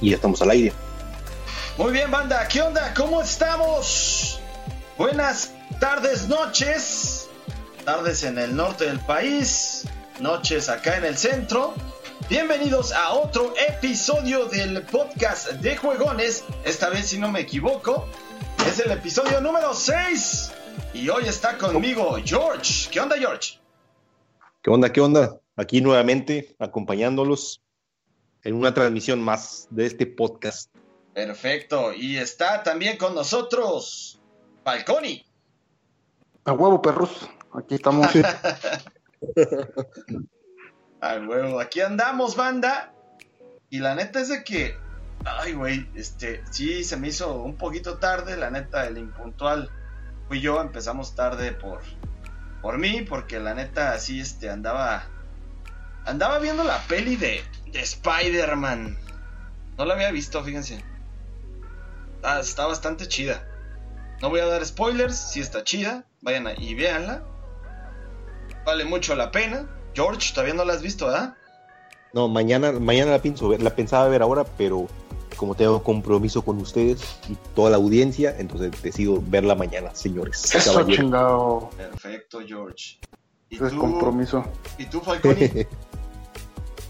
[0.00, 0.72] y ya estamos al aire.
[1.76, 2.94] Muy bien, banda, ¿qué onda?
[2.94, 4.40] ¿Cómo estamos?
[4.96, 7.28] Buenas tardes, noches.
[7.84, 9.86] Tardes en el norte del país,
[10.20, 11.74] noches acá en el centro.
[12.28, 16.44] Bienvenidos a otro episodio del podcast de Juegones.
[16.64, 18.06] Esta vez, si no me equivoco,
[18.66, 20.52] es el episodio número 6.
[20.94, 22.88] Y hoy está conmigo George.
[22.90, 23.58] ¿Qué onda, George?
[24.62, 24.92] ¿Qué onda?
[24.92, 25.40] ¿Qué onda?
[25.56, 27.63] Aquí nuevamente acompañándolos
[28.44, 30.74] en una transmisión más de este podcast.
[31.14, 31.92] Perfecto.
[31.92, 34.20] Y está también con nosotros
[34.62, 35.24] Falconi.
[36.44, 37.28] A huevo, perros.
[37.54, 38.08] Aquí estamos.
[41.00, 41.60] A huevo.
[41.60, 42.92] Aquí andamos, banda.
[43.70, 44.76] Y la neta es de que.
[45.24, 45.88] Ay, güey.
[45.94, 46.42] Este.
[46.50, 48.36] Sí, se me hizo un poquito tarde.
[48.36, 49.70] La neta, el impuntual
[50.28, 50.60] fui yo.
[50.60, 51.80] Empezamos tarde por.
[52.60, 53.02] Por mí.
[53.02, 54.50] Porque la neta, sí, este.
[54.50, 55.08] Andaba.
[56.04, 57.42] Andaba viendo la peli de.
[57.72, 58.96] De Spider-Man.
[59.76, 60.84] No la había visto, fíjense.
[62.22, 63.46] Ah, está bastante chida.
[64.22, 67.24] No voy a dar spoilers, si está chida, vayan y véanla.
[68.64, 69.68] Vale mucho la pena.
[69.94, 71.34] George, todavía no la has visto, ¿verdad?
[72.12, 74.88] No, mañana, mañana la pienso ver, la pensaba ver ahora, pero
[75.36, 80.54] como tengo compromiso con ustedes y toda la audiencia, entonces decido verla mañana, señores.
[80.54, 81.70] Eso chingado.
[81.76, 82.98] Perfecto, George.
[83.50, 84.44] ¿Y es compromiso.
[84.78, 85.50] ¿Y tú, Falconi?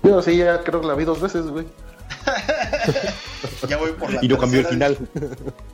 [0.05, 1.67] Yo sí, ya creo que la vi dos veces, güey.
[3.69, 4.99] ya voy por la Y no cambió el final.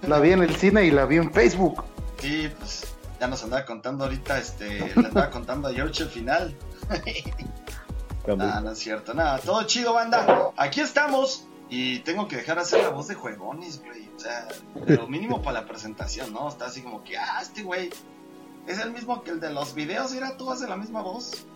[0.06, 1.82] La vi en el cine y la vi en Facebook.
[2.20, 2.86] Sí, pues
[3.18, 6.54] ya nos andaba contando ahorita, este, le andaba contando a George el final.
[8.26, 10.52] no, no es cierto, nada, todo chido, banda.
[10.56, 14.08] Aquí estamos y tengo que dejar hacer la voz de juegones, güey.
[14.16, 14.48] O sea,
[14.86, 16.48] lo mínimo para la presentación, ¿no?
[16.48, 17.90] Está así como que, ah, este güey
[18.66, 21.46] es el mismo que el de los videos, mira, tú haces la misma voz.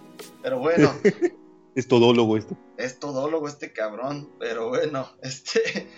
[0.42, 0.92] Pero bueno.
[1.75, 2.56] es todólogo esto.
[2.77, 5.89] Es todólogo este cabrón, pero bueno, este...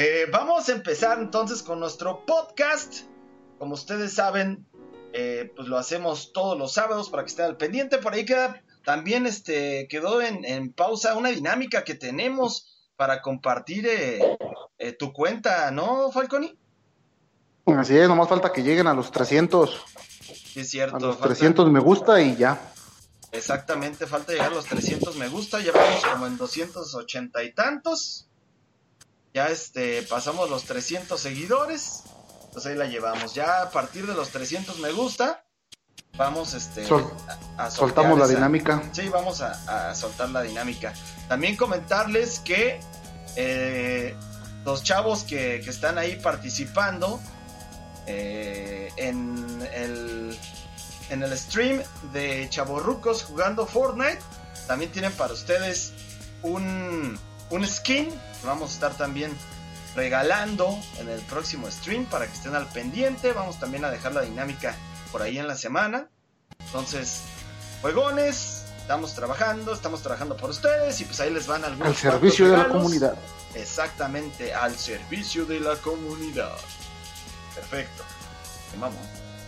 [0.00, 3.00] Eh, vamos a empezar entonces con nuestro podcast.
[3.58, 4.64] Como ustedes saben,
[5.12, 7.98] eh, pues lo hacemos todos los sábados para que estén al pendiente.
[7.98, 14.92] Por ahí queda también este, quedó en, pausa una dinámica que tenemos para compartir eh,
[14.92, 16.56] tu cuenta, ¿no, Falconi?
[17.66, 19.84] Así es, nomás falta que lleguen a los 300.
[20.32, 20.96] Sí, es cierto.
[20.96, 22.72] A los 300 me gusta y ya.
[23.30, 25.60] Exactamente, falta llegar a los 300 me gusta.
[25.60, 28.28] Ya vamos como en 280 y tantos.
[29.34, 32.04] Ya este, pasamos los 300 seguidores.
[32.52, 33.34] Pues ahí la llevamos.
[33.34, 35.44] Ya a partir de los 300 me gusta,
[36.16, 36.86] vamos este,
[37.56, 38.82] a, Soltamos la dinámica.
[38.92, 40.94] Sí, vamos a, soltar la dinámica.
[41.28, 42.80] También comentarles que
[43.36, 44.16] eh,
[44.64, 47.20] los chavos que, están ahí participando
[48.06, 50.38] eh, en, el,
[51.10, 51.82] en el stream
[52.12, 54.20] de Chaborrucos jugando Fortnite,
[54.66, 55.92] también tienen para ustedes
[56.42, 57.18] un,
[57.50, 58.12] un skin
[58.44, 59.36] vamos a estar también
[59.94, 63.32] regalando en el próximo stream para que estén al pendiente.
[63.32, 64.74] Vamos también a dejar la dinámica
[65.10, 66.08] por ahí en la semana.
[66.60, 67.22] Entonces,
[67.80, 71.88] juegones, estamos trabajando, estamos trabajando por ustedes y pues ahí les van algunos.
[71.88, 73.14] Al servicio de la comunidad.
[73.54, 76.56] Exactamente, al servicio de la comunidad.
[77.54, 78.04] Perfecto.
[78.78, 79.00] Vamos.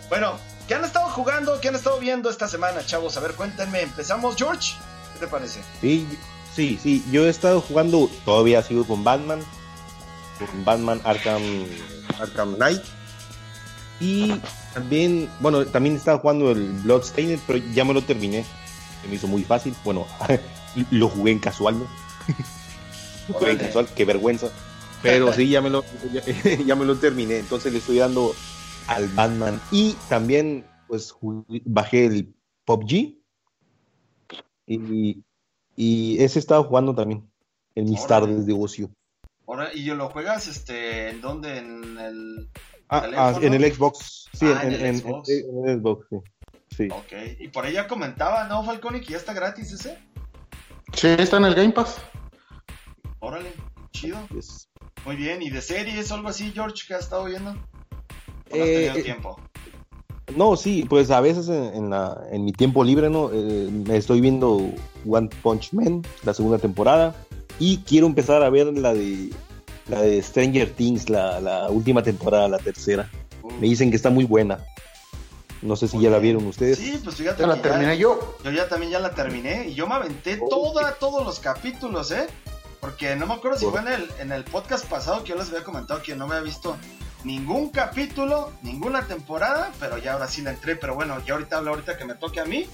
[0.09, 0.39] Bueno,
[0.71, 1.61] ¿qué han estado jugando?
[1.61, 3.17] ¿Qué han estado viendo esta semana, chavos?
[3.17, 3.81] A ver, cuéntenme.
[3.83, 4.77] ¿Empezamos, George?
[5.15, 5.65] ¿Qué te parece?
[5.81, 6.07] Sí,
[6.55, 9.41] Sí, sí, yo he estado jugando, todavía sigo con Batman,
[10.39, 11.43] con Batman Arkham,
[12.21, 12.83] Arkham Knight.
[14.01, 14.41] Y
[14.75, 18.45] también, bueno, también estaba jugando el Bloodstained, pero ya me lo terminé.
[19.03, 19.75] Se me hizo muy fácil.
[19.85, 20.07] Bueno,
[20.91, 21.87] lo jugué en casual, ¿no?
[23.33, 24.49] jugué en casual, qué vergüenza.
[25.03, 25.85] Pero sí, ya me lo,
[26.67, 27.39] ya, me lo terminé.
[27.39, 28.35] Entonces le estoy dando
[28.89, 29.61] al Batman.
[29.71, 31.15] Y también, pues,
[31.65, 33.19] bajé el PUBG.
[34.67, 35.25] Y
[35.81, 37.27] y ese estaba jugando también
[37.75, 38.91] en mis tardes de ocio.
[39.73, 41.57] ¿Y lo juegas este, en dónde?
[41.57, 42.51] ¿En el
[42.91, 44.29] ah, ah en el Xbox.
[44.35, 45.29] Sí, ah, en, el Xbox.
[46.77, 46.89] sí.
[46.93, 49.97] Ok, y por ahí ya comentaba, ¿no, Falconi, que ya está gratis ese?
[50.93, 51.99] Sí, está en el Game Pass.
[53.21, 53.55] Órale,
[53.93, 54.19] chido.
[55.07, 57.57] Muy bien, ¿y de series o algo así, George, que has estado viendo?
[58.51, 59.41] ¿O no has eh, tenido eh, tiempo?
[60.37, 63.31] No, sí, pues a veces en, la, en mi tiempo libre, ¿no?
[63.33, 64.71] Eh, me estoy viendo
[65.09, 67.15] One Punch Man, la segunda temporada,
[67.59, 69.31] y quiero empezar a ver la de
[69.89, 73.11] la de Stranger Things, la, última temporada, la tercera.
[73.61, 74.65] Me dicen que está muy buena.
[75.63, 76.79] No sé si ya la vieron ustedes.
[76.79, 77.43] Sí, pues fíjate.
[77.43, 78.37] Ya la terminé yo.
[78.45, 82.29] Yo ya también ya la terminé y yo me aventé toda, todos los capítulos, ¿eh?
[82.81, 85.49] Porque no me acuerdo si fue en el, en el podcast pasado que yo les
[85.49, 86.77] había comentado que no me había visto
[87.25, 90.77] ningún capítulo, ninguna temporada, pero ya ahora sí la entré.
[90.77, 92.69] Pero bueno, ya ahorita hablo ahorita que me toque a mí.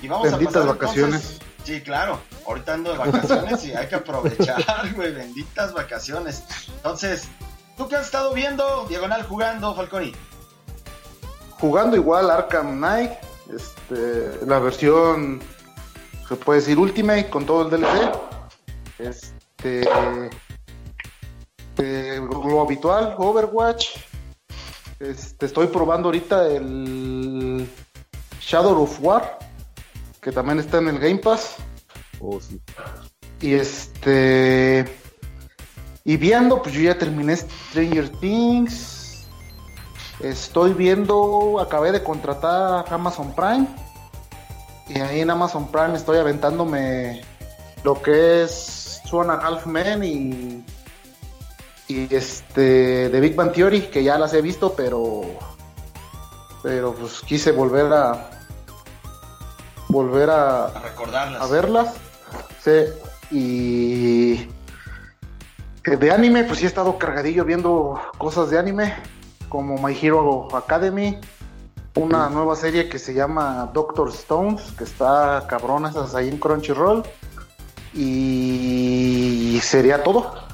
[0.00, 1.38] Y vamos a pasar, vacaciones.
[1.64, 2.20] Sí, claro.
[2.46, 4.62] Ahorita ando de vacaciones y hay que aprovechar,
[4.94, 5.12] güey.
[5.12, 6.44] Benditas vacaciones.
[6.76, 7.28] Entonces,
[7.76, 8.86] ¿tú qué has estado viendo?
[8.88, 10.14] Diagonal jugando, Falconi.
[11.60, 13.12] Jugando igual Arkham Knight,
[13.52, 15.40] este, la versión,
[16.28, 18.12] se puede decir Ultimate con todo el DLC.
[19.00, 19.88] Este,
[21.78, 23.98] eh, lo habitual, Overwatch.
[25.00, 27.68] Este, estoy probando ahorita el
[28.40, 29.38] Shadow of War,
[30.20, 31.56] que también está en el Game Pass.
[32.20, 32.60] Oh, sí.
[33.40, 34.84] Y este.
[36.04, 39.28] Y viendo, pues yo ya terminé Stranger Things.
[40.20, 43.68] Estoy viendo, acabé de contratar Amazon Prime.
[44.88, 47.20] Y ahí en Amazon Prime estoy aventándome
[47.84, 50.64] lo que es Two and a Half Men y.
[51.88, 53.08] Y este.
[53.08, 55.22] de Big Bang Theory, que ya las he visto, pero.
[56.62, 58.30] Pero pues quise volver a.
[59.88, 60.66] Volver a.
[60.66, 61.42] A recordarlas.
[61.42, 61.94] a verlas.
[62.62, 62.84] Sí,
[63.30, 64.48] y
[65.96, 68.94] de anime, pues sí he estado cargadillo viendo cosas de anime,
[69.48, 71.18] como My Hero Academy,
[71.94, 77.04] una nueva serie que se llama Doctor Stones, que está cabrona, esas ahí en Crunchyroll.
[77.94, 80.47] Y sería todo.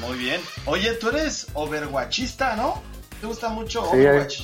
[0.00, 0.40] Muy bien.
[0.66, 2.80] Oye, tú eres overwatchista, ¿no?
[3.20, 4.40] ¿Te gusta mucho Sí, Overwatch?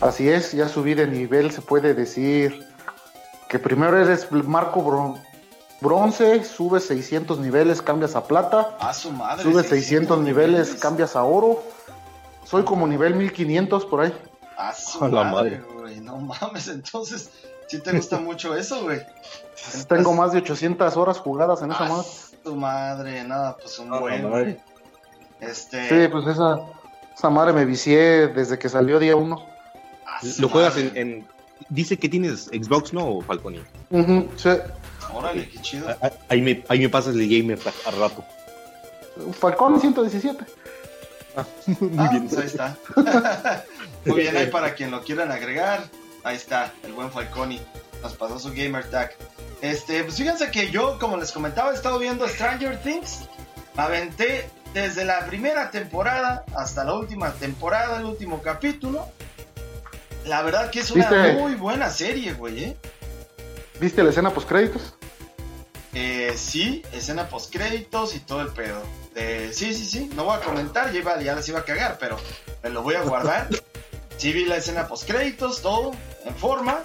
[0.00, 2.66] Así es, ya subí de nivel, se puede decir
[3.48, 5.22] que primero eres marco bron-
[5.80, 8.76] bronce, subes 600 niveles, cambias a plata.
[8.80, 9.42] A su madre.
[9.42, 11.62] Subes 600 niveles, cambias a oro.
[12.44, 14.14] Soy como nivel 1500 por ahí.
[14.56, 16.00] A su A la madre, güey.
[16.00, 17.30] No mames, entonces,
[17.68, 19.00] sí te gusta mucho eso, güey.
[19.88, 22.06] Tengo más de 800 horas jugadas en esa madre.
[22.46, 24.30] Tu madre, nada, pues un A la buen.
[24.30, 24.60] madre.
[25.40, 25.88] Este.
[25.88, 26.60] Sí, pues esa,
[27.16, 29.46] esa madre me vicié desde que salió día 1.
[30.06, 31.26] a su Lo juegas en, en-
[31.68, 33.60] Dice que tienes Xbox, ¿no, Falconi?
[34.36, 34.48] sí.
[35.12, 35.88] Órale, qué chido.
[35.88, 38.24] Ah, ah, Ahí me, ahí me pasas el gamer a, a rato.
[39.40, 40.44] Falcón 117.
[41.80, 42.28] Muy Ah, bien.
[42.28, 42.76] pues ahí está.
[44.04, 45.84] Muy bien, ahí para quien lo quieran agregar.
[46.22, 47.60] Ahí está, el buen Falconi.
[48.06, 49.16] Nos pasó su gamer tag.
[49.60, 53.22] Este, pues fíjense que yo, como les comentaba, he estado viendo Stranger Things.
[53.76, 59.08] Aventé desde la primera temporada hasta la última temporada, el último capítulo.
[60.24, 61.32] La verdad que es una ¿Viste?
[61.32, 62.76] muy buena serie, güey, ¿eh?
[63.80, 64.94] ¿Viste la escena post créditos?
[65.94, 68.80] Eh, sí, escena post créditos y todo el pedo.
[69.16, 71.96] Eh, sí, sí, sí, no voy a comentar, ya, iba- ya les iba a cagar,
[71.98, 72.16] pero
[72.62, 73.48] me lo voy a guardar.
[74.18, 75.92] Sí vi la escena post créditos, todo
[76.24, 76.78] en forma.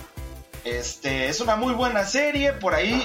[0.64, 3.04] Este, es una muy buena serie, por ahí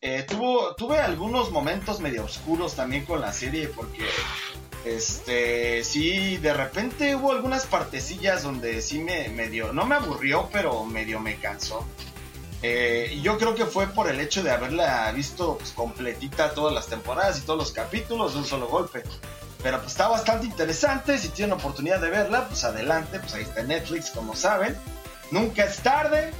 [0.00, 4.06] eh, tuvo, tuve algunos momentos medio oscuros también con la serie porque
[4.84, 10.84] este, sí, de repente hubo algunas partecillas donde sí me medio, no me aburrió, pero
[10.84, 11.86] medio me cansó.
[12.62, 16.74] Eh, y yo creo que fue por el hecho de haberla visto pues, completita todas
[16.74, 19.02] las temporadas y todos los capítulos de un solo golpe.
[19.62, 23.62] Pero pues está bastante interesante, si tienen oportunidad de verla, pues adelante, pues ahí está
[23.62, 24.76] Netflix, como saben.
[25.30, 26.32] Nunca es tarde.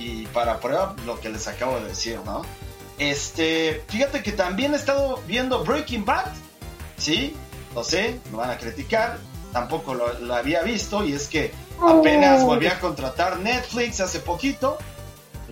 [0.00, 2.42] Y para prueba lo que les acabo de decir, ¿no?
[2.98, 6.32] Este, fíjate que también he estado viendo Breaking Bad.
[6.96, 7.36] Sí,
[7.74, 9.18] lo sé, me van a criticar.
[9.52, 11.52] Tampoco lo, había visto y es que
[11.82, 14.78] apenas volví a contratar Netflix hace poquito.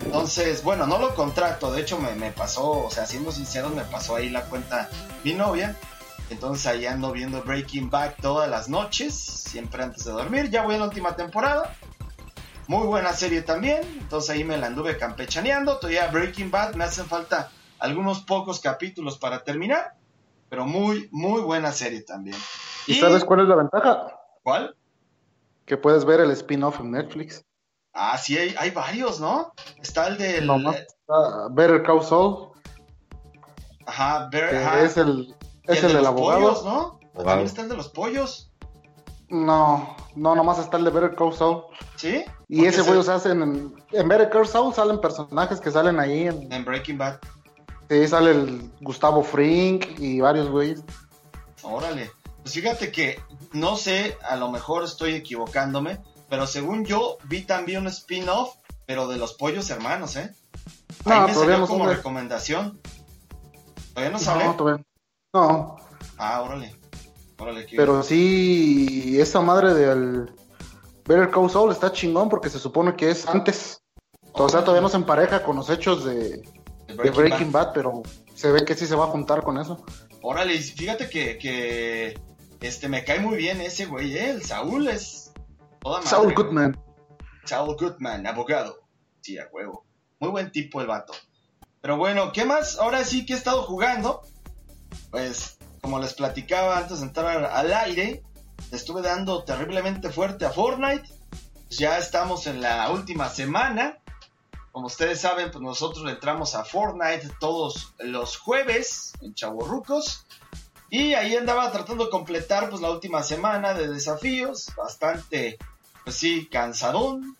[0.04, 3.82] Entonces, bueno, no lo contrato, de hecho me, me pasó, o sea, siendo sincero, me
[3.82, 4.88] pasó ahí la cuenta
[5.24, 5.76] mi novia.
[6.30, 10.50] Entonces ahí ando viendo Breaking Bad todas las noches, siempre antes de dormir.
[10.50, 11.75] Ya voy en la última temporada.
[12.68, 13.80] Muy buena serie también.
[13.98, 15.78] Entonces ahí me la anduve campechaneando.
[15.78, 19.94] Todavía Breaking Bad me hacen falta algunos pocos capítulos para terminar.
[20.50, 22.37] Pero muy, muy buena serie también.
[22.87, 24.18] ¿Y sabes cuál es la ventaja?
[24.42, 24.76] ¿Cuál?
[25.66, 27.44] Que puedes ver el spin-off en Netflix.
[27.92, 29.52] Ah, sí, hay, hay varios, ¿no?
[29.82, 30.46] Está el del...
[30.46, 30.76] No más.
[30.76, 32.52] Está Better Call Saul,
[33.87, 34.82] Ajá, ajá.
[34.82, 35.34] es el,
[35.64, 36.40] es de el del los abogado.
[36.40, 36.70] pollos, ¿no?
[36.70, 37.25] Abogado.
[37.25, 38.48] También está el de los pollos,
[39.30, 41.64] No, no, nomás está el de Better Call Saul.
[41.97, 42.25] ¿sí?
[42.49, 46.00] Y ese se- güey, o sea, en, en Better Call Saul salen personajes que salen
[46.00, 46.28] ahí.
[46.28, 47.18] En, En Breaking Bad.
[47.90, 50.82] sí, sale el Gustavo Frink y varios güeyes.
[51.62, 52.11] Órale.
[52.42, 53.20] Pues fíjate que,
[53.52, 55.99] no sé, a lo mejor estoy equivocándome,
[56.30, 58.54] pero según yo vi también un spin-off,
[58.87, 60.30] pero de los pollos hermanos, ¿eh?
[61.04, 62.80] Ahí No, me todavía salió como recomendación.
[63.92, 64.44] ¿Todavía no sale?
[64.44, 64.85] No, todavía-
[65.35, 65.76] no,
[66.16, 66.75] Ah, órale.
[67.38, 70.30] Órale, pero sí, esa madre del
[71.04, 73.83] Better Call Saul está chingón porque se supone que es antes.
[74.33, 76.42] O sea, todavía no se empareja con los hechos de,
[76.87, 78.02] de de Breaking Bad, pero
[78.35, 79.85] se ve que sí se va a juntar con eso.
[80.23, 82.21] Órale, fíjate que, que
[82.61, 84.30] este me cae muy bien ese güey, ¿eh?
[84.30, 85.33] el Saúl es
[85.80, 86.18] toda madre.
[86.25, 86.35] Güey.
[86.35, 86.80] Goodman.
[87.45, 88.80] Saul Goodman, abogado.
[89.21, 89.85] Sí, a huevo.
[90.21, 91.12] Muy buen tipo el vato.
[91.80, 92.78] Pero bueno, ¿qué más?
[92.78, 94.23] Ahora sí que he estado jugando.
[95.11, 98.23] Pues, como les platicaba antes de entrar al aire,
[98.73, 101.08] estuve dando terriblemente fuerte a Fortnite.
[101.70, 103.99] Ya estamos en la última semana.
[104.73, 110.26] Como ustedes saben, pues nosotros entramos a Fortnite todos los jueves en Chaborrucos.
[110.90, 114.73] Y ahí andaba tratando de completar pues la última semana de desafíos.
[114.76, 115.58] Bastante,
[116.04, 117.37] pues sí, cansadón.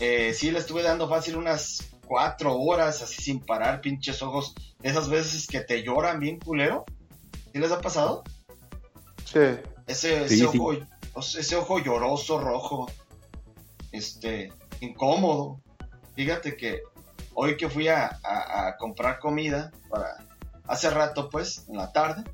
[0.00, 4.54] Eh, sí, le estuve dando fácil unas cuatro horas así sin parar, pinches ojos.
[4.82, 6.84] Esas veces que te lloran bien culero.
[7.52, 8.24] ¿Sí les ha pasado?
[9.24, 9.38] Sí.
[9.86, 10.58] Ese, Sí, ese, sí.
[10.58, 10.72] ojo,
[11.38, 12.90] ese ojo lloroso, rojo,
[13.92, 15.60] este, incómodo.
[16.14, 16.80] Fíjate que
[17.34, 20.16] hoy que fui a, a- a comprar comida para
[20.66, 22.24] hace rato, pues, en la tarde,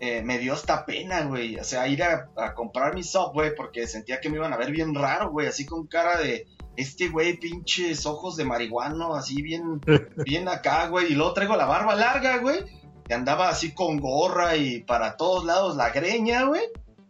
[0.00, 1.56] eh, me dio hasta pena, güey.
[1.58, 4.70] O sea, ir a, a comprar mi Subway porque sentía que me iban a ver
[4.70, 6.46] bien raro, güey, así con cara de
[6.76, 9.80] este güey, pinches ojos de marihuano, así bien,
[10.24, 11.12] bien acá, güey.
[11.12, 12.58] Y luego traigo la barba larga, güey.
[13.06, 16.62] Que andaba así con gorra y para todos lados la greña, güey.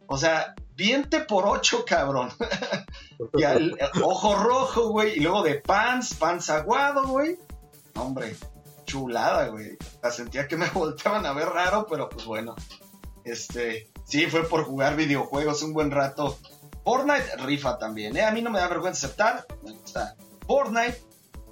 [0.07, 2.31] O sea, viente por ocho, cabrón.
[3.35, 5.17] y al- ojo rojo, güey.
[5.17, 7.39] Y luego de pants, pants aguado, güey.
[7.95, 8.37] Hombre,
[8.85, 9.79] chulada, güey.
[10.03, 12.55] La sentía que me volteaban a ver raro, pero pues bueno.
[13.25, 16.39] Este, sí, fue por jugar videojuegos un buen rato.
[16.85, 18.23] Fortnite rifa también, ¿eh?
[18.23, 19.47] A mí no me da vergüenza aceptar.
[19.65, 20.15] Me gusta
[20.47, 21.03] Fortnite.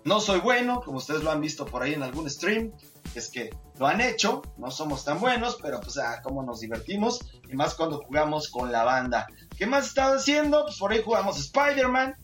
[0.05, 2.71] No soy bueno, como ustedes lo han visto por ahí en algún stream.
[3.17, 7.21] Es que lo han hecho, no somos tan buenos, pero pues ah, cómo nos divertimos.
[7.51, 9.27] Y más cuando jugamos con la banda.
[9.57, 10.65] ¿Qué más estado haciendo?
[10.65, 12.15] Pues por ahí jugamos Spider-Man.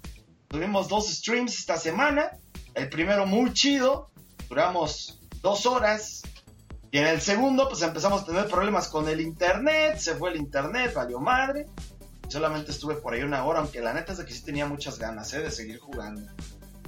[0.49, 2.31] Tuvimos dos streams esta semana.
[2.75, 4.11] El primero muy chido.
[4.49, 6.23] Duramos dos horas.
[6.93, 9.99] Y en el segundo, pues empezamos a tener problemas con el internet.
[9.99, 11.67] Se fue el internet, valió madre.
[12.29, 14.99] Solamente estuve por ahí una hora, aunque la neta es de que sí tenía muchas
[14.99, 15.41] ganas ¿eh?
[15.41, 16.31] de seguir jugando.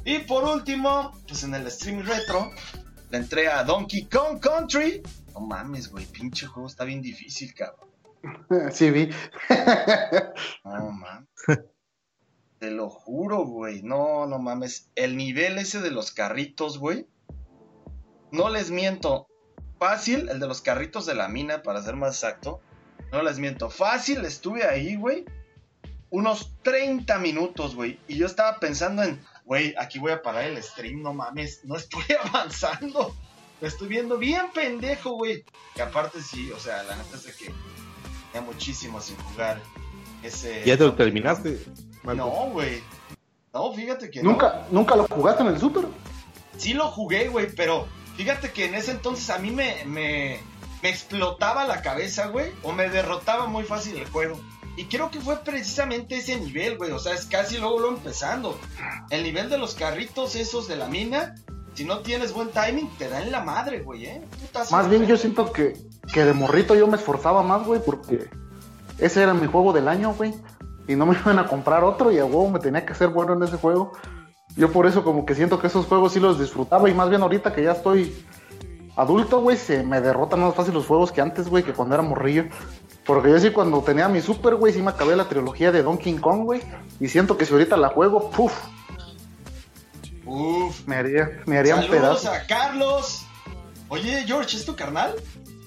[0.04, 2.50] Y por último, pues en el stream retro,
[3.12, 5.02] le entré a Donkey Kong Country.
[5.34, 7.90] No mames, güey, pinche juego está bien difícil, cabrón.
[8.72, 9.10] Sí, vi.
[10.64, 11.28] No mames.
[12.58, 13.82] Te lo juro, güey.
[13.82, 14.90] No, no mames.
[14.94, 17.06] El nivel ese de los carritos, güey.
[18.30, 19.26] No les miento.
[19.78, 22.60] Fácil, el de los carritos de la mina, para ser más exacto.
[23.10, 23.68] No les miento.
[23.68, 25.26] Fácil, estuve ahí, güey.
[26.08, 27.98] Unos 30 minutos, güey.
[28.08, 29.20] Y yo estaba pensando en,
[29.52, 31.60] güey, aquí voy a parar el stream, no mames.
[31.64, 33.14] No estoy avanzando.
[33.60, 35.44] Lo estoy viendo bien pendejo, güey.
[35.74, 37.52] Que aparte sí, o sea, la neta es de que
[38.32, 39.60] tenía muchísimo sin jugar
[40.22, 40.62] ese...
[40.64, 41.62] ¿Ya te lo terminaste?
[42.02, 42.16] Marco?
[42.16, 42.82] No, güey.
[43.52, 44.30] No, fíjate que no.
[44.30, 45.84] ¿Nunca, ¿Nunca lo jugaste en el Super?
[46.56, 50.40] Sí lo jugué, güey, pero fíjate que en ese entonces a mí me, me,
[50.82, 54.40] me explotaba la cabeza, güey, o me derrotaba muy fácil el juego.
[54.76, 58.58] Y creo que fue precisamente ese nivel, güey, o sea, es casi luego lo empezando.
[59.10, 61.34] El nivel de los carritos esos de la mina,
[61.74, 64.22] si no tienes buen timing, te da en la madre, güey, ¿eh?
[64.40, 64.74] Putazo.
[64.74, 65.76] Más bien yo siento que,
[66.12, 68.30] que de morrito yo me esforzaba más, güey, porque
[68.98, 70.34] ese era mi juego del año, güey.
[70.88, 73.34] Y no me iban a comprar otro y a huevo me tenía que ser bueno
[73.34, 73.92] en ese juego.
[74.56, 77.22] Yo por eso como que siento que esos juegos sí los disfrutaba y más bien
[77.22, 78.14] ahorita que ya estoy
[78.96, 82.02] adulto, güey, se me derrotan más fácil los juegos que antes, güey, que cuando era
[82.02, 82.44] morrillo.
[83.04, 86.14] Porque yo sí cuando tenía mi Super, güey, sí me acabé la trilogía de Donkey
[86.16, 86.60] Kong, güey.
[87.00, 88.52] Y siento que si ahorita la juego, puf,
[90.24, 90.86] Uf.
[90.86, 92.32] me haría, me haría un Saludos pedazo.
[92.32, 93.22] a Carlos.
[93.88, 95.14] Oye, George, ¿es tu carnal?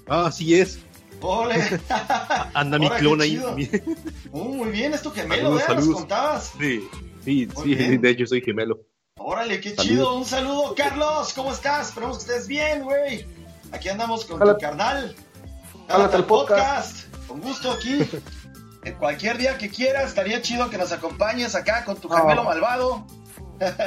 [0.08, 0.80] Ah, sí es.
[1.22, 1.56] Ole.
[2.54, 3.42] Anda mi clon ahí.
[4.32, 5.76] Uh, muy bien, es tu gemelo, Saludos, ¿eh?
[5.90, 6.52] Nos contabas.
[6.60, 6.90] Sí,
[7.24, 8.02] sí, Muy sí, bien.
[8.02, 8.80] de hecho soy gemelo.
[9.18, 9.86] Órale, qué Saludos.
[9.88, 10.14] chido.
[10.16, 11.32] Un saludo, Carlos.
[11.34, 11.88] ¿Cómo estás?
[11.90, 13.26] Esperamos que estés bien, güey.
[13.72, 14.60] Aquí andamos con Jálate.
[14.60, 15.16] tu carnal.
[15.88, 17.05] Jálate el podcast.
[17.28, 18.00] Con gusto aquí.
[18.84, 23.06] En cualquier día que quieras, estaría chido que nos acompañes acá con tu gemelo malvado.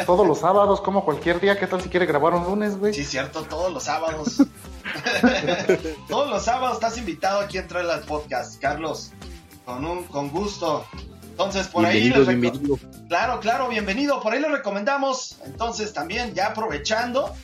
[0.07, 2.95] Todos los sábados, como cualquier día, ¿qué tal si quiere grabar un lunes, güey?
[2.95, 4.42] Sí, cierto, todos los sábados.
[6.09, 9.12] todos los sábados estás invitado aquí a entrar al podcast, Carlos.
[9.64, 10.85] Con un con gusto.
[11.23, 12.78] Entonces, por ahí Bienvenido, les bienvenido.
[13.09, 14.21] Claro, claro, bienvenido.
[14.21, 15.38] Por ahí le recomendamos.
[15.45, 17.35] Entonces, también ya aprovechando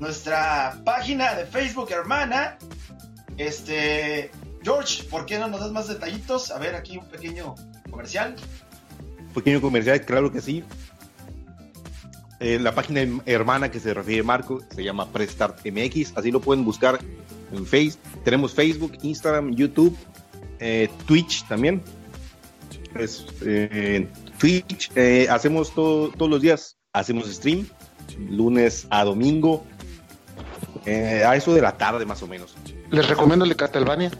[0.00, 2.58] nuestra página de Facebook hermana.
[3.36, 4.30] Este,
[4.62, 6.50] George, ¿por qué no nos das más detallitos?
[6.50, 7.54] A ver, aquí un pequeño
[7.90, 8.36] comercial.
[9.34, 10.64] Pequeño comercial, claro que sí.
[12.40, 16.64] Eh, la página hermana que se refiere Marco se llama Prestart MX, así lo pueden
[16.64, 16.98] buscar
[17.52, 17.94] en Face.
[18.24, 19.96] Tenemos Facebook, Instagram, YouTube,
[20.58, 21.82] eh, Twitch también.
[22.94, 27.66] Es, eh, Twitch, eh, hacemos todo- todos los días, hacemos stream,
[28.30, 29.64] lunes a domingo,
[30.86, 32.56] eh, a eso de la tarde más o menos.
[32.90, 34.10] Les recomiendo el de Castlevania.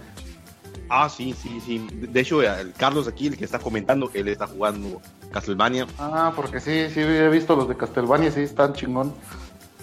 [0.90, 1.86] Ah, sí, sí, sí.
[1.92, 5.00] De hecho, el Carlos aquí, el que está comentando, él está jugando
[5.32, 5.86] Castlevania.
[5.98, 9.14] Ah, porque sí, sí he visto los de Castlevania, sí están chingón.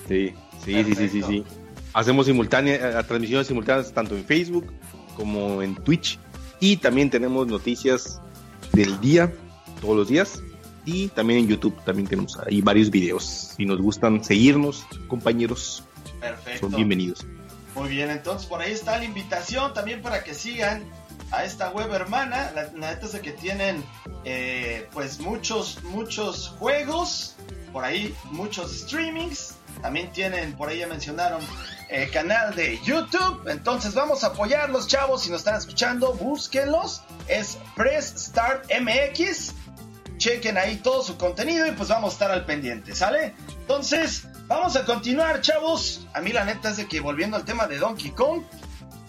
[0.08, 0.34] Sí,
[0.64, 1.44] sí, sí, sí, sí, sí.
[1.94, 4.72] Hacemos simultánea, transmisiones simultáneas tanto en Facebook
[5.16, 6.20] como en Twitch.
[6.60, 8.20] Y también tenemos noticias
[8.74, 9.34] del día,
[9.80, 10.42] todos los días.
[10.86, 13.54] Y también en YouTube también tenemos ahí varios videos.
[13.56, 15.84] Si nos gustan seguirnos, compañeros,
[16.20, 16.68] Perfecto.
[16.68, 17.26] son bienvenidos.
[17.78, 20.84] Muy bien, entonces por ahí está la invitación también para que sigan
[21.30, 22.52] a esta web hermana.
[22.56, 23.86] La, neta es de que tienen
[24.26, 27.36] eh, pues muchos, muchos juegos,
[27.72, 29.54] por ahí muchos streamings.
[29.80, 31.40] También tienen, por ahí ya mencionaron,
[31.90, 33.48] el canal de YouTube.
[33.48, 35.22] Entonces vamos a apoyarlos, chavos.
[35.22, 37.04] Si nos están escuchando, búsquenlos.
[37.28, 39.54] Es Press Start MX.
[40.18, 43.36] Chequen ahí todo su contenido y pues vamos a estar al pendiente, ¿sale?
[43.60, 46.08] Entonces, vamos a continuar, chavos.
[46.14, 48.44] A mí la neta es de que volviendo al tema de Donkey Kong,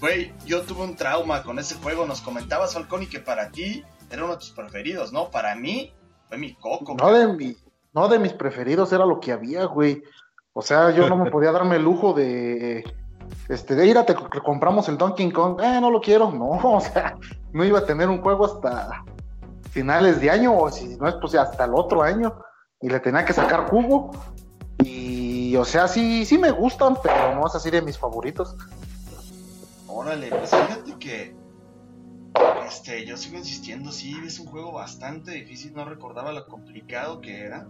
[0.00, 2.07] güey, yo tuve un trauma con ese juego.
[2.07, 5.30] Nos comentabas, Falcón, y que para ti era uno de tus preferidos, ¿no?
[5.30, 5.92] Para mí
[6.28, 6.95] fue mi coco.
[6.99, 7.57] No de, mi,
[7.92, 10.02] no de mis preferidos, era lo que había, güey.
[10.52, 12.85] O sea, yo no me podía darme el lujo de.
[13.49, 15.61] Este, de ir a te compramos el Donkey Kong.
[15.62, 16.30] Eh, no lo quiero.
[16.30, 17.16] No, o sea,
[17.52, 19.04] no iba a tener un juego hasta
[19.71, 22.35] finales de año, o si no es, pues hasta el otro año.
[22.80, 24.12] Y le tenía que sacar jugo.
[25.49, 28.55] Y, o sea, sí, sí me gustan, pero no es así de mis favoritos.
[29.87, 31.35] Órale, pues fíjate que.
[32.67, 37.40] Este, yo sigo insistiendo, sí, es un juego bastante difícil, no recordaba lo complicado que
[37.40, 37.67] era.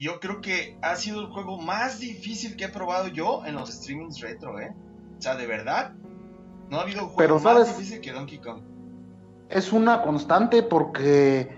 [0.00, 3.70] Yo creo que ha sido el juego más difícil que he probado yo en los
[3.70, 4.74] streamings retro, ¿eh?
[5.16, 5.92] O sea, de verdad,
[6.68, 7.78] no ha habido juego Pero, más ¿sabes?
[7.78, 8.62] difícil que Donkey Kong.
[9.48, 11.56] es una constante porque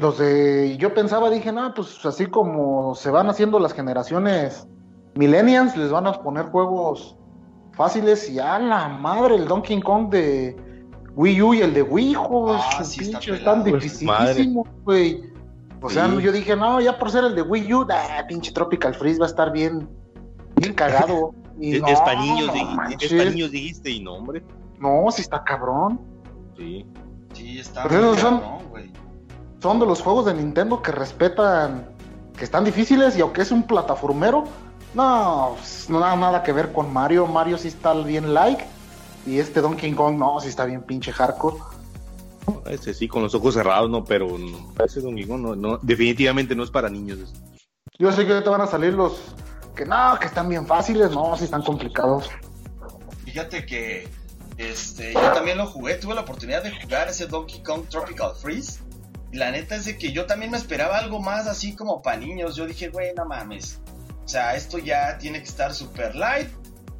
[0.00, 4.66] los de yo pensaba dije no pues así como se van haciendo las generaciones
[5.14, 7.16] millennials les van a poner juegos
[7.72, 10.56] fáciles y a la madre el Donkey Kong de
[11.16, 13.56] Wii U y el de Wii hijos Ah, sí está pinche, pelado.
[13.56, 15.22] están Pues, dificilísimos güey
[15.82, 16.20] o sea Sí.
[16.22, 17.86] yo dije no ya por ser el de Wii U
[18.28, 19.88] pinche Tropical Freeze va a estar bien
[20.56, 23.12] bien cagado y Es, no, es para niños, no di- manches.
[23.12, 24.42] es pa' niños dijiste, y no, hombre.
[24.78, 26.00] no si está cabrón
[26.56, 26.86] Sí.
[27.32, 28.92] Sí, está Pero muy cabrón, güey.
[29.60, 31.88] Son de los juegos de Nintendo que respetan,
[32.36, 34.44] que están difíciles y aunque es un plataformero,
[34.94, 37.26] no, pues, no nada, nada que ver con Mario.
[37.26, 38.64] Mario sí está bien like
[39.26, 41.56] y este Donkey Kong no, sí está bien pinche hardcore.
[42.66, 46.54] Ese sí, con los ojos cerrados, no, pero no, ese Donkey Kong no, no, definitivamente
[46.54, 47.18] no es para niños.
[47.98, 49.20] Yo sé que ahorita van a salir los
[49.76, 52.30] que no, que están bien fáciles, no, sí están complicados.
[53.24, 54.08] Fíjate que
[54.56, 58.80] este, yo también lo jugué, tuve la oportunidad de jugar ese Donkey Kong Tropical Freeze.
[59.32, 62.56] La neta es de que yo también me esperaba algo más así como para niños.
[62.56, 63.80] Yo dije, güey, no mames.
[64.24, 66.48] O sea, esto ya tiene que estar super light.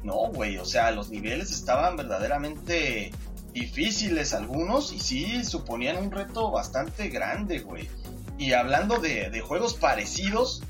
[0.03, 3.11] No, güey, o sea, los niveles estaban verdaderamente
[3.53, 7.89] difíciles algunos y sí suponían un reto bastante grande, güey.
[8.37, 10.63] Y hablando de, de juegos parecidos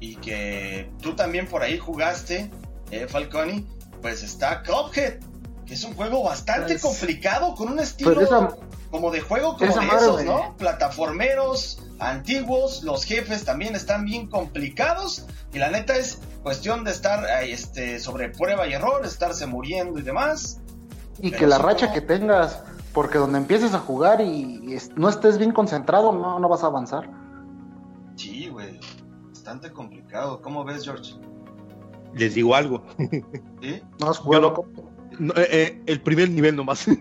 [0.00, 2.50] y que tú también por ahí jugaste,
[2.90, 3.66] eh, Falconi,
[4.02, 5.20] pues está Cuphead,
[5.66, 8.56] que es un juego bastante Pues- complicado con un estilo Pues esa,
[8.90, 10.54] como de juego como esa de madre esos, ¿no?
[10.56, 17.24] Plataformeros antiguos, los jefes también están bien complicados y la neta es cuestión de estar
[17.42, 20.60] este sobre prueba y error, estarse muriendo y demás.
[21.20, 25.08] y pero que la racha como- que tengas, porque donde empieces a jugar y no
[25.08, 27.08] estés bien concentrado, no, no vas a avanzar.
[28.16, 28.78] Sí, güey,
[29.30, 30.40] bastante complicado.
[30.42, 31.14] ¿Cómo ves, George?
[32.14, 32.84] Les digo algo.
[33.60, 33.82] ¿Sí?
[34.00, 34.54] No has jugado.
[34.54, 34.93] Yo No,
[35.36, 36.86] eh, eh, el primer nivel nomás.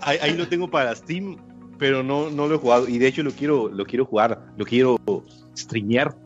[0.00, 1.36] Ahí, lo tengo para Steam,
[1.78, 2.88] pero no, no lo he jugado.
[2.88, 4.98] Y de hecho lo quiero, lo quiero jugar, lo quiero
[5.56, 6.16] streamear.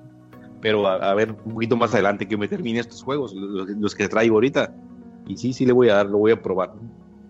[0.60, 4.36] Pero a, ver un poquito más adelante que me termine estos juegos, los, que traigo
[4.36, 4.72] ahorita.
[5.26, 6.72] Y sí, sí le voy a dar, lo voy a probar.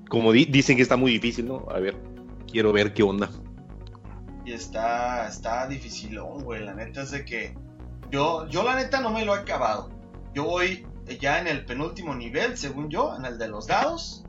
[0.08, 1.66] Como di- dicen que está muy difícil, ¿no?
[1.70, 1.96] A ver,
[2.50, 3.30] quiero ver qué onda.
[4.44, 6.62] Y está, está dificilón, güey.
[6.62, 7.54] La neta es de que
[8.10, 9.88] yo, yo la neta no me lo he acabado.
[10.34, 10.84] Yo voy
[11.20, 14.24] ya en el penúltimo nivel, según yo, en el de los dados.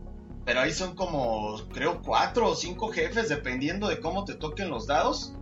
[0.45, 4.87] Pero ahí son como, creo, cuatro o cinco jefes, dependiendo de cómo te toquen los
[4.87, 5.33] dados.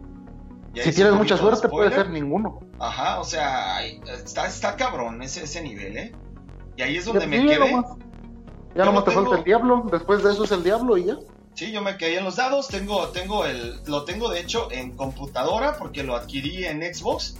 [0.75, 2.59] Si es tienes mucha suerte, puede ser ninguno.
[2.79, 6.11] Ajá, o sea, está, está cabrón ese, ese nivel, ¿eh?
[6.77, 7.59] Y ahí es donde Ya- me sí, quedé.
[7.71, 7.85] nomás.
[7.89, 9.85] Yo Ya nomás no te falta tengo- el diablo.
[9.91, 11.17] Después de eso es el diablo y ya.
[11.55, 12.69] Sí, yo me quedé en los dados.
[12.69, 17.35] Tengo, tengo el, lo tengo de hecho en computadora porque lo adquirí en Xbox.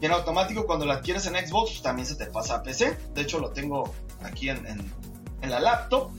[0.00, 2.98] Y en automático cuando lo adquieres en Xbox pues, también se te pasa a PC.
[3.14, 6.10] De hecho lo tengo aquí en, en- la laptop.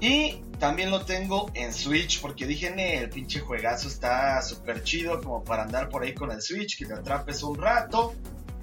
[0.00, 5.20] Y también lo tengo en Switch porque dije, "Ne, el pinche juegazo está súper chido
[5.20, 8.14] como para andar por ahí con el Switch, que te atrapes un rato.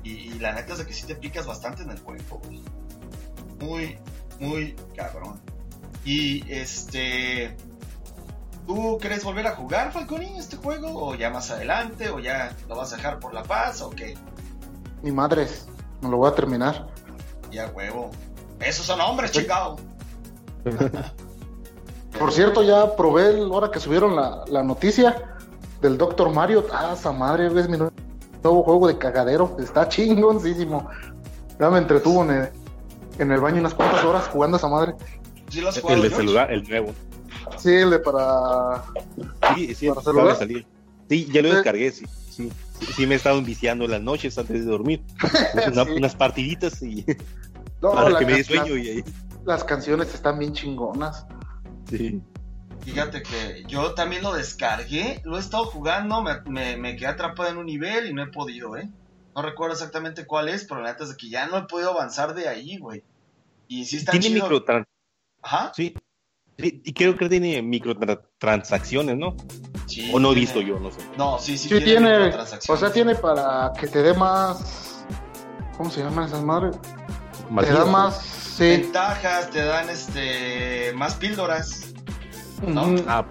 [0.03, 2.41] Y, la neta es de que sí te picas bastante en el juego.
[3.59, 3.97] Muy,
[4.39, 5.41] muy cabrón.
[6.05, 7.55] Y este...
[8.67, 11.07] ¿Tú crees volver a jugar, Falconi, este juego?
[11.09, 12.09] ¿O ya más adelante?
[12.09, 13.81] ¿O ya lo vas a dejar por la paz?
[13.81, 14.15] ¿O qué?
[15.03, 15.67] Ni madres.
[16.01, 16.87] Me lo voy a terminar.
[17.51, 18.09] Ya huevo.
[18.59, 19.75] Esos son hombres, chingado.
[22.19, 25.35] Por cierto, ya probé el- ahora que subieron la, la noticia
[25.81, 26.29] del Dr.
[26.31, 26.65] Mario.
[26.71, 29.57] Ah, esa madre, es mi nuevo juego de cagadero.
[29.59, 30.89] Está chingoncísimo.
[31.59, 32.49] Ya me entretuvo en el,
[33.19, 34.93] en el baño unas cuantas horas jugando a esa madre.
[35.49, 36.25] ¿Sí lo has jugado, El de George?
[36.25, 36.93] celular, el nuevo.
[37.57, 38.83] Sí, el de para.
[39.55, 40.27] Sí, sí, ¿Para celular?
[40.29, 40.67] de salir.
[41.09, 42.05] Sí, ya lo descargué, sí.
[42.29, 42.51] Sí,
[42.95, 45.01] sí, me he estado enviciando en las noches antes de dormir.
[45.71, 45.91] Una- Sí.
[45.91, 47.05] Unas partiditas y
[47.81, 49.03] No, para la que me dé sueño y ahí.
[49.45, 51.25] Las canciones están bien chingonas.
[51.89, 52.21] Sí.
[52.81, 57.49] Fíjate que yo también lo descargué, lo he estado jugando, me, me, me quedé atrapado
[57.49, 58.89] en un nivel y no he podido, ¿eh?
[59.35, 61.91] No recuerdo exactamente cuál es, pero la neta es de que ya no he podido
[61.91, 63.03] avanzar de ahí, güey.
[63.67, 64.47] Y sí está Tiene chido.
[64.47, 64.85] microtran-
[65.41, 65.71] Ajá.
[65.75, 65.93] sí.
[66.57, 69.35] Sí, Y creo que tiene microtransacciones, ¿no?
[69.85, 70.99] Sí, O no he visto yo, no sé.
[71.17, 72.33] No, sí, sí, Sí, tiene.
[72.67, 75.05] O sea, tiene para que te dé más.
[75.77, 76.77] ¿Cómo se llaman esas madres?
[77.59, 78.17] Te da más.
[78.17, 78.65] Sí.
[78.65, 81.93] ventajas, te dan este más píldoras
[82.67, 82.95] ¿no?
[83.07, 83.25] Ah,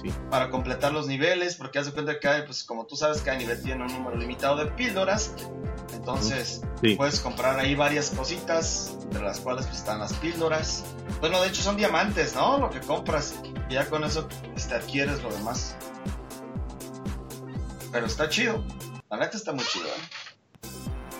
[0.00, 0.12] sí.
[0.30, 3.36] para completar los niveles, porque haz de cuenta que cada, pues como tú sabes, cada
[3.38, 5.34] nivel tiene un número limitado de píldoras.
[5.94, 6.94] Entonces, Sí.
[6.96, 10.84] puedes comprar ahí varias cositas, entre las cuales pues, están las píldoras.
[11.20, 12.58] Bueno, de hecho son diamantes, ¿no?
[12.58, 13.34] Lo que compras.
[13.68, 15.76] Y ya con eso este, adquieres lo demás.
[17.92, 18.64] Pero está chido.
[19.10, 20.68] La neta está muy chido, ¿eh?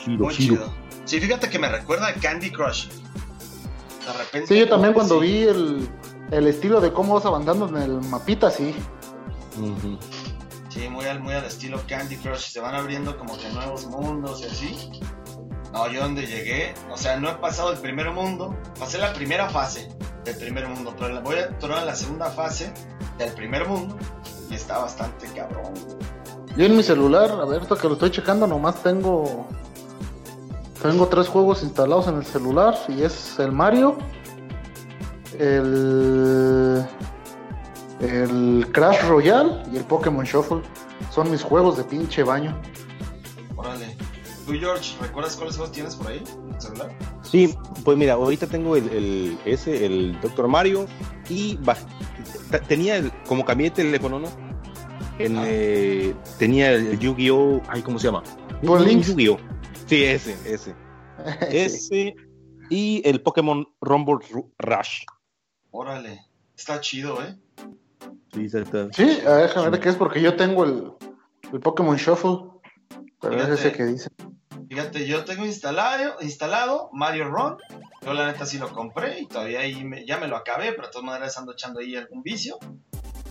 [0.02, 0.56] Chido, Muy chido.
[0.56, 0.72] chido.
[1.04, 2.88] Sí, fíjate que me recuerda a Candy Crush.
[2.88, 4.46] De repente.
[4.48, 5.26] Sí, yo también cuando sí.
[5.26, 5.88] vi el,
[6.32, 8.74] el estilo de cómo vas avanzando en el mapita, sí.
[10.70, 12.50] Sí, muy al, muy al estilo Candy Crush.
[12.52, 14.90] Se van abriendo como que nuevos mundos y así.
[15.72, 18.54] No, yo donde llegué, o sea, no he pasado el primer mundo.
[18.78, 19.88] Pasé la primera fase
[20.24, 22.72] del primer mundo, pero la- voy a entrar a la segunda fase
[23.18, 23.96] del primer mundo.
[24.50, 25.72] Y está bastante cabrón.
[26.56, 29.46] Yo en mi celular, a ver, que lo estoy checando, nomás tengo.
[30.82, 33.96] Tengo tres juegos instalados en el celular y es el Mario,
[35.38, 36.84] el.
[38.00, 40.60] El Crash Royale y el Pokémon Shuffle.
[41.10, 42.56] Son mis juegos de pinche baño.
[43.56, 43.96] Órale.
[44.46, 46.98] Tú, George, ¿recuerdas cuáles juegos tienes por ahí en el celular?
[47.22, 50.48] Sí, pues mira, ahorita tengo el, el- ese, el Dr.
[50.48, 50.86] Mario,
[51.28, 51.58] y
[52.66, 54.28] tenía el, como cambié de teléfono, ¿no?
[55.20, 55.44] En, Ah.
[55.46, 57.60] eh, tenía el Yu-Gi-Oh!
[57.68, 58.24] Ay, ¿cómo se llama?
[58.62, 59.38] Yu-Gi-Oh!
[59.86, 60.74] Sí, ese, ese.
[61.50, 62.16] Ese
[62.68, 65.02] y el Pokémon Rumble Ru- Rush.
[65.72, 66.24] Órale.
[66.56, 67.36] Está chido, ¿eh?
[68.32, 68.88] Sí, exacto.
[68.92, 70.92] Sí, a ver, déjame ver qué es porque yo tengo el,
[71.52, 72.50] el Pokémon Shuffle.
[73.20, 73.54] Pero es Fíjate.
[73.54, 74.10] ese que dice.
[74.68, 77.56] Fíjate, yo tengo instalado, instalado Mario Run.
[78.02, 80.86] Yo la neta sí lo compré y todavía ahí me- ya me lo acabé, pero
[80.88, 82.58] de todas maneras ando echando ahí algún vicio.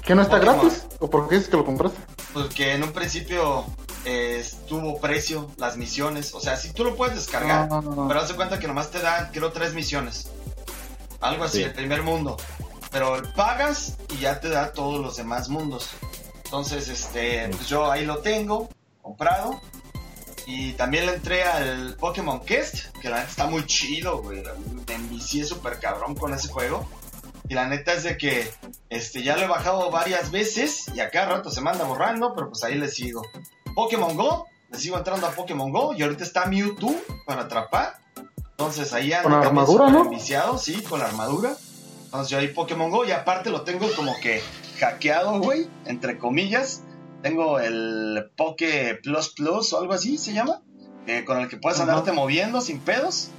[0.04, 0.60] ¿Que no está Pokémon.
[0.60, 0.88] gratis?
[1.00, 2.00] ¿O por qué dices que lo compraste?
[2.34, 3.66] Porque en un principio
[4.06, 6.34] eh, estuvo precio las misiones.
[6.34, 8.08] O sea, si tú lo puedes descargar, No, no, no.
[8.08, 10.32] pero haz de cuenta que nomás te dan, creo, tres misiones.
[11.22, 11.64] Algo así, Sí.
[11.64, 12.38] el primer mundo.
[12.92, 15.90] Pero pagas y ya te da todos los demás mundos.
[16.44, 18.70] Entonces, este, pues yo ahí lo tengo,
[19.02, 19.62] comprado.
[20.46, 24.44] Y también le entré al Pokémon Quest, que la neta está muy chido, güey.
[24.88, 26.86] Me envicié súper cabrón con ese juego.
[27.48, 28.52] Y la neta es de que
[28.90, 32.50] este, ya lo he bajado varias veces y a cada rato se manda borrando, pero
[32.50, 33.22] pues ahí le sigo.
[33.76, 36.94] Pokémon Go, le sigo entrando a Pokémon Go y ahorita está Mewtwo
[37.26, 38.01] para atrapar.
[38.62, 40.06] Entonces ahí ando Con la armadura, súper ¿no?
[40.06, 41.54] enviciado, sí, con la armadura.
[42.06, 44.41] Entonces yo ahí Pokémon Go y aparte lo tengo como que
[44.80, 46.84] hackeado, güey, entre comillas.
[47.21, 50.62] Tengo el Poké Plus Plus o algo así se llama,
[51.08, 53.30] eh, con el que puedes andarte moviendo sin pedos.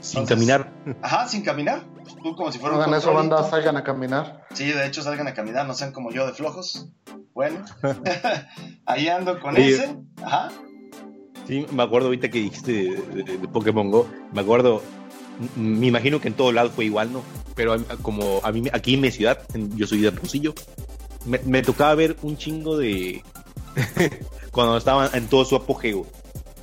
[0.00, 0.72] Sin Entonces- caminar.
[1.02, 1.82] Ajá, sin caminar.
[2.22, 4.46] Tú como si fuera un Hagan eso, banda, salgan a caminar.
[4.54, 6.88] Sí, de hecho salgan a caminar, no sean como yo de flojos.
[7.34, 7.64] Bueno,
[8.86, 9.62] ahí ando con Sí.
[9.72, 9.96] ese.
[10.24, 10.48] Ajá.
[11.46, 14.06] Sí, me acuerdo ahorita que dijiste de, de- de Pokémon Go.
[14.32, 14.82] Me acuerdo,
[15.56, 17.22] me imagino que en todo lado fue igual, ¿no?
[17.54, 19.38] Pero a- como a mí, aquí en mi ciudad,
[19.76, 20.54] yo soy de Hermosillo,
[21.24, 23.22] me, me tocaba ver un chingo de.
[24.50, 26.06] cuando estaban en todo su apogeo.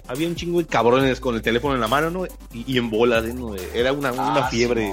[0.08, 2.26] Había un chingo de cabrones con el teléfono en la mano, ¿no?
[2.52, 3.56] Y, y en bolas, ¿no?
[3.74, 4.92] Era una, una Ah, fiebre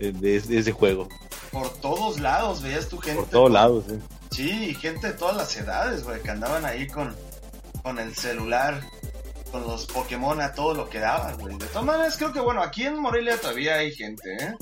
[0.00, 1.08] de ese juego.
[1.52, 3.20] Por todos lados veías tu gente.
[3.20, 3.98] Por todos lados, ¿eh?
[4.32, 7.14] Sí, gente de todas las edades, güey, que andaban ahí con,
[7.82, 8.80] con el celular,
[9.54, 11.56] con los Pokémon a todo lo que daban, güey.
[11.56, 14.56] De todas maneras, creo que, bueno, aquí en Morelia todavía hay gente, ¿eh?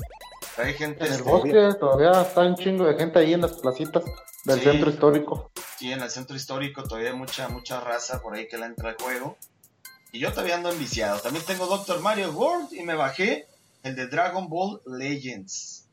[0.55, 3.53] Hay gente En el este, bosque todavía está un chingo de gente ahí en las
[3.53, 4.03] placitas
[4.45, 4.65] del Sí.
[4.65, 5.51] centro histórico.
[5.79, 8.89] Sí, en el centro histórico todavía hay mucha, mucha raza por ahí que le entra
[8.91, 9.35] al juego.
[10.11, 11.19] Y yo todavía ando enviciado.
[11.21, 13.47] También tengo Doctor Mario World y me bajé
[13.81, 15.87] el de Dragon Ball Legends.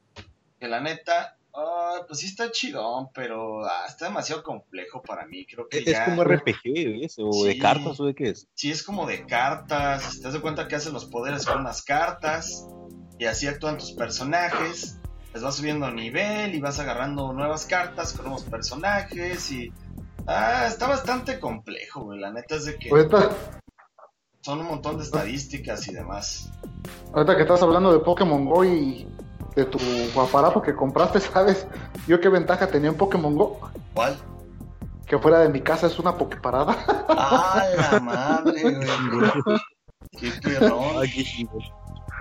[0.59, 5.47] Que la neta Ah, pues sí está chidón, pero ah, está demasiado complejo para mí.
[5.47, 6.05] Creo que Es, ya...
[6.05, 6.63] como RPG,
[7.01, 7.17] ¿ves?
[7.19, 8.49] O de cartas o de qué es.
[8.55, 10.21] Sí, es como de cartas.
[10.21, 12.67] Te das cuenta que hacen los poderes con unas cartas.
[13.19, 14.99] Y así actúan tus personajes.
[15.35, 19.51] Les vas subiendo nivel y vas agarrando nuevas cartas con nuevos personajes.
[19.53, 19.73] Y.
[20.27, 22.21] Ah, está bastante complejo, güey.
[22.21, 23.31] La neta es de que Ahorita,
[24.43, 26.51] son un montón de estadísticas y demás.
[27.13, 29.07] ahorita que estás hablando de Pokémon Go y
[29.55, 29.79] de tu
[30.21, 31.67] aparato que compraste, ¿sabes?
[32.07, 33.61] Yo qué ventaja tenía en Pokémon Go.
[33.95, 34.17] ¿Cuál?
[35.07, 36.77] Que fuera de mi casa es una Poképarada.
[37.09, 39.61] ¡Ah, la madre, güey!
[40.19, 41.05] ¡Qué perrón!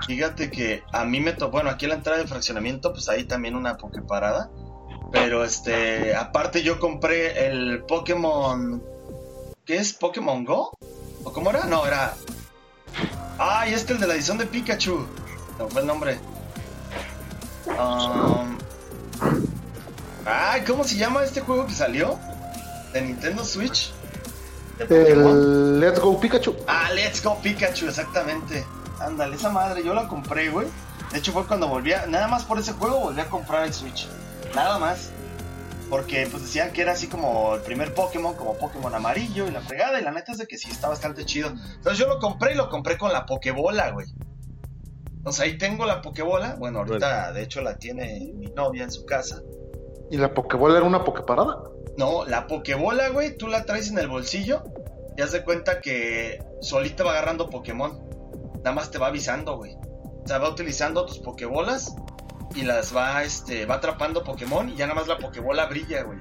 [0.07, 3.25] Fíjate que a mí me tocó, bueno, aquí en la entrada de fraccionamiento, pues ahí
[3.25, 4.49] también una Poképarada.
[5.11, 8.81] Pero este, aparte yo compré el Pokémon.
[9.65, 9.93] ¿Qué es?
[9.93, 10.71] ¿Pokémon Go?
[11.23, 11.65] ¿O cómo era?
[11.65, 12.15] No, era.
[13.37, 15.05] ¡Ay, este el de la edición de Pikachu!
[15.57, 16.19] No fue el nombre.
[17.67, 18.57] Um,
[20.25, 22.17] Ay, ¿cómo se llama este juego que salió?
[22.93, 23.91] De Nintendo Switch.
[24.87, 25.11] De.
[25.11, 26.55] El Let's Go Pikachu.
[26.67, 28.65] Ah, Let's Go Pikachu, exactamente.
[28.99, 30.67] Ándale, esa madre, yo la compré, güey.
[31.11, 33.73] De hecho fue cuando volví a, nada más por ese juego volví a comprar el
[33.73, 34.07] Switch.
[34.53, 35.09] Nada más.
[35.89, 39.61] Porque pues decían que era así como el primer Pokémon, como Pokémon amarillo y la
[39.61, 39.99] fregada.
[39.99, 41.49] Y la neta es de que sí, está bastante chido.
[41.49, 44.05] Entonces yo lo compré y lo compré con la Pokébola, güey.
[45.19, 46.55] Entonces ahí tengo la Pokebola.
[46.57, 49.41] Bueno, ahorita de hecho la tiene mi novia en su casa.
[50.09, 51.61] ¿Y la Pokébola era una Poképarada?
[51.97, 54.63] No, la Pokebola, güey, tú la traes en el bolsillo
[55.17, 57.99] y haz de cuenta que solita va agarrando Pokémon.
[58.63, 59.75] Nada más te va avisando, güey.
[59.75, 61.95] O sea, va utilizando tus Pokébolas
[62.55, 66.19] y las va, este, va atrapando Pokémon y ya nada más la Pokebola brilla, güey.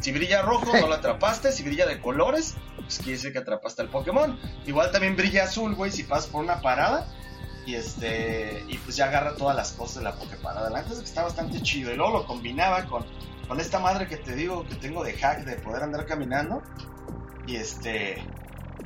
[0.00, 1.52] Si brilla rojo, no la atrapaste.
[1.52, 4.38] Si brilla de colores, pues quiere decir que atrapaste al Pokémon.
[4.66, 7.06] Igual también brilla azul, güey, si pasas por una parada.
[7.66, 10.70] Y este, y pues ya agarra todas las cosas de la Poképarada.
[10.70, 11.92] La es que está bastante chido.
[11.92, 13.04] Y luego lo combinaba con,
[13.46, 16.62] con esta madre que te digo que tengo de hack de poder andar caminando.
[17.46, 18.24] Y este,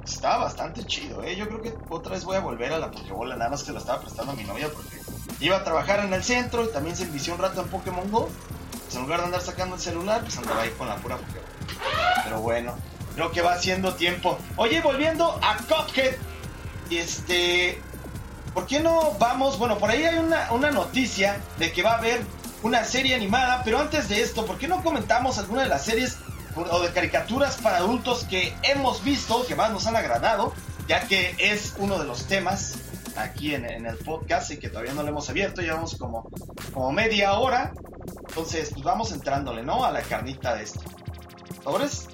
[0.05, 1.37] estaba bastante chido, ¿eh?
[1.37, 3.37] Yo creo que otra vez voy a volver a la Pokébola.
[3.37, 5.01] Nada más que la estaba prestando a mi novia porque
[5.41, 8.29] iba a trabajar en el centro y también se envició un rato en Pokémon Go.
[8.85, 11.49] Pues en lugar de andar sacando el celular, pues andaba ahí con la pura Pokébola.
[12.25, 12.75] Pero bueno,
[13.15, 14.39] creo que va haciendo tiempo.
[14.57, 16.17] Oye, volviendo a Cuphead.
[16.91, 17.81] Este.
[18.55, 19.59] ¿Por qué no vamos?
[19.59, 22.23] Bueno, por ahí hay una, una noticia de que va a haber
[22.63, 26.17] una serie animada, pero antes de esto, ¿por qué no comentamos alguna de las series
[26.57, 30.53] o de caricaturas para adultos que hemos visto, que más nos han agradado,
[30.87, 32.77] ya que es uno de los temas
[33.17, 36.31] aquí en, en el podcast y que todavía no lo hemos abierto, llevamos como,
[36.73, 37.73] como media hora,
[38.29, 39.85] entonces pues vamos entrándole, ¿no?
[39.85, 40.81] A la carnita de esto.
[41.65, 42.07] ¿Sobres?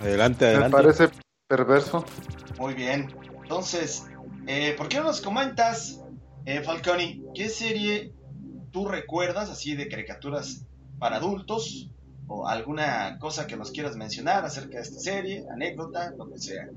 [0.00, 0.76] Adelante, Me adelante.
[0.76, 1.10] parece
[1.48, 2.04] perverso.
[2.58, 3.14] Muy bien.
[3.42, 4.04] Entonces,
[4.46, 6.00] eh, ¿por qué no nos comentas,
[6.44, 8.12] eh, Falconi, qué serie
[8.70, 10.66] tú recuerdas así de caricaturas
[10.98, 11.90] para adultos?
[12.26, 16.70] O alguna cosa que nos quieras mencionar acerca de esta serie, anécdota, lo que sea.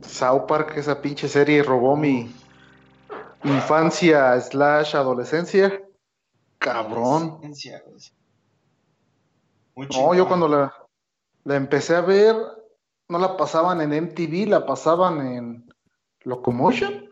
[0.00, 2.30] South Park, esa pinche serie robó mi
[3.44, 5.82] infancia slash adolescencia.
[6.58, 7.22] Cabrón.
[7.24, 7.82] Adolescencia,
[9.76, 10.74] No, yo cuando la,
[11.44, 12.36] la empecé a ver,
[13.08, 15.67] no la pasaban en MTV, la pasaban en
[16.28, 17.08] Locomotion.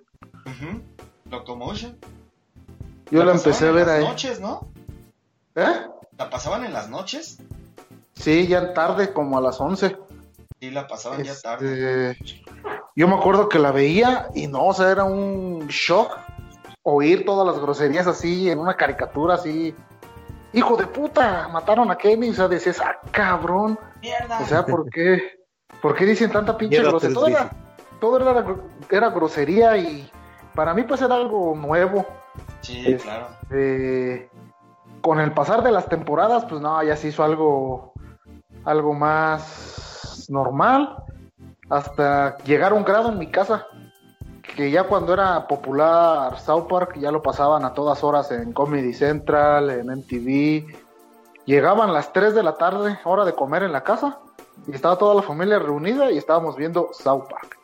[1.31, 1.99] Locomotion.
[3.11, 4.05] Yo la, empecé a en ver las ahí.
[4.05, 4.69] noches, ¿no?
[5.55, 5.87] ¿Eh?
[6.19, 7.39] ¿La pasaban en las noches?
[8.13, 9.97] Sí, ya tarde, como a las 11.
[10.61, 12.11] Sí, la pasaban ya tarde.
[12.11, 12.43] Este,
[12.95, 16.19] yo me acuerdo que la veía y no, o sea, era un shock
[16.83, 19.75] oír todas las groserías así en una caricatura así.
[20.53, 23.79] Hijo de puta, mataron a Kenny, o sea, decías, ah, cabrón.
[24.03, 24.41] ¡Mierda!
[24.41, 25.41] O sea, ¿por qué?
[25.81, 27.51] ¿Por qué dicen tanta pinche grosería?
[28.01, 30.11] Todo, era, era, gro- era grosería y
[30.55, 32.05] para mí pues era algo nuevo.
[32.61, 33.27] sí, es- claro.
[33.51, 34.29] Eh,
[35.01, 37.93] con el pasar de las temporadas, pues no, ya se hizo algo,
[38.65, 40.97] algo más normal.
[41.71, 43.67] Hasta llegar a un grado en mi casa
[44.57, 48.93] que ya cuando era popular South Park ya lo pasaban a todas horas en Comedy
[48.95, 50.67] Central, en MTV.
[51.45, 54.19] Llegaban las 3 de la tarde, hora de comer en la casa,
[54.67, 57.56] y estaba toda la familia reunida y estábamos viendo South Park.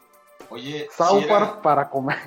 [0.53, 2.19] Oye, South era- Park para comer.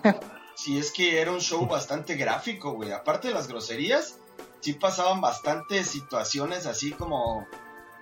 [0.55, 2.91] Sí, es que era un show bastante gráfico, güey.
[2.91, 4.17] Aparte de las groserías,
[4.61, 7.45] sí pasaban bastantes situaciones así como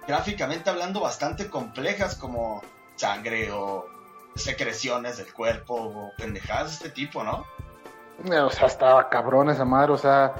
[0.08, 2.62] gráficamente hablando bastante complejas, como
[2.96, 3.86] sangre o
[4.36, 7.46] secreciones del cuerpo o pendejadas de este tipo, ¿no?
[8.46, 10.34] O sea, estaba cabrón esa madre, o sea,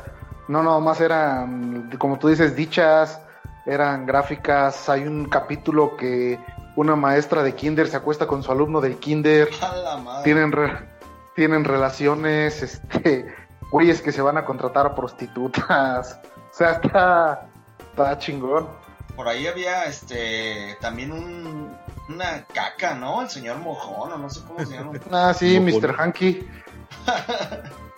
[0.48, 3.20] no nomás eran, como tú dices, dichas,
[3.66, 6.40] eran gráficas, hay un capítulo que
[6.76, 10.24] una maestra de kinder se acuesta con su alumno del kinder, A la madre.
[10.24, 10.90] tienen, re-
[11.36, 13.34] tienen relaciones, este,
[13.72, 16.20] güeyes que se van a contratar a prostitutas.
[16.52, 17.48] O sea, está,
[17.92, 18.68] está chingón.
[19.16, 21.76] Por ahí había este también un,
[22.10, 23.22] una caca, ¿no?
[23.22, 24.94] El señor Mojón, o no sé cómo se llama.
[25.12, 25.82] Ah, sí, Mojón.
[25.82, 25.96] Mr.
[26.00, 26.48] Hanky.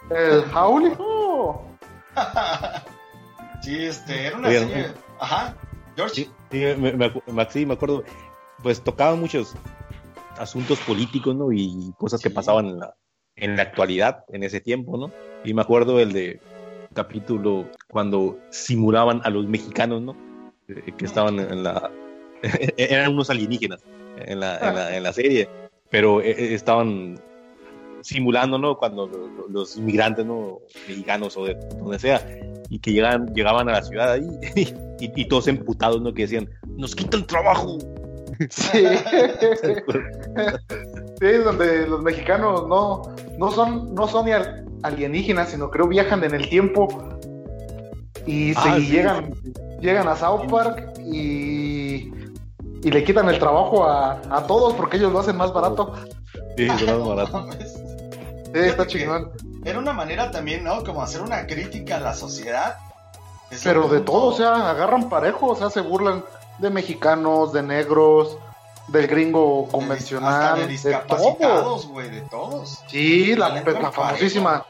[0.09, 0.97] El Howley.
[3.61, 4.91] Sí, este, era una Oigan, serie.
[5.19, 5.55] Ajá,
[5.95, 6.13] George.
[6.15, 7.11] Sí, sí, me, me
[7.49, 8.03] sí, me acuerdo,
[8.65, 9.53] pues tocaban muchos
[10.39, 11.51] asuntos políticos, ¿no?
[11.51, 12.95] Y cosas que pasaban en la,
[13.35, 15.11] en la actualidad, en ese tiempo, ¿no?
[15.43, 16.39] Y me acuerdo el de
[16.95, 20.15] capítulo cuando simulaban a los mexicanos, ¿no?
[20.67, 21.91] Eh, que estaban en la...
[22.77, 23.83] eran unos alienígenas
[24.17, 25.47] en la, en la, en la serie,
[25.91, 27.21] pero eh, eh, estaban
[28.01, 28.77] simulando, ¿no?
[28.79, 30.57] Cuando lo- lo- los inmigrantes, ¿no?
[30.87, 32.19] Mexicanos o de donde sea,
[32.69, 34.27] y que llegaban, llegaban a la ciudad ahí
[34.99, 36.15] y, y todos emputados, ¿no?
[36.15, 37.77] Que decían, nos quita el trabajo.
[38.49, 38.85] Sí.
[41.19, 43.01] sí, donde los mexicanos no,
[43.37, 44.27] no son, no son
[44.83, 46.87] alienígenas, sino creo viajan en el tiempo
[48.25, 48.87] y se Ah, sí.
[48.87, 49.33] llegan,
[49.81, 52.11] llegan a South Park y,
[52.83, 55.93] y le quitan el trabajo a, a todos porque ellos lo hacen más barato.
[56.57, 57.39] Sí, es No barato.
[57.41, 57.81] mames.
[58.55, 59.31] Sí, está chingón.
[59.65, 60.81] Era una manera también, ¿no?
[60.85, 62.77] Como hacer una crítica a la sociedad.
[63.65, 66.23] Pero de todo, o sea, agarran parejo, o sea, se burlan
[66.59, 68.37] de mexicanos, de negros,
[68.87, 70.67] del gringo convencional, hasta de de todo.
[70.69, 72.83] discapacitados, güey, de todos.
[72.87, 74.65] Sí, la, famosísima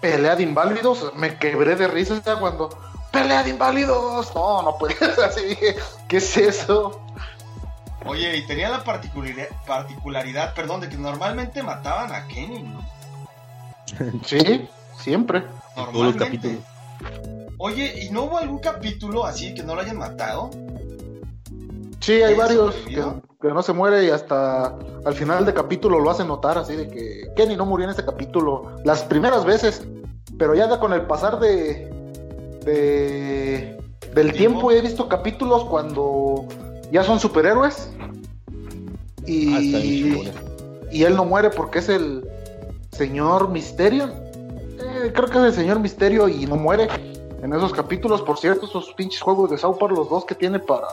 [0.00, 1.12] pelea de inválidos.
[1.14, 2.70] Me quebré de risa cuando.
[3.10, 4.34] ¡Pelea de inválidos!
[4.34, 5.44] No, no puede ser así.
[5.44, 5.76] Dije,
[6.08, 6.98] ¿qué es eso?
[8.06, 12.80] Oye, y tenía la particularidad, particularidad, perdón, de que normalmente mataban a Kenny, ¿no?
[14.24, 15.44] Sí, siempre.
[15.74, 16.58] todos Normalmente.
[17.58, 20.50] Oye, ¿y no hubo algún capítulo así que no lo hayan matado?
[22.02, 22.74] Sí, hay ¿Ella varios
[23.40, 26.88] que, no se muere y hasta al final de capítulo lo hacen notar, así de
[26.88, 29.82] que Kenny no murió en ese capítulo las primeras veces,
[30.36, 31.88] pero ya con el pasar de,
[32.64, 33.78] de
[34.14, 34.58] del ¿Tiempo?
[34.58, 36.44] tiempo he visto capítulos cuando
[36.90, 37.88] ya son superhéroes
[39.24, 40.30] Ah, y, chingona.
[40.90, 42.28] y él no muere porque es el
[42.90, 44.06] señor Misterio.
[44.06, 46.88] Eh, creo que es el señor Misterio y no muere
[47.40, 48.22] en esos capítulos.
[48.22, 50.88] Por cierto, esos pinches juegos de South Park, los dos que tiene para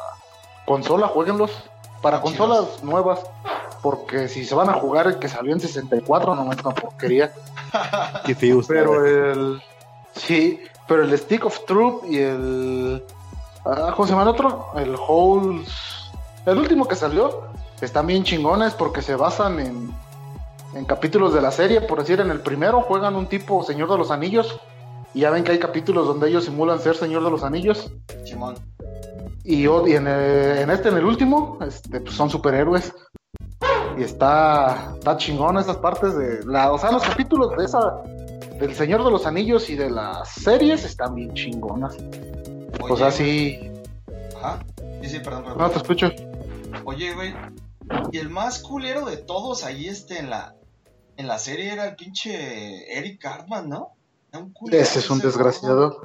[0.69, 1.51] consola, jueguenlos.
[2.01, 2.37] Para Chidos.
[2.37, 3.19] consolas nuevas.
[3.81, 7.33] Porque si se van a jugar el que salió en 64, no es una porquería.
[8.25, 8.73] Qué feo está.
[8.73, 9.61] Pero el.
[10.15, 13.03] Sí, pero el Stick of Truth y el.
[13.65, 14.67] ah, ¿Cómo se llama el otro?
[14.75, 15.69] El Holes.
[16.45, 17.49] El último que salió.
[17.81, 19.93] Están bien chingones porque se basan en,
[20.75, 21.81] en capítulos de la serie.
[21.81, 24.59] Por decir, en el primero juegan un tipo Señor de los Anillos.
[25.13, 27.91] Y ya ven que hay capítulos donde ellos simulan ser Señor de los Anillos.
[28.25, 28.55] Simón.
[29.51, 32.93] Y, o- y en, este, en el último, este, pues son superhéroes.
[33.97, 37.79] Y está, está chingón esas partes de la, o sea, los capítulos de esa,
[38.59, 41.97] del Señor de los Anillos y de las series están bien chingonas.
[42.81, 43.59] Oye, O sea, sí.
[44.37, 44.59] Ajá.
[45.01, 45.57] Sí, sí, perdón, perdón.
[45.57, 46.11] No te escucho.
[46.85, 47.33] Oye, güey.
[48.11, 50.53] Y el más culero de todos ahí este en la
[51.17, 53.93] en la serie era el pinche Eric Cartman, ¿no?
[54.31, 56.01] Era un culero Ese es un desgraciado.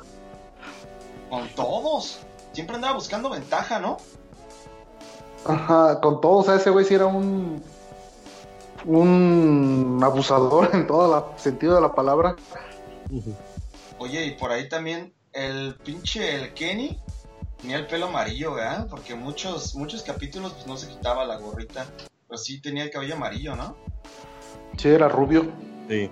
[1.29, 2.21] Con todos.
[2.55, 3.99] Siempre andaba buscando ventaja, ¿no?
[5.45, 7.63] Ajá, con todo, o sea, ese güey sí era un.
[8.87, 12.37] Un abusador en todo el sentido de la palabra.
[13.99, 17.01] Oye, y por ahí también el pinche el Kenny
[17.61, 18.87] tenía el pelo amarillo, ¿verdad?
[18.89, 21.87] Porque muchos muchos capítulos pues no se quitaba la gorrita,
[22.29, 23.77] pero sí tenía el cabello amarillo, ¿no?
[24.77, 25.51] Sí, era rubio.
[25.89, 26.11] Sí.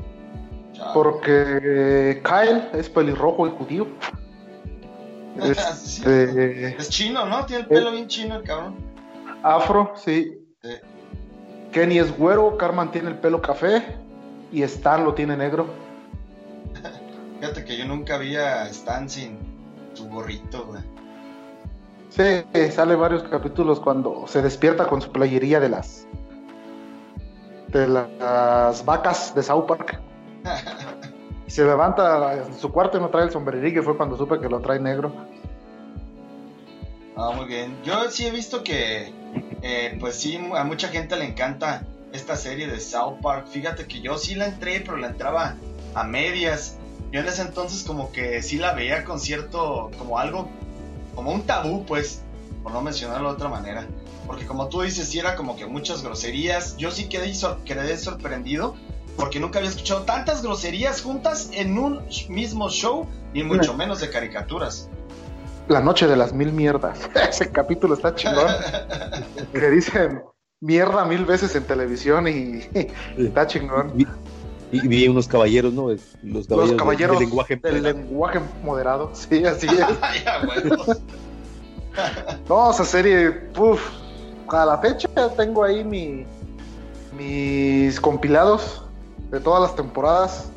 [0.94, 3.86] Porque Kyle es pelirrojo y judío.
[5.40, 7.46] Este, Es chino, ¿no?
[7.46, 8.76] Tiene el pelo bien chino el cabrón.
[9.42, 10.38] Afro, sí.
[10.62, 10.70] Sí.
[11.72, 13.96] Kenny es güero, Carmen tiene el pelo café
[14.52, 15.66] y Stan lo tiene negro.
[17.40, 19.38] Fíjate que yo nunca vi a Stan sin
[19.94, 20.82] su gorrito, güey.
[22.10, 26.06] Sí, sale varios capítulos cuando se despierta con su playería de las
[27.68, 29.98] de las vacas de South Park.
[31.52, 34.48] Se levanta en su cuarto y no trae el sombrerillo, que fue cuando supe que
[34.48, 35.12] lo trae negro.
[37.14, 37.76] Ah, muy bien.
[37.84, 39.12] Yo sí he visto que,
[39.60, 41.82] eh, pues sí, a mucha gente le encanta
[42.14, 43.48] esta serie de South Park.
[43.48, 45.56] Fíjate que yo sí la entré, pero la entraba
[45.94, 46.78] a medias.
[47.10, 50.48] Yo en ese entonces como que sí la veía con cierto, como algo,
[51.14, 52.22] como un tabú, pues,
[52.62, 53.86] por no mencionarlo de otra manera.
[54.26, 56.78] Porque como tú dices, sí era como que muchas groserías.
[56.78, 58.74] Yo sí quedé, sor- quedé sorprendido
[59.16, 64.10] porque nunca había escuchado tantas groserías juntas en un mismo show, y mucho menos de
[64.10, 64.88] caricaturas.
[65.68, 66.98] La noche de las mil mierdas.
[67.28, 68.46] Ese capítulo está chingón.
[69.52, 70.22] que dicen
[70.60, 72.68] mierda mil veces en televisión y
[73.16, 73.92] está chingón.
[73.96, 74.06] Vi-
[74.72, 75.88] Y vi unos caballeros, ¿no?
[76.22, 79.10] Los caballeros, del, lenguaje, del lenguaje moderado.
[79.14, 79.86] Sí, así es.
[82.48, 83.82] no, esa serie, uff,
[84.48, 86.24] a la fecha tengo ahí mi,
[87.16, 88.82] mis compilados
[89.32, 90.50] de todas las temporadas.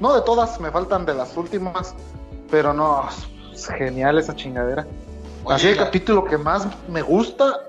[0.00, 1.94] No de todas, me faltan de las últimas,
[2.50, 3.08] pero no,
[3.52, 4.84] es genial esa chingadera.
[5.48, 7.60] Así el capítulo que más me gusta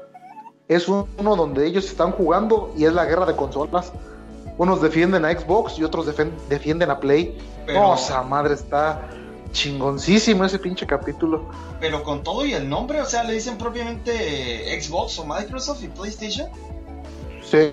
[0.68, 3.93] es uno donde ellos están jugando y es la guerra de consolas
[4.57, 6.05] unos defienden a Xbox y otros
[6.49, 7.38] defienden a Play.
[7.66, 7.95] Pero...
[8.28, 9.09] madre está
[9.51, 11.49] chingoncísimo ese pinche capítulo.
[11.80, 15.88] Pero con todo y el nombre, o sea, le dicen propiamente Xbox o Microsoft y
[15.88, 16.49] PlayStation.
[17.43, 17.70] Sí.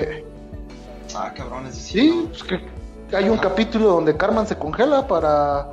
[1.15, 1.75] Ah, cabrones.
[1.75, 2.61] Sí, es que
[3.13, 5.69] hay un capítulo donde Carmen se congela para,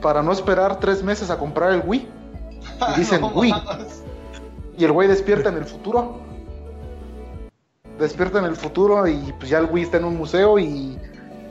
[0.00, 2.08] para no esperar tres meses a comprar el Wii.
[2.94, 3.54] Y dicen Wii.
[4.76, 6.24] Y el güey despierta en el futuro
[7.98, 10.98] despierta en el futuro y pues ya el Wii está en un museo y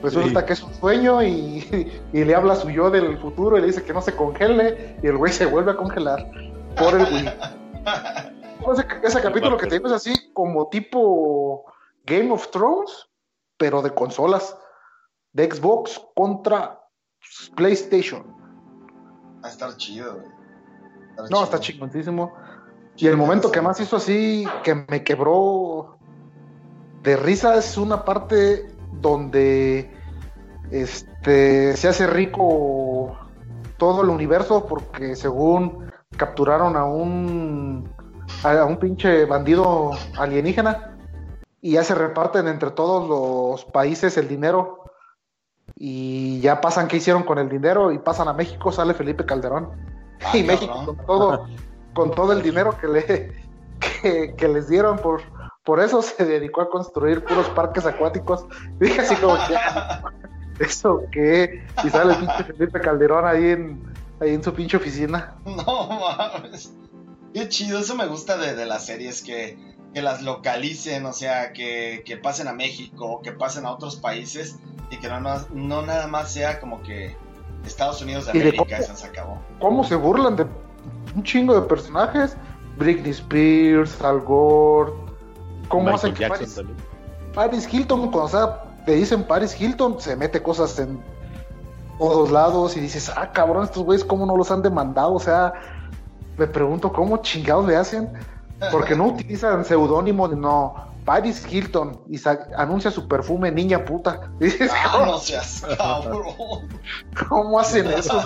[0.02, 3.68] resulta que es un sueño y, le habla a su yo del futuro y le
[3.68, 6.30] dice que no se congele y el güey se vuelve a congelar
[6.76, 7.30] por el Wii.
[9.02, 11.64] ese, capítulo que te digo es así como tipo
[12.04, 13.08] Game of Thrones,
[13.56, 14.56] pero de consolas,
[15.34, 16.80] de Xbox contra
[17.54, 18.24] PlayStation.
[19.44, 20.22] Va a estar chido,
[21.30, 22.32] No, está chingoncísimo.
[22.96, 25.98] Y el momento que más hizo así, que me quebró
[27.02, 29.92] de risa es una parte donde
[30.70, 33.18] este se hace rico
[33.76, 37.92] todo el universo porque según capturaron a un
[38.42, 40.96] a un pinche bandido alienígena
[41.60, 44.84] y ya se reparten entre todos los países el dinero
[45.76, 49.70] y ya pasan qué hicieron con el dinero y pasan a México sale Felipe Calderón
[50.34, 51.46] y México con todo
[51.94, 55.22] con todo el dinero que le que les dieron por
[55.64, 58.44] por eso se dedicó a construir puros parques acuáticos.
[58.78, 61.66] Dije así como que, ¿eso qué?
[61.82, 63.82] Y sale el pinche Felipe Calderón ahí en,
[64.20, 65.34] ahí en su pinche oficina.
[65.44, 66.72] No mames.
[67.32, 69.58] Qué chido, eso me gusta de, de las series, que,
[69.94, 74.56] que, las localicen, o sea, que, que, pasen a México, que pasen a otros países
[74.90, 77.16] y que no, no, nada más sea como que
[77.64, 79.40] Estados Unidos de América, eso se acabó.
[79.60, 80.46] ¿Cómo se burlan de
[81.14, 82.36] un chingo de personajes?
[82.76, 84.92] Britney Spears, Al Gore,
[85.68, 86.28] ¿Cómo hacen que
[87.34, 91.02] Paris, Hilton, cuando sea, te dicen Paris Hilton, se mete cosas en
[91.98, 95.14] todos lados y dices, ah, cabrón, estos güeyes, ¿cómo no los han demandado?
[95.14, 95.52] O sea,
[96.36, 98.12] me pregunto, ¿cómo chingados le hacen?
[98.70, 102.20] Porque no utilizan seudónimo, no, Paris Hilton, y
[102.56, 104.30] anuncia su perfume niña puta.
[104.40, 106.24] dices, ah, no seas cabrón.
[107.28, 108.22] ¿Cómo hacen eso?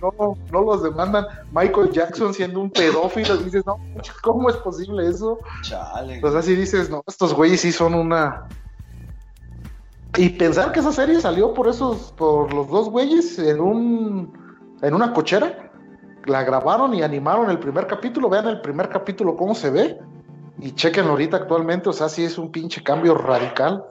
[0.00, 1.26] No, no los demandan.
[1.52, 3.78] Michael Jackson siendo un pedófilo, dices, no,
[4.22, 5.38] ¿cómo es posible eso?
[5.62, 6.20] Chale.
[6.20, 8.46] Pues así dices, no, estos güeyes sí son una.
[10.18, 14.32] Y pensar que esa serie salió por esos, por los dos güeyes en un,
[14.82, 15.65] en una cochera,
[16.26, 19.98] la grabaron y animaron el primer capítulo, vean el primer capítulo cómo se ve.
[20.58, 23.84] Y chequen ahorita actualmente, o sea, sí es un pinche cambio radical.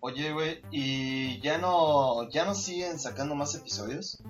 [0.00, 4.20] Oye, güey, ¿y ya no, ya no siguen sacando más episodios?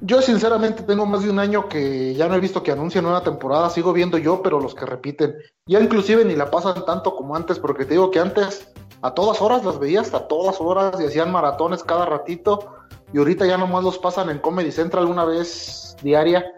[0.00, 3.22] Yo sinceramente tengo más de un año que ya no he visto que anuncien una
[3.22, 5.34] temporada, sigo viendo yo, pero los que repiten,
[5.66, 8.72] ya inclusive ni la pasan tanto como antes, porque te digo que antes
[9.02, 12.77] a todas horas las veía hasta todas horas y hacían maratones cada ratito,
[13.12, 16.52] y ahorita ya nomás los pasan en Comedy Central una vez diaria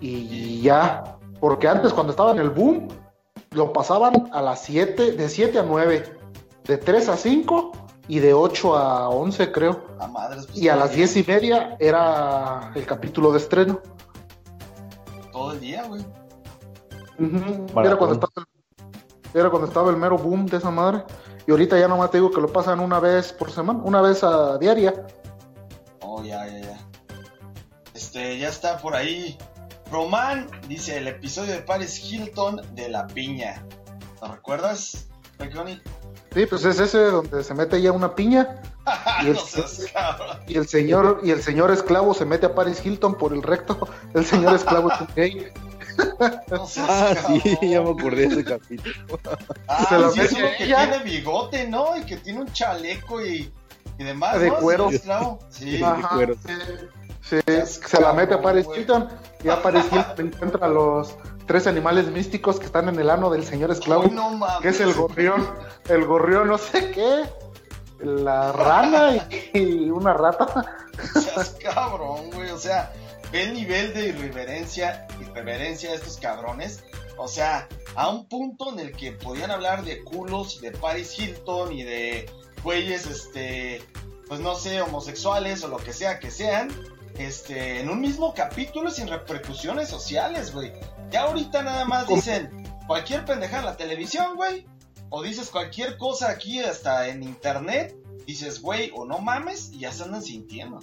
[0.00, 2.88] y ya, porque antes cuando estaba en el boom
[3.52, 6.20] lo pasaban a las 7, de 7 a 9
[6.64, 7.72] de 3 a 5
[8.08, 9.84] y de 8 a 11 creo.
[9.84, 13.80] Pues, y a las 10 y media era el capítulo de estreno.
[15.32, 16.04] Todo el día, güey.
[17.84, 21.04] era, cuando estaba el, era cuando estaba el mero boom de esa madre.
[21.46, 24.22] Y ahorita ya nomás te digo que lo pasan una vez por semana, una vez
[24.22, 25.06] a diaria.
[26.20, 26.78] Oh, ya, ya, ya.
[27.94, 29.38] Este, ya está por ahí.
[29.90, 33.64] Román dice el episodio de Paris Hilton de la piña.
[34.20, 35.08] ¿Lo recuerdas,
[35.38, 35.80] Peconi?
[36.34, 38.62] Sí, pues es ese donde se mete ya una piña.
[39.22, 39.38] Y el,
[40.48, 43.88] y el, señor y el señor esclavo se mete a Paris Hilton por el recto.
[44.14, 45.46] El señor esclavo es un gay.
[46.20, 49.20] ah, sí, ya me acordé de ese capítulo.
[49.68, 51.96] Ah, se lo sí, es uno que tiene bigote, ¿no?
[51.96, 53.52] Y que tiene un chaleco y,
[53.98, 54.40] y demás.
[54.40, 54.90] De cuero.
[55.50, 56.34] Sí, de cuero.
[57.22, 57.36] Sí,
[57.86, 59.08] se la mete a Paris Hilton
[59.44, 61.14] y a Paris Hilton encuentra los
[61.46, 64.10] tres animales místicos que están en el ano del señor esclavo,
[64.62, 65.48] que es el gorrión,
[65.88, 67.24] el gorrión no sé qué,
[68.04, 70.88] la rana y, una rata.
[71.12, 72.92] Seas cabrón, güey, o sea,
[73.32, 76.84] ve el nivel de irreverencia, irreverencia de estos cabrones,
[77.16, 81.72] o sea, a un punto en el que podían hablar de culos de Paris Hilton
[81.72, 82.30] y de
[82.62, 83.82] güeyes, este,
[84.28, 86.70] pues no sé, homosexuales o lo que sea que sean,
[87.18, 90.72] este, en un mismo capítulo sin repercusiones sociales, güey.
[91.10, 92.50] Ya ahorita nada más dicen
[92.86, 94.66] cualquier pendeja en la televisión, güey,
[95.10, 97.96] o dices cualquier cosa aquí hasta en internet,
[98.26, 100.78] dices, güey, o no mames, y ya se andan sintiendo.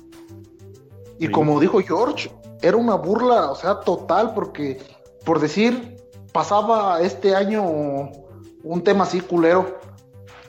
[1.20, 4.80] Y como dijo George, era una burla, o sea, total, porque
[5.28, 5.98] por decir,
[6.32, 7.62] pasaba este año
[8.64, 9.78] un tema así culero.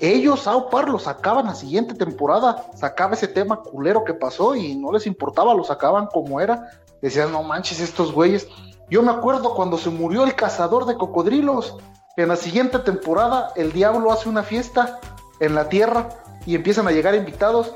[0.01, 4.92] Ellos, South lo sacaban la siguiente temporada, sacaba ese tema culero que pasó y no
[4.92, 6.70] les importaba, lo sacaban como era.
[7.03, 8.49] Decían, no manches, estos güeyes.
[8.90, 11.76] Yo me acuerdo cuando se murió el cazador de cocodrilos.
[12.16, 14.99] En la siguiente temporada, el diablo hace una fiesta
[15.40, 16.09] en la tierra
[16.46, 17.74] y empiezan a llegar invitados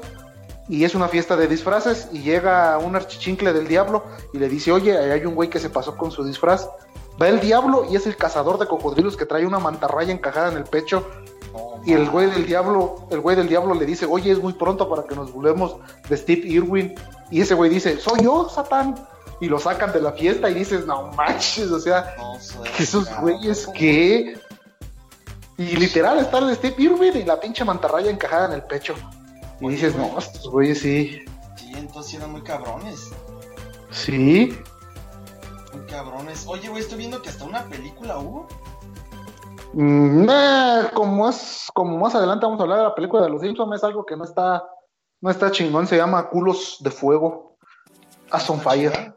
[0.68, 4.72] y es una fiesta de disfraces y llega un archichincle del diablo y le dice,
[4.72, 6.68] oye, hay un güey que se pasó con su disfraz.
[7.20, 10.56] Va el diablo y es el cazador de cocodrilos que trae una mantarraya encajada en
[10.56, 11.06] el pecho.
[11.84, 14.88] Y el güey del diablo, el güey del diablo le dice, oye, es muy pronto
[14.88, 15.76] para que nos volvemos
[16.09, 16.94] de Steve Irwin.
[17.30, 18.94] Y ese güey dice, soy yo, Satán.
[19.40, 22.14] Y lo sacan de la fiesta y dices, no manches, o sea,
[22.78, 24.38] esos güeyes que...
[25.59, 28.94] Y literal está el Steve Irwin y la pinche mantarraya encajada en el pecho.
[29.61, 31.24] Y dices, no, estos güeyes sí.
[31.57, 33.11] Sí, entonces eran muy cabrones.
[33.90, 34.57] Sí.
[35.72, 36.44] Muy cabrones.
[36.46, 38.48] Oye, güey, estoy viendo que hasta una película hubo.
[39.72, 40.26] Mm,
[40.94, 43.84] como es, como más adelante vamos a hablar de la película de los Simpsons, es
[43.84, 44.64] algo que no está,
[45.20, 47.56] no está chingón, se llama Culos de Fuego.
[48.30, 49.14] As on Fire.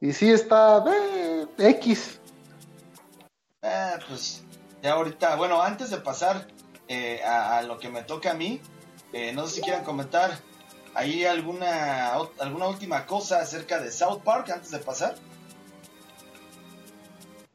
[0.00, 2.20] Y sí está eh, X.
[3.62, 4.44] Ah, pues
[4.82, 6.46] ya ahorita, bueno, antes de pasar
[6.86, 8.60] eh, a, lo que me toca a mí,
[9.12, 10.38] eh, no sé si quieran comentar
[10.96, 15.14] ¿Hay alguna, alguna última cosa acerca de South Park antes de pasar?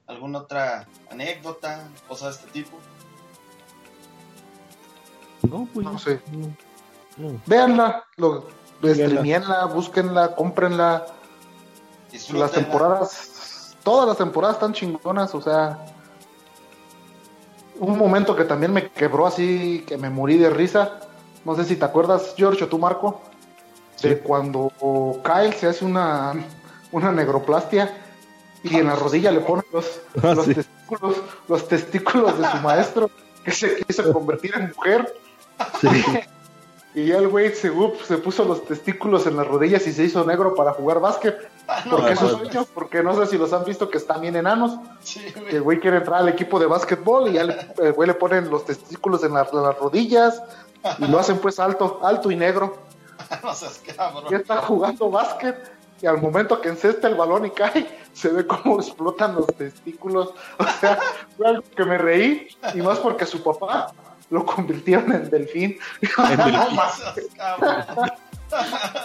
[0.07, 2.77] ¿Alguna otra anécdota, cosa de este tipo?
[5.43, 6.21] No, pues no sé.
[7.17, 8.47] No, Véanla, lo,
[9.73, 11.05] búsquenla, cómprenla.
[12.33, 15.85] Las temporadas, todas las temporadas están chingonas, o sea.
[17.79, 20.99] Un momento que también me quebró así, que me morí de risa.
[21.45, 23.21] No sé si te acuerdas, George, o tú, Marco
[24.01, 24.71] de cuando
[25.23, 26.33] Kyle se hace una,
[26.91, 28.00] una negroplastia
[28.63, 33.09] y en la rodilla le pone los, ah, testículos, los testículos de su maestro
[33.43, 35.15] que se quiso convertir en mujer.
[36.95, 37.71] y ya el güey se,
[38.05, 41.37] se puso los testículos en las rodillas y se hizo negro para jugar básquet.
[41.67, 44.77] Ah, porque esos sueños, porque no sé si los han visto que están bien enanos.
[45.49, 48.65] el güey quiere entrar al equipo de básquetbol y ya el güey le ponen los
[48.65, 50.41] testículos en, en las rodillas
[50.99, 52.77] y lo hacen pues alto, alto y negro.
[53.43, 54.25] no seas cabrón.
[54.29, 58.45] Ya está jugando básquet y al momento que encesta el balón y cae, se ve
[58.47, 60.33] cómo explotan los testículos.
[60.57, 60.97] O sea,
[61.37, 63.93] fue algo que me reí y más porque su papá
[64.29, 65.77] lo convirtieron en delfín.
[66.01, 66.79] En delfín.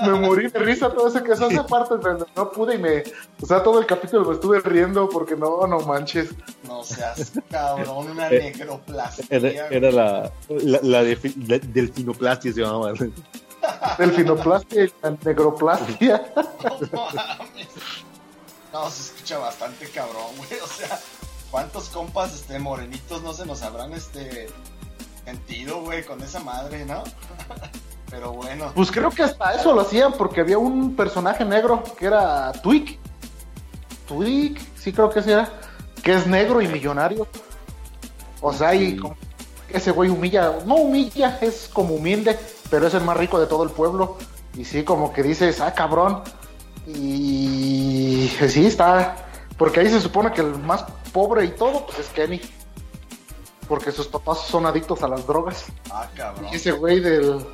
[0.02, 3.04] me morí de risa todo ese que eso hace parte, pero no pude y me,
[3.42, 6.30] o sea, todo el capítulo me estuve riendo porque no, no manches.
[6.66, 9.26] No seas cabrón, una eh, negroplastia.
[9.28, 12.94] Era, era la, la, la, delfinoplastia se llamaba.
[13.98, 14.92] Delfinoplastia y
[15.24, 16.32] negroplastia.
[18.72, 20.60] No, se escucha bastante cabrón, güey.
[20.60, 20.98] O sea,
[21.50, 24.48] ¿cuántos compas este, morenitos no se nos habrán este
[25.24, 27.02] sentido, güey, con esa madre, no?
[28.10, 28.72] Pero bueno.
[28.74, 32.98] Pues creo que hasta eso lo hacían porque había un personaje negro que era Twig.
[34.06, 35.50] Twig, sí creo que sí era.
[36.02, 37.26] Que es negro y millonario.
[38.40, 39.00] O sea, y
[39.70, 42.38] ese güey humilla, no humilla, es como humilde
[42.70, 44.16] pero es el más rico de todo el pueblo.
[44.54, 46.22] Y sí, como que dices, ah, cabrón.
[46.86, 49.16] Y sí, está.
[49.58, 52.40] Porque ahí se supone que el más pobre y todo, pues es Kenny.
[53.68, 55.66] Porque sus papás son adictos a las drogas.
[55.90, 56.52] Ah, cabrón.
[56.52, 57.44] Y ese güey del,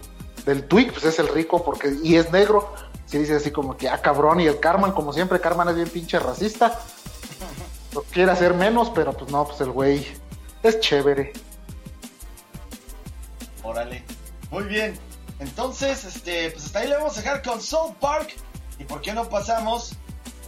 [0.45, 2.73] del Twig, pues es el rico, porque y es negro.
[3.07, 4.41] Se dice así como que, ah, cabrón.
[4.41, 6.81] Y el Carman, como siempre, Carman es bien pinche racista.
[7.95, 10.07] Lo quiere hacer menos, pero pues no, pues el güey
[10.63, 11.33] es chévere.
[13.63, 14.05] Órale.
[14.53, 14.95] Muy bien.
[15.41, 18.35] Entonces, este, pues hasta ahí le vamos a dejar con South Park.
[18.79, 19.95] ¿Y por qué no pasamos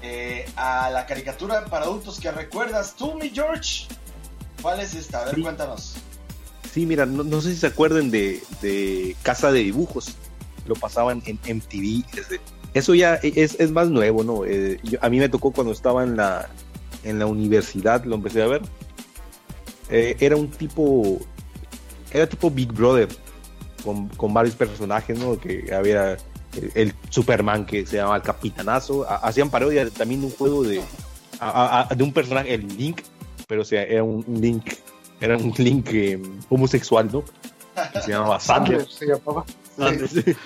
[0.02, 3.86] eh, a la caricatura para adultos que recuerdas tú, mi George?
[4.61, 5.22] ¿Cuál es esta?
[5.22, 5.94] A ver, cuéntanos.
[6.70, 10.14] Sí, mira, no, sé si se acuerdan de, Casa de Dibujos.
[10.66, 12.05] Lo pasaban en MTV.
[12.74, 14.44] eso ya es, es, más nuevo, ¿no?
[14.44, 16.50] Eh, a mí me tocó cuando estaba en la,
[17.05, 18.62] en la universidad, lo empecé a ver.
[19.88, 21.20] Eh, era un tipo.
[22.12, 23.09] Era tipo Big Brother
[23.85, 25.39] con, varios personajes, ¿no?
[25.39, 26.16] Que había
[26.74, 30.80] el, Superman que se llamaba el Capitanazo, hacían parodia también de un juego de,
[31.97, 33.01] de un personaje, el Link,
[33.47, 34.72] pero o sea, era un Link,
[35.20, 37.22] era un Link eh, homosexual, ¿no?
[38.05, 38.87] se llamaba Sandler.
[38.89, 39.45] se llamaba.
[40.09, 40.37] Sí.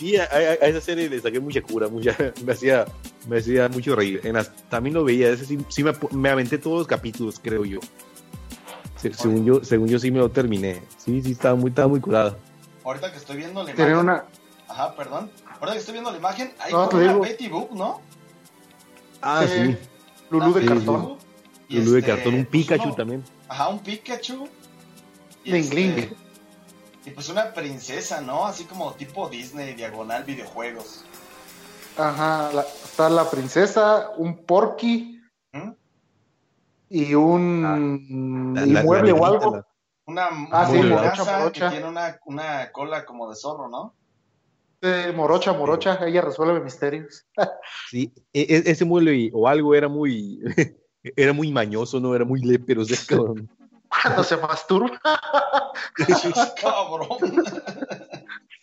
[0.00, 2.84] Y, y a, a- a esa serie le saqué mucha cura, mucha, me hacía,
[3.26, 4.20] me hacía mucho reír.
[4.24, 7.64] En las- también lo veía, ese sí, sí me, me aventé todos los capítulos, creo
[7.64, 7.80] yo.
[9.00, 10.82] Se- según yo, según yo sí me lo terminé.
[10.96, 12.36] Sí, sí, estaba muy, estaba muy curada.
[12.84, 13.96] Ahorita que estoy viendo la imagen.
[13.96, 14.24] una.
[14.68, 15.30] Ajá, perdón.
[15.46, 17.20] Ahorita que estoy viendo la imagen, hay No, una digo.
[17.20, 18.00] Betty Boop, ¿no?
[19.22, 19.88] Ah, eh, sí.
[20.30, 21.18] Lulú de Sí, cartón.
[21.68, 23.24] Y Lulú de este, cartón, un pues, Pikachu también.
[23.48, 24.48] Ajá, un Pikachu.
[25.44, 25.62] Y, Ling
[25.98, 26.16] este,
[27.06, 28.46] y pues una princesa, ¿no?
[28.46, 31.04] Así como tipo Disney, diagonal videojuegos.
[31.96, 32.50] Ajá.
[32.52, 35.20] la- está la princesa, un porky
[35.52, 35.70] ¿Mm?
[36.90, 39.64] Y un La- y la- mueble la o algo.
[40.06, 41.68] Una, Ah, sí, morocha, casa morocha.
[41.68, 43.94] que tiene una, una cola como de zorro, ¿no?
[44.80, 47.26] Eh, morocha, morocha, ella resuelve misterios.
[47.90, 50.40] Sí, e- e- ese mueble o algo era muy,
[51.16, 53.48] era muy mañoso, no era muy lépero, ese cabrón.
[54.02, 55.00] Cuando se masturba,
[56.60, 57.08] Cabrón.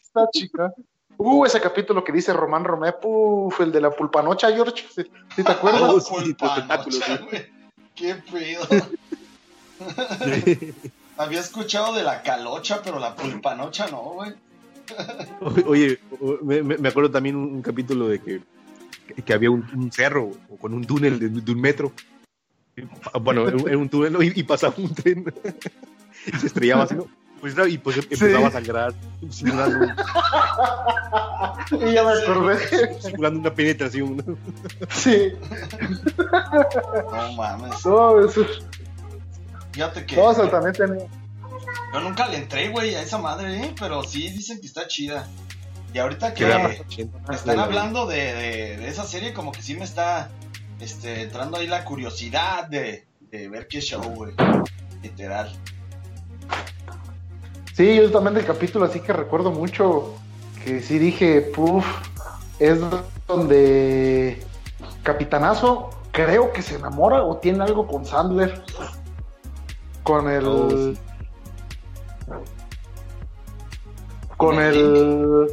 [0.02, 0.74] esta chica.
[1.18, 4.86] Uh, ese capítulo que dice Román Romé, uf, el de la pulpanocha, George.
[4.94, 5.04] ¿Sí,
[5.36, 5.82] sí te acuerdas?
[5.84, 6.84] Oh, sí, pulpa
[7.96, 8.68] Qué pedo.
[11.18, 14.34] Había escuchado de la calocha, pero la pulpanocha no, güey.
[15.66, 16.00] Oye,
[16.42, 18.42] me, acuerdo también un, capítulo de que,
[19.24, 21.92] que había un, un cerro o con un túnel de, de un metro.
[23.22, 25.26] Bueno, era un, túnel y, y pasaba un tren
[26.28, 27.08] y se estrellaba así, ¿no?
[27.54, 28.94] Pues, y pues empezaba a sangrar,
[29.30, 29.86] simulando,
[31.72, 33.00] Y ya me acordé.
[33.02, 34.18] simulando una penetración.
[34.18, 34.38] ¿no?
[34.90, 35.34] Sí.
[37.12, 37.86] No mames.
[37.86, 38.46] No, eso,
[39.72, 41.06] Fíjate que no, o sea, también tenía.
[41.94, 43.76] yo nunca le entré, güey, a esa madre, ¿eh?
[43.80, 45.28] Pero sí dicen que está chida.
[45.94, 47.34] Y ahorita Que 80.
[47.34, 50.30] están hablando de, de- de esa serie, como que sí me está
[50.80, 54.34] este, entrando ahí la curiosidad de, de ver qué show, güey.
[55.04, 55.56] Literal.
[57.76, 60.14] Sí, yo también del capítulo así que recuerdo mucho
[60.64, 61.86] que sí dije, puf,
[62.58, 62.80] es
[63.28, 64.42] donde
[65.04, 68.64] Capitanazo creo que se enamora o tiene algo con Sandler.
[70.04, 70.48] Con el...
[70.48, 70.98] Oh, sí.
[74.38, 75.48] Con el...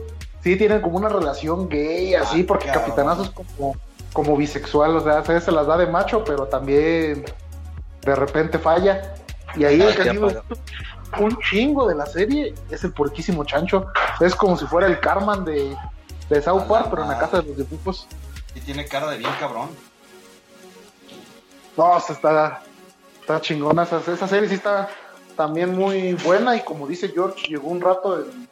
[0.44, 2.84] Sí, tienen como una relación gay, así, Ah, porque cabrón.
[2.84, 3.76] Capitanazo es como,
[4.12, 7.24] como bisexual, o sea, se las da de macho, pero también
[8.02, 9.14] de repente falla.
[9.56, 10.42] Y ahí el Ya
[11.20, 13.86] un chingo de la serie es el porquísimo chancho.
[14.20, 15.76] Es como si fuera el Carman de,
[16.28, 18.06] de South Park, pero en la casa de los dibujos.
[18.54, 19.68] Y tiene cara de bien cabrón.
[21.76, 22.62] No, está,
[23.20, 23.84] está chingona.
[23.84, 24.88] Esa, esa serie sí está
[25.36, 26.56] también muy buena.
[26.56, 28.48] Y como dice George, llegó un rato en,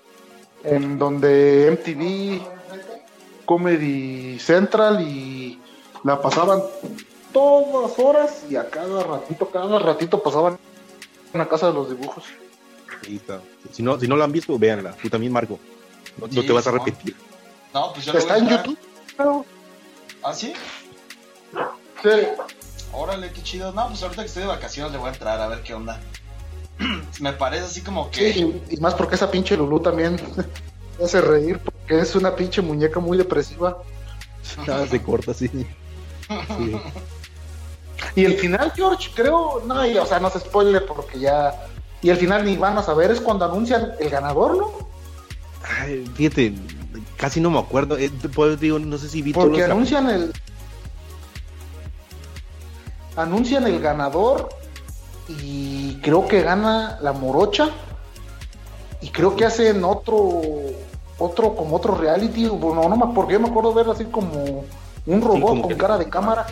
[0.65, 2.43] en donde MTV,
[3.45, 5.61] Comedy Central y
[6.05, 6.63] la pasaban
[7.33, 10.59] todas horas y a cada ratito, cada ratito pasaban
[11.33, 12.25] en la casa de los dibujos.
[13.07, 13.41] Ahí está.
[13.73, 14.93] Si no, si no lo han visto, véanla.
[14.93, 15.59] Tú también, Marco.
[16.19, 17.17] No, te vas a repetir.
[17.73, 18.79] No, pues lo Está voy a en YouTube.
[19.17, 19.47] creo.
[20.23, 20.53] ¿Ah, sí?
[22.03, 22.09] Sí.
[22.93, 23.73] Órale, qué chido.
[23.73, 26.01] No, pues ahorita que estoy de vacaciones le voy a entrar a ver qué onda.
[27.21, 28.33] Me parece así como que.
[28.33, 30.17] Sí, y más porque esa pinche Lulu también
[30.99, 33.83] me hace reír porque es una pinche muñeca muy depresiva.
[34.67, 35.49] Nada se corta, sí.
[35.49, 35.67] Sí.
[38.17, 41.67] Y el final, George, creo, no, y, o sea, no se spoiler porque ya.
[42.03, 44.71] Y el final ni van a saber, es cuando anuncian el ganador, ¿no?
[45.81, 46.55] Ay, fíjate,
[47.17, 47.99] casi no me acuerdo.
[47.99, 50.33] Eh, pues, digo, no sé si vi Porque anuncian el.
[53.17, 54.49] Anuncian el ganador
[55.29, 57.71] y creo que gana la morocha.
[59.03, 60.41] Y creo que hacen otro.
[61.19, 62.49] Otro, como otro reality.
[62.49, 64.65] Bueno, no me porque yo me acuerdo verlo así como
[65.07, 66.47] un robot con cara de cámara.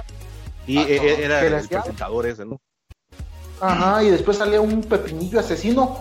[0.66, 0.90] Sí, Ah, todo.
[0.92, 2.60] eh, era el presentador ese, ¿no?
[3.60, 5.98] Ajá, y después salía un pepinillo asesino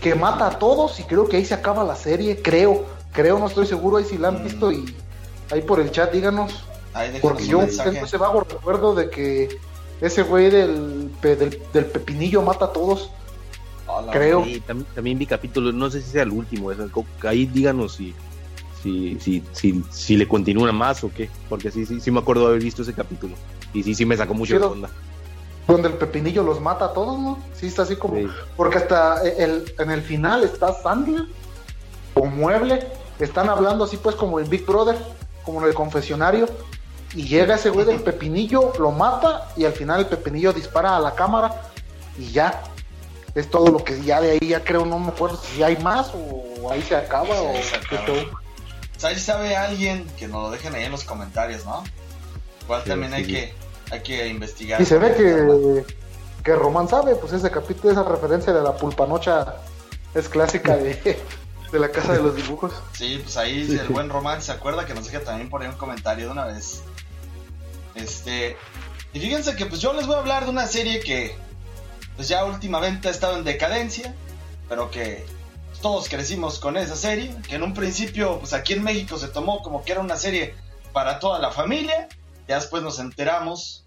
[0.00, 3.46] que mata a todos y creo que ahí se acaba la serie, creo, creo, no
[3.46, 4.44] estoy seguro, ahí si la han Mm.
[4.44, 4.94] visto y
[5.50, 6.64] ahí por el chat díganos,
[6.94, 9.48] Ahí porque un yo tengo ese vago recuerdo de que
[10.00, 13.10] ese güey del, pe- del, del pepinillo mata a todos,
[13.86, 14.44] Hola, creo.
[14.66, 16.70] También, también vi capítulos, no sé si sea el último,
[17.24, 18.14] ahí díganos si,
[18.82, 22.42] si, si, si, si le continúan más o qué, porque sí, sí, sí me acuerdo
[22.42, 23.34] de haber visto ese capítulo.
[23.74, 24.90] Y sí, sí me sacó mucho de onda.
[25.68, 27.38] Donde el pepinillo los mata a todos, ¿no?
[27.54, 28.16] Sí, está así como...
[28.16, 28.26] Sí.
[28.56, 31.26] Porque hasta el, en el final está Sandler
[32.14, 32.88] o Mueble,
[33.20, 34.96] están hablando así pues como en Big Brother,
[35.44, 36.48] como en el confesionario,
[37.14, 41.00] y llega ese güey del pepinillo, lo mata y al final el pepinillo dispara a
[41.00, 41.54] la cámara
[42.18, 42.62] y ya.
[43.34, 46.10] Es todo lo que ya de ahí ya creo, no me acuerdo si hay más
[46.14, 48.18] o ahí se acaba Sí, o ahí se qué acaba.
[48.96, 51.84] ¿Sabes si sabe alguien que nos lo dejen ahí en los comentarios, no?
[52.64, 54.80] Igual Sí, también sí, hay que hay que investigar.
[54.80, 55.84] Y se ve que,
[56.42, 59.56] que Román sabe, pues ese capítulo, esa referencia de la pulpanocha
[60.14, 60.94] es clásica de,
[61.72, 62.72] de la casa de los dibujos.
[62.92, 65.76] Sí, pues ahí el buen Román se acuerda que nos deja también por ahí un
[65.76, 66.82] comentario de una vez.
[67.94, 68.56] Este,
[69.12, 71.36] y fíjense que pues yo les voy a hablar de una serie que
[72.16, 74.14] pues ya últimamente ha estado en decadencia,
[74.68, 75.24] pero que
[75.80, 79.62] todos crecimos con esa serie, que en un principio pues aquí en México se tomó
[79.62, 80.54] como que era una serie
[80.92, 82.08] para toda la familia,
[82.48, 83.86] ya después nos enteramos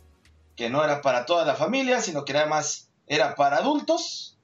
[0.55, 4.37] que no era para toda la familia, sino que además era para adultos.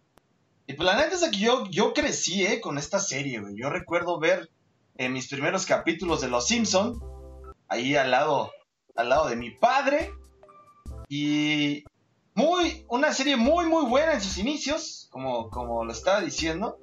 [0.65, 3.41] Y pues la neta es que yo, yo crecí eh, con esta serie.
[3.53, 4.49] Yo recuerdo ver
[4.95, 6.99] en mis primeros capítulos de Los Simpson,
[7.67, 8.51] ahí al lado,
[8.95, 10.11] al lado de mi padre.
[11.07, 11.85] Y
[12.33, 16.79] muy, una serie muy, muy buena en sus inicios, como, como lo estaba diciendo.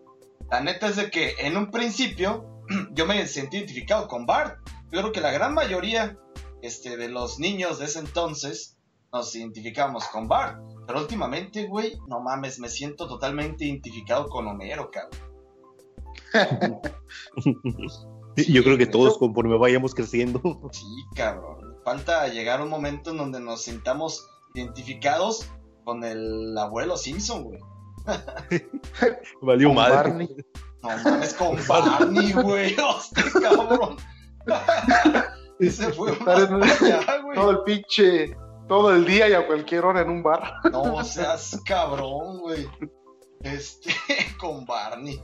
[0.51, 2.63] La neta es de que en un principio
[2.93, 4.57] yo me sentí identificado con Bart.
[4.93, 6.17] Yo creo que la gran mayoría
[6.65, 8.79] este, de los niños de ese entonces
[9.13, 10.59] nos identificamos con Bart.
[10.87, 15.21] Pero últimamente, güey, no mames, me siento totalmente identificado con Homero, cabrón.
[18.37, 20.41] Yo creo que todos conforme vayamos creciendo.
[20.73, 21.77] Sí, cabrón.
[21.85, 25.51] Falta llegar a un momento en donde nos sintamos identificados
[25.85, 27.61] con el abuelo Simpson, güey.
[29.43, 29.95] Valió Con madre.
[29.97, 30.37] Barney.
[30.83, 32.75] No mames, con Barney, güey.
[32.79, 33.97] Hostia, cabrón.
[35.67, 37.35] Ese fue Estar en- güey.
[37.35, 38.37] todo el pinche,
[38.69, 40.55] todo el día y a cualquier hora en un bar.
[40.73, 42.69] No seas cabrón, güey.
[43.43, 43.91] Este,
[44.39, 45.21] con Barney.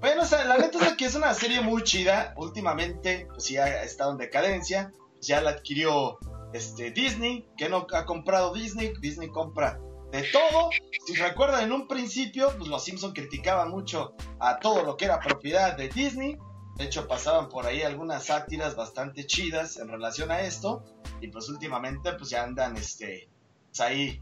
[0.00, 2.32] Bueno, o sea, la neta es que es una serie muy chida.
[2.36, 4.92] Últimamente, pues sí ha estado en decadencia.
[5.20, 6.18] Ya la adquirió
[6.52, 8.92] este, Disney, que no ha comprado Disney.
[9.00, 9.80] Disney compra
[10.12, 10.70] de todo.
[11.04, 15.18] Si recuerdan, en un principio, pues los Simpson criticaban mucho a todo lo que era
[15.18, 16.38] propiedad de Disney.
[16.78, 20.84] De hecho, pasaban por ahí algunas sátiras bastante chidas en relación a esto.
[21.20, 23.28] Y pues últimamente, pues ya andan, este,
[23.66, 24.20] pues ahí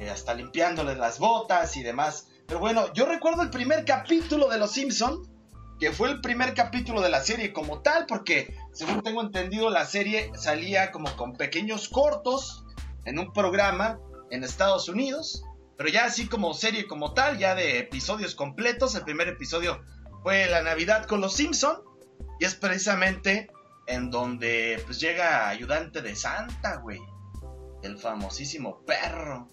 [0.00, 2.28] eh, hasta limpiándole las botas y demás.
[2.46, 5.22] Pero bueno, yo recuerdo el primer capítulo de Los Simpson,
[5.78, 9.86] que fue el primer capítulo de la serie como tal, porque según tengo entendido la
[9.86, 12.64] serie salía como con pequeños cortos
[13.04, 15.44] en un programa en Estados Unidos,
[15.76, 19.82] pero ya así como serie como tal, ya de episodios completos, el primer episodio
[20.22, 21.76] fue la Navidad con Los Simpson
[22.40, 23.48] y es precisamente
[23.86, 27.00] en donde pues llega ayudante de Santa, güey,
[27.82, 29.48] el famosísimo perro.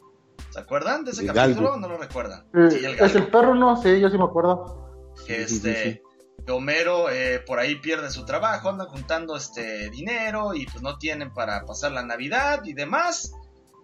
[0.50, 1.72] ¿Se acuerdan de ese El capítulo?
[1.72, 1.80] galgo.
[1.80, 2.48] ¿No lo recuerdan?
[2.54, 3.82] Eh, Sí, el ¿Es el perro no?
[3.82, 5.12] Sí, yo sí me acuerdo.
[5.28, 6.02] que Sí, sí, este sí.
[6.46, 10.98] que Homero eh, por ahí pierde su trabajo, anda juntando este dinero y pues no
[10.98, 13.32] tienen para pasar la Navidad y demás.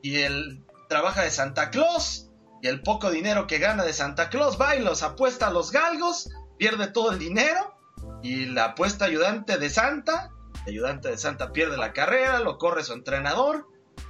[0.02, 2.30] Y él trabaja de Santa Claus
[2.62, 5.72] y el poco dinero que gana de Santa Claus va y los apuesta a los
[5.72, 7.74] galgos, pierde todo el dinero
[8.22, 10.32] y la apuesta ayudante de Santa,
[10.68, 13.66] ayudante de Santa pierde la carrera, lo corre su entrenador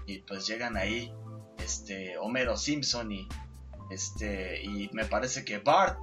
[0.07, 1.13] y pues llegan ahí
[1.59, 3.29] este Homero Simpson y
[3.91, 5.99] este y me parece que Bart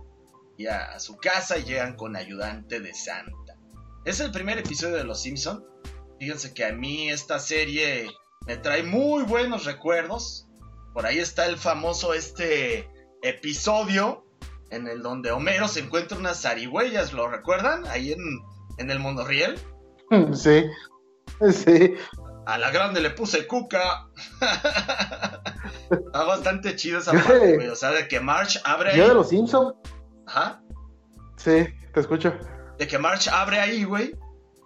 [0.57, 3.57] y a, a su casa y llegan con ayudante de Santa.
[4.05, 5.67] Es el primer episodio de Los Simpson.
[6.21, 8.09] Fíjense que a mí esta serie
[8.47, 10.47] me trae muy buenos recuerdos.
[10.95, 12.89] Por ahí está el famoso este
[13.23, 14.26] episodio
[14.71, 17.87] en el donde Homero se encuentra unas zarigüeyas, ¿lo recuerdan?
[17.87, 18.21] Ahí en,
[18.79, 19.59] en el monorriel.
[20.35, 20.65] Sí.
[21.53, 21.95] Sí.
[22.47, 24.07] A la grande le puse cuca.
[25.91, 27.69] Está bastante chido esa parte, güey.
[27.69, 28.99] O sea, de que March abre ahí.
[28.99, 29.75] Yo de los Simpsons.
[30.27, 30.63] Ajá.
[31.37, 32.35] Sí, te escucho.
[32.79, 34.15] de que March abre ahí, güey,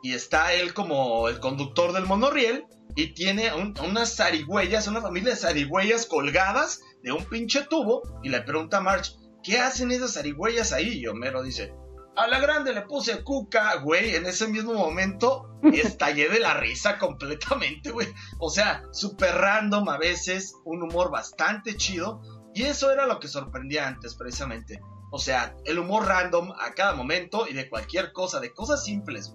[0.03, 2.64] y está él como el conductor del monorriel
[2.96, 8.28] y tiene un- unas zarigüeyas, una familia de zarigüeyas colgadas de un pinche tubo y
[8.30, 10.99] le pregunta a March, ¿qué hacen esas zarigüeyas ahí?
[10.99, 11.74] Y Homero dice,
[12.16, 16.99] a la grande le puse cuca, güey, en ese mismo momento estallé de la risa
[16.99, 18.09] completamente, güey.
[18.38, 22.20] O sea, súper random a veces, un humor bastante chido
[22.55, 24.80] y eso era lo que sorprendía antes precisamente.
[25.12, 29.34] O sea, el humor random a cada momento y de cualquier cosa, de cosas simples.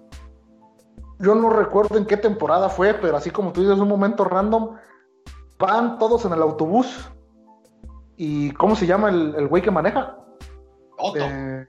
[1.19, 4.75] Yo no recuerdo en qué temporada fue, pero así como tú dices, un momento random,
[5.57, 7.09] van todos en el autobús.
[8.17, 10.17] ¿Y cómo se llama el, el güey que maneja?
[10.97, 11.19] Otto.
[11.19, 11.67] Eh,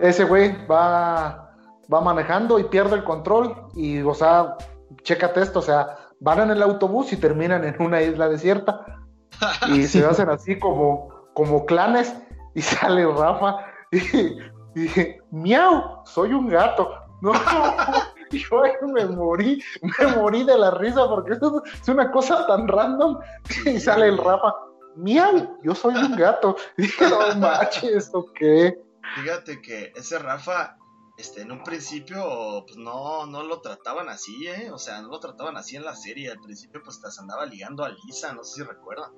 [0.00, 1.54] ese güey va,
[1.92, 3.54] va manejando y pierde el control.
[3.74, 4.56] Y, o sea,
[5.02, 8.84] chécate esto, o sea, van en el autobús y terminan en una isla desierta.
[9.68, 12.14] Y se hacen así como, como clanes.
[12.54, 13.58] Y sale Rafa
[13.92, 14.38] y, y
[14.74, 16.90] dije, miau, soy un gato.
[17.20, 17.32] No,
[18.30, 23.18] yo me morí, me morí de la risa porque esto es una cosa tan random.
[23.64, 24.54] Y sale el Rafa,
[24.98, 26.56] miau, yo soy un gato.
[26.76, 28.80] Y dije, no manches, ¿esto qué?
[29.16, 30.76] Fíjate que ese Rafa,
[31.16, 34.70] este, en un principio, pues no, no lo trataban así, ¿eh?
[34.70, 36.30] O sea, no lo trataban así en la serie.
[36.30, 39.10] Al principio, pues hasta se andaba ligando a Lisa, no sé si recuerdan.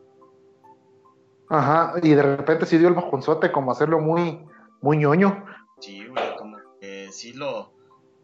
[1.49, 4.41] Ajá, y de repente sí dio el bajonzote como hacerlo muy,
[4.81, 5.45] muy ñoño.
[5.81, 7.73] Sí, güey, como que sí lo.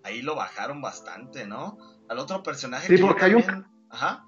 [0.04, 1.76] Ahí lo bajaron bastante, ¿no?
[2.08, 2.86] Al otro personaje.
[2.86, 4.24] Sí, que porque hay un- Ajá.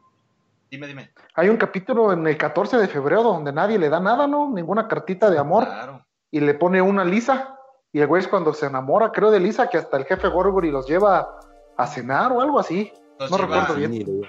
[0.70, 1.12] Dime, dime.
[1.34, 4.50] Hay un capítulo en el 14 de febrero donde nadie le da nada, ¿no?
[4.50, 5.64] Ninguna cartita de amor.
[5.64, 6.04] Claro.
[6.30, 7.54] Y le pone una Lisa.
[7.92, 10.70] Y el güey es cuando se enamora, creo, de Lisa, que hasta el jefe Gorgory
[10.70, 11.38] los lleva
[11.76, 12.92] a cenar o algo así.
[13.18, 14.22] Nos No lleva, recuerdo bien.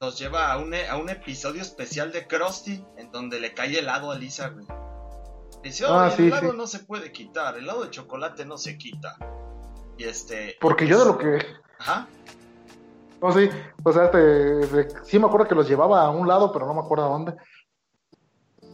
[0.00, 3.78] Nos lleva a, un, e- a un episodio especial de Krusty en donde le cae
[3.78, 4.66] helado a Lisa, güey.
[5.62, 6.56] Dice, Ah, sí, el helado sí.
[6.58, 9.16] no se puede quitar, el helado de chocolate no se quita.
[9.96, 10.56] Y este.
[10.60, 11.38] Porque yo de lo que.
[11.78, 12.06] Ajá.
[13.22, 13.50] No sé,
[13.82, 16.80] o sea, de- sí me acuerdo que los llevaba a un lado, pero no me
[16.80, 17.34] acuerdo a dónde.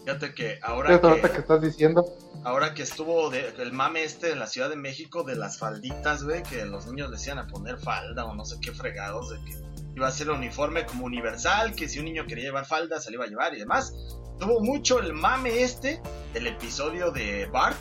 [0.04, 2.04] Fíjate que ahora que, que estás diciendo.
[2.44, 6.24] ahora que estuvo de- el mame este en la Ciudad de México de las falditas,
[6.24, 9.36] güey, que los niños le decían a poner falda o no sé qué fregados, de
[9.44, 9.56] que
[9.94, 13.16] iba a ser uniforme como universal, que si un niño quería llevar falda se le
[13.16, 13.94] iba a llevar y demás.
[14.40, 16.02] Tuvo mucho el mame este
[16.34, 17.76] del episodio de Bart,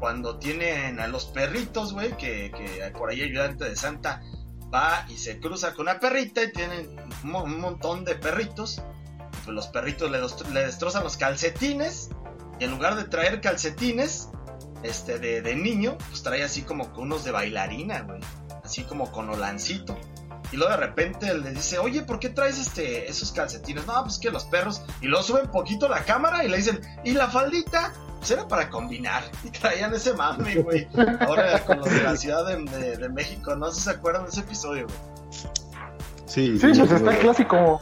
[0.00, 4.20] cuando tienen a los perritos, güey, que, que por ahí ayudante de Santa
[4.74, 8.82] va y se cruza con una perrita y tienen un, mo- un montón de perritos.
[9.44, 12.10] Pues los perritos le, destro- le destrozan los calcetines
[12.58, 14.28] y en lugar de traer calcetines
[14.82, 18.20] este de, de niño, pues trae así como unos de bailarina, güey.
[18.62, 19.96] Así como con olancito.
[20.52, 23.86] Y luego de repente le dice, oye, ¿por qué traes este, esos calcetines?
[23.86, 24.82] No, pues que los perros.
[25.00, 27.92] Y luego suben poquito la cámara y le dicen, ¿y la faldita?
[28.18, 29.24] Pues era para combinar.
[29.44, 30.86] Y traían ese mame, güey.
[31.20, 34.24] Ahora con los de la Ciudad de, de- de México, no sé si se acuerdan
[34.24, 34.98] de ese episodio, güey.
[36.26, 37.80] Sí, Sí, sí, pues está el clásico.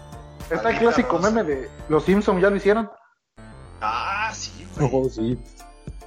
[0.50, 1.30] Está el clásico rosa.
[1.30, 2.90] meme de Los Simpsons, ya lo hicieron.
[3.80, 4.90] Ah, sí, güey.
[4.92, 5.38] Oh, sí.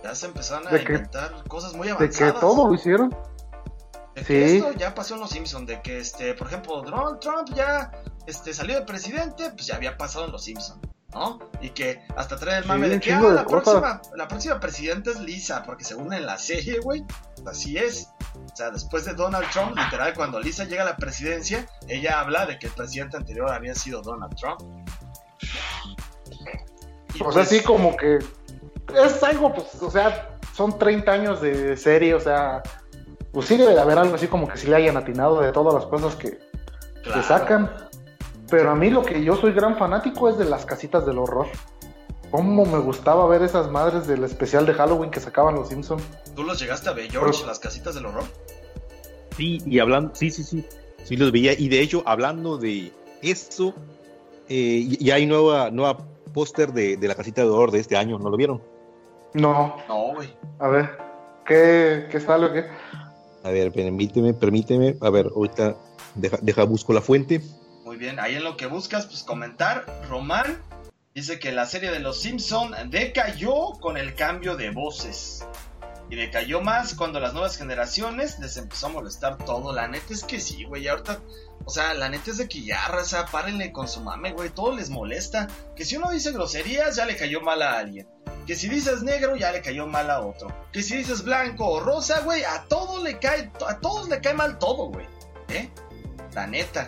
[0.04, 2.34] Ya se empezaron a De que- inventar cosas muy De avanzadas.
[2.34, 3.16] que todo lo hicieron.
[4.16, 4.56] De que Sí.
[4.58, 7.92] esto ya pasó en los Simpsons, de que este, por ejemplo, Donald Trump ya
[8.26, 10.80] este, salió de presidente, pues ya había pasado en los Simpsons,
[11.14, 11.40] ¿no?
[11.62, 14.60] Y que hasta trae el Sí, mame de que ah, de la próxima, la próxima
[14.60, 17.04] presidenta es Lisa, porque según en la serie, güey,
[17.46, 18.08] así es.
[18.52, 22.46] O sea, después de Donald Trump, literal, cuando Lisa llega a la presidencia, ella habla
[22.46, 24.62] de que el presidente anterior había sido Donald Trump.
[27.14, 28.20] Y O sea, pues, sí, como que
[28.94, 32.62] es algo, pues, o sea, son 30 años de serie, o sea,
[33.36, 35.74] pues sí debe de haber algo así como que sí le hayan atinado de todas
[35.74, 37.22] las cosas que, que claro.
[37.24, 37.72] sacan.
[38.50, 41.48] Pero a mí lo que yo soy gran fanático es de las casitas del horror.
[42.32, 46.04] Cómo me gustaba ver esas madres del especial de Halloween que sacaban los Simpsons.
[46.36, 48.24] ¿Tú los llegaste a ver, George, Pero- las casitas del horror?
[49.36, 50.66] Sí, y hablando, sí, sí, sí,
[51.04, 51.54] sí los veía.
[51.60, 53.74] Y de hecho, hablando de eso,
[54.48, 55.98] eh, ya hay nueva, nueva
[56.34, 58.62] póster de, de la casita de horror de este año, ¿no lo vieron?
[59.34, 60.30] No, No, güey.
[60.60, 60.98] a ver,
[61.46, 62.66] ¿qué, qué sale o qué?
[63.46, 64.96] A ver, permíteme, permíteme.
[65.02, 65.78] A ver, ahorita
[66.16, 67.42] deja, busco la fuente.
[67.84, 69.86] Muy bien, ahí en lo que buscas, pues comentar.
[70.10, 70.58] Román
[71.14, 75.46] dice que la serie de Los Simpson decayó con el cambio de voces.
[76.10, 79.74] Y decayó más cuando las nuevas generaciones les empezó a molestar todo.
[79.74, 80.88] La neta es que sí, güey.
[80.88, 81.20] Ahorita,
[81.66, 84.50] o sea, la neta es de que ya, raza, párenle con su mame, güey.
[84.50, 85.48] Todo les molesta.
[85.76, 88.08] Que si uno dice groserías, ya le cayó mal a alguien.
[88.46, 90.48] Que si dices negro, ya le cayó mal a otro.
[90.72, 94.34] Que si dices blanco o rosa, güey, a todo le cae, a todos le cae
[94.34, 95.06] mal todo, güey.
[95.50, 95.70] ¿Eh?
[96.34, 96.88] La neta.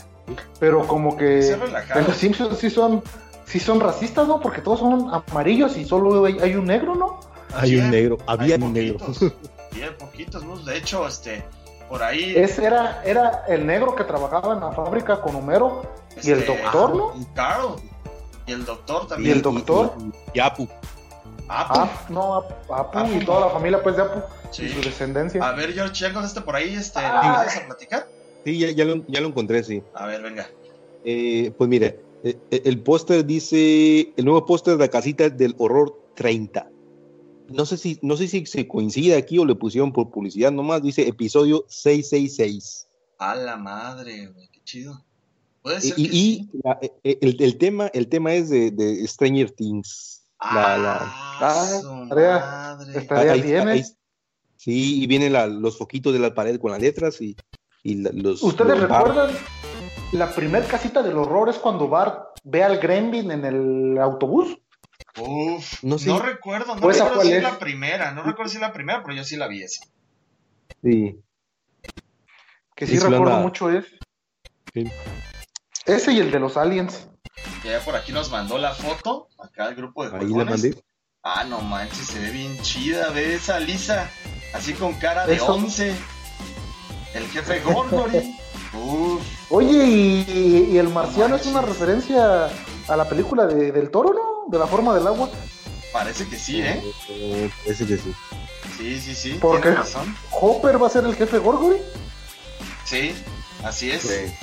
[0.59, 2.03] Pero como que Se relajaron.
[2.03, 3.01] en los Simpsons sí son,
[3.45, 4.39] sí son racistas, ¿no?
[4.41, 7.19] Porque todos son amarillos y solo hay, hay un negro, ¿no?
[7.55, 8.97] Hay Sí, un negro, había un negro.
[8.97, 9.21] poquitos,
[9.73, 10.57] hay poquitos, ¿no?
[10.57, 11.45] De hecho, este,
[11.87, 12.35] por ahí.
[12.35, 15.83] Ese era, era el negro que trabajaba en la fábrica con Homero
[16.21, 17.13] y el este, doctor, ¿no?
[17.33, 17.75] Carl.
[18.45, 19.35] Y el doctor ¿Y también.
[19.37, 19.93] el doctor?
[20.33, 20.67] Y, y Apu.
[21.49, 22.13] Apu.
[22.13, 24.21] No, Apu, Apu Apu, y toda la familia pues de Apu
[24.51, 24.63] Sí.
[24.65, 25.43] y su descendencia.
[25.47, 26.73] A ver, George, ¿ya encontraste por ahí?
[26.75, 27.43] Este, ¿Lo Ah.
[27.45, 28.07] vas a platicar?
[28.45, 29.81] Sí, ya, ya lo, ya lo encontré, sí.
[29.93, 30.49] A ver, venga.
[31.03, 35.55] Eh, pues mire, eh, eh, el póster dice, el nuevo póster de la casita del
[35.57, 36.69] horror 30.
[37.49, 40.81] No sé si, no sé si se coincide aquí o le pusieron por publicidad nomás,
[40.83, 42.87] dice episodio 666.
[43.19, 45.03] A la madre, güey, qué chido.
[45.61, 46.49] Puede Y, ser y- que y sí.
[46.63, 50.16] la- el, el tema, el tema es de, de Stranger Things.
[50.39, 50.97] La- la-
[51.39, 52.77] Ah, Ah,
[53.07, 53.33] tarea.
[53.33, 53.83] ahí- ahí-
[54.55, 57.35] sí, y vienen la- los foquitos de la pared con las letras y,
[57.83, 58.41] y la- los...
[58.43, 59.31] ¿Ustedes los recuerdan
[60.13, 64.57] la primer casita del horror es cuando Bart ve al Gremlin en el autobús?
[65.19, 68.61] Uf, No recuerdo, no Pues, ¿esa recuerdo si es la primera, no recuerdo si es
[68.61, 69.83] la primera, pero yo sí la vi esa.
[70.83, 71.19] Sí.
[72.75, 73.85] Que Sí, recuerdo mucho es.
[74.73, 74.83] Sí.
[75.85, 77.09] Ese y el de los aliens.
[77.61, 80.75] Que ya por aquí nos mandó la foto, acá el grupo de Ahí la mandé.
[81.23, 84.09] Ah, no manches, se ve bien chida, ve esa Lisa,
[84.53, 85.53] así con cara de Eso.
[85.53, 85.93] once.
[87.13, 88.35] El jefe Gorgory.
[88.73, 92.49] Uf, Oye, y, y el marciano es una referencia
[92.87, 94.51] a la película de- del toro, ¿no?
[94.51, 95.29] De la forma del agua.
[95.93, 96.83] Parece que sí, ¿eh?
[97.09, 98.13] Eh, Parece que sí.
[98.77, 99.31] Sí, sí, sí.
[99.41, 99.81] ¿Por tiene qué?
[99.81, 100.15] razón.
[100.31, 101.77] ¿Hopper va a ser el jefe Gorgory?
[102.85, 103.15] Sí,
[103.63, 104.01] así es.
[104.03, 104.33] Sí.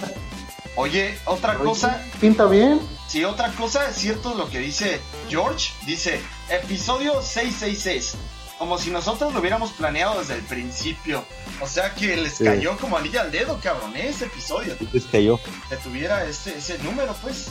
[0.76, 2.80] Oye, otra cosa, Pinta bien.
[3.08, 5.70] sí, otra cosa, es cierto lo que dice George.
[5.86, 6.20] Dice,
[6.50, 8.14] episodio 666.
[8.58, 11.24] Como si nosotros lo hubiéramos planeado desde el principio.
[11.60, 12.44] O sea que les Sí.
[12.44, 14.08] cayó como anilla al dedo, cabrón, ¿eh?
[14.08, 14.76] ese episodio.
[14.92, 15.38] Es que yo.
[15.68, 17.48] Que tuviera ese, ese número, pues.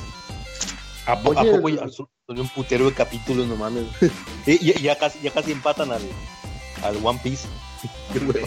[1.05, 3.83] ¿A, po- Oye, a poco el- ya son son un putero de capítulos, no mames?
[4.47, 6.01] y, y- ya, casi, ya casi empatan al,
[6.83, 7.47] al One Piece.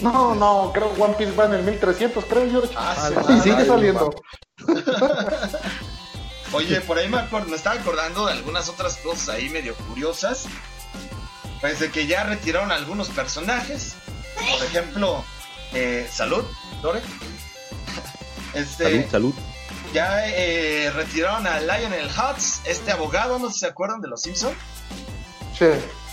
[0.02, 2.62] No, no, creo que One Piece va en el 1300, creo yo.
[2.76, 2.94] Ah,
[3.26, 4.14] sí, y sigue saliendo.
[6.52, 10.46] Oye, por ahí me, acuerdo, me estaba acordando de algunas otras cosas ahí medio curiosas.
[11.60, 13.94] Pues de que ya retiraron algunos personajes.
[14.34, 15.24] Por ejemplo,
[15.72, 16.44] eh, Salud,
[16.82, 17.00] Lore.
[18.54, 19.34] Este, Salud, salud.
[19.92, 24.22] ya eh, retiraron a Lionel Hutz, este abogado, no sé si se acuerdan de los
[24.22, 24.56] Simpsons.
[25.58, 25.66] Sí.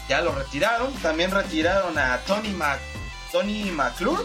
[0.10, 0.94] Ya lo retiraron.
[0.96, 2.80] También retiraron a Tony Mac
[3.34, 4.24] Tony McClure.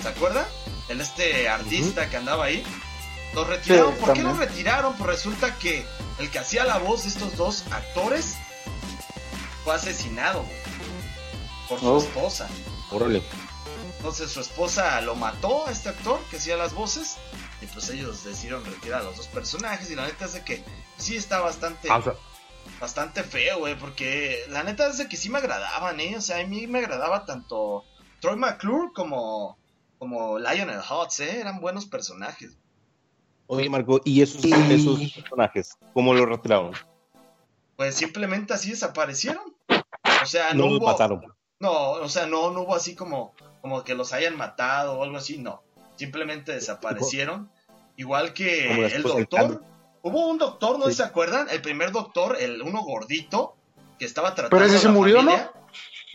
[0.00, 0.46] ¿Se acuerdan?
[0.88, 2.64] El este artista que andaba ahí.
[3.34, 3.92] Lo retiraron.
[3.94, 4.94] Sí, ¿Por qué lo retiraron?
[4.96, 5.84] Pues resulta que
[6.18, 8.36] el que hacía la voz de estos dos actores
[9.64, 10.56] fue asesinado güey,
[11.68, 11.98] por su Oh.
[11.98, 12.48] esposa.
[12.90, 13.22] Órale.
[13.98, 17.16] Entonces su esposa lo mató a este actor que hacía las voces.
[17.60, 19.90] Y pues ellos decidieron retirar a los dos personajes.
[19.90, 20.64] Y la neta es de que
[20.96, 22.14] sí está bastante Ah, o sea,
[22.80, 26.14] bastante feo, güey, porque la neta es de que sí me agradaban, ¿eh?
[26.16, 27.84] O sea, a mí me agradaba tanto
[28.20, 29.58] Troy McClure como,
[29.98, 31.40] como Lionel Hutz, ¿eh?
[31.40, 32.56] Eran buenos personajes.
[33.46, 35.76] oye, Marco, ¿y esos, esos personajes?
[35.94, 36.72] ¿Cómo los retiraron?
[37.76, 39.54] Pues simplemente así desaparecieron.
[40.22, 40.86] O sea, No no, los hubo...
[40.86, 41.22] mataron.
[41.60, 45.16] No, o sea, no, no hubo así como, como que los hayan matado o algo
[45.16, 45.62] así, no.
[45.96, 47.50] Simplemente desaparecieron.
[47.96, 49.64] Igual que el doctor.
[50.02, 50.94] Hubo un doctor, ¿no Sí.
[50.94, 51.48] se acuerdan?
[51.50, 53.56] El primer doctor, el uno gordito,
[53.98, 55.32] que estaba tratando Pero ese a se murió, ¿no?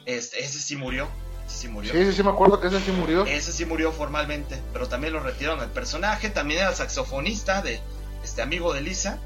[0.06, 1.10] Este, ese sí murió.
[1.48, 1.91] Ese sí murió.
[1.91, 3.26] Sí, sí, sí, me acuerdo que ese sí murió.
[3.26, 6.30] Ese sí murió formalmente, pero también lo retiraron el personaje.
[6.30, 7.80] También era saxofonista de
[8.24, 9.20] este amigo de Lisa.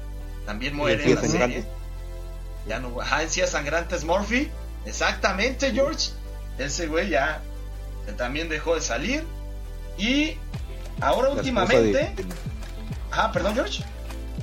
[0.46, 1.64] También muere en la serie.
[2.66, 4.50] Ya no, ajá, encías sangrantes Murphy.
[4.84, 6.10] Exactamente, George.
[6.58, 7.40] Ese güey ya
[8.16, 9.24] también dejó de salir.
[9.96, 10.36] Y
[11.00, 11.98] ahora La últimamente.
[11.98, 12.14] de-
[13.10, 13.84] Ah, perdón, George.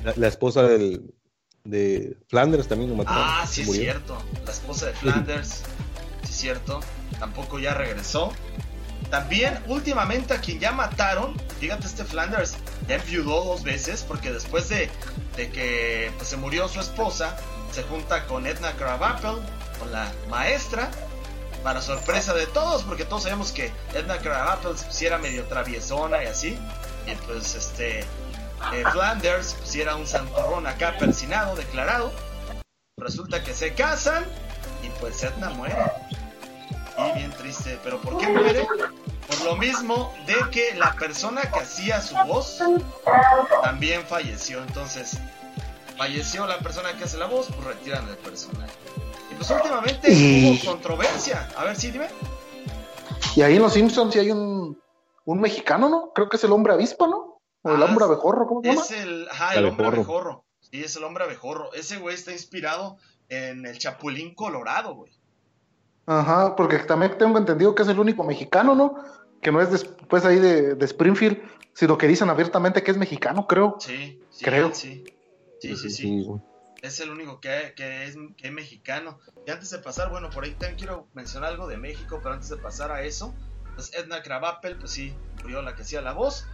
[0.03, 1.13] la, la esposa del,
[1.63, 3.23] de Flanders también lo mataron.
[3.25, 4.17] Ah, sí es cierto.
[4.45, 5.61] La esposa de Flanders.
[6.35, 6.81] Cierto.
[7.19, 8.31] Tampoco ya regresó.
[9.09, 12.57] También últimamente a quien ya mataron, fíjate este Flanders,
[12.87, 14.89] ya enviudó dos veces porque después de,
[15.37, 17.37] de que pues, se murió su esposa,
[17.71, 19.35] se junta con Edna Krabappel,
[19.79, 20.89] con la maestra,
[21.63, 26.27] para sorpresa de todos, porque todos sabemos que Edna Krabappel si era medio traviesona y
[26.27, 26.57] así,
[27.05, 32.11] y pues este eh, Flanders pues, era un santurrón acá persinado, declarado,
[32.97, 34.25] resulta que se casan
[34.83, 35.75] y pues Edna muere.
[36.97, 38.67] Y bien triste, pero ¿por qué muere?
[39.27, 42.59] Por lo mismo de que la persona que hacía su voz
[43.63, 44.61] también falleció.
[44.63, 45.17] Entonces,
[45.97, 48.71] falleció la persona que hace la voz, pues retiran el personaje.
[49.31, 51.49] Y pues últimamente Y- hubo controversia.
[51.57, 52.07] A ver, sí, dime.
[53.35, 54.79] Y ahí en Los Simpsons sí hay un,
[55.25, 56.11] un mexicano, ¿no?
[56.13, 57.41] Creo que es el hombre avispa, ¿no?
[57.63, 58.81] O el Ah, hombre abejorro, ¿cómo se llama?
[58.83, 60.19] Es el, ajá, el hombre Abejorro.
[60.21, 60.45] abejorro.
[60.61, 61.73] Sí, es el hombre abejorro.
[61.73, 65.11] Ese güey está inspirado en el Chapulín Colorado, güey.
[66.05, 68.95] Ajá, porque también tengo entendido que es el único mexicano, ¿no?
[69.41, 71.39] Que no es después ahí de, de Springfield,
[71.73, 73.77] sino que dicen abiertamente que es mexicano, creo.
[73.79, 74.73] Sí, sí, Creo.
[74.73, 75.03] sí.
[75.59, 76.27] Sí, sí, sí.
[76.81, 79.19] Es el único que, que es, que es mexicano.
[79.47, 82.49] Y antes de pasar, bueno, por ahí también quiero mencionar algo de México, pero antes
[82.49, 83.33] de pasar a eso,
[83.73, 86.45] pues Edna Krabappel, pues sí, murió la que hacía la voz.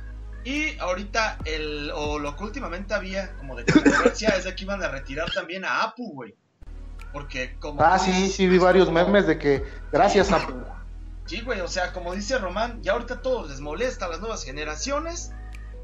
[0.44, 4.82] Y ahorita, el, o lo que últimamente había como de controversia es de que iban
[4.82, 6.36] a retirar también a Apu, güey.
[7.12, 7.82] Porque como...
[7.82, 10.48] Ah, sí, sí, vi varios memes de que gracias a...
[11.26, 14.44] Sí, güey, o sea, como dice Román, ya ahorita todos les molesta a las nuevas
[14.44, 15.32] generaciones.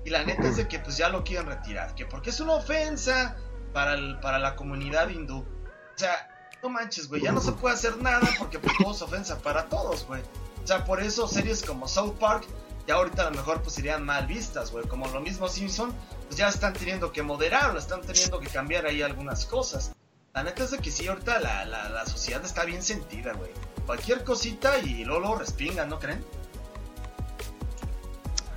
[0.05, 1.93] Y la neta es de que pues ya lo quieren retirar.
[1.95, 3.36] Que porque es una ofensa
[3.73, 5.39] para, el- para la comunidad hindú.
[5.39, 6.30] O sea,
[6.63, 9.65] no manches, güey, ya no se puede hacer nada porque pues todo es ofensa para
[9.65, 10.21] todos, güey.
[10.63, 12.45] O sea, por eso series como South Park
[12.88, 14.86] ya ahorita a lo mejor pues serían mal vistas, güey.
[14.88, 15.93] Como lo mismo Simpson,
[16.28, 19.91] pues ya están teniendo que moderarlo, están teniendo que cambiar ahí algunas cosas.
[20.38, 23.50] La neta es de que sí, ahorita la, la, la sociedad está bien sentida, güey.
[23.88, 26.24] Cualquier cosita y luego, luego respingan, ¿no creen?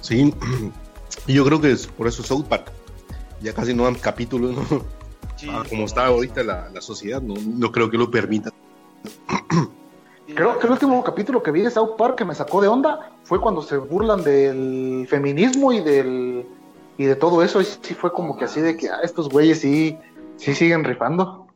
[0.03, 0.35] Sí,
[1.26, 2.70] y yo creo que es por eso South Park.
[3.41, 4.85] Ya casi no dan capítulos, ¿no?
[5.37, 8.51] Sí, Ah, como está ahorita la, la sociedad, no, no creo que lo permita.
[10.35, 13.11] Creo que el último capítulo que vi de South Park que me sacó de onda
[13.24, 16.45] fue cuando se burlan del feminismo y del
[16.99, 17.59] y de todo eso.
[17.62, 19.97] Y sí fue como que así de que ah, estos güeyes sí,
[20.37, 21.47] sí siguen rifando.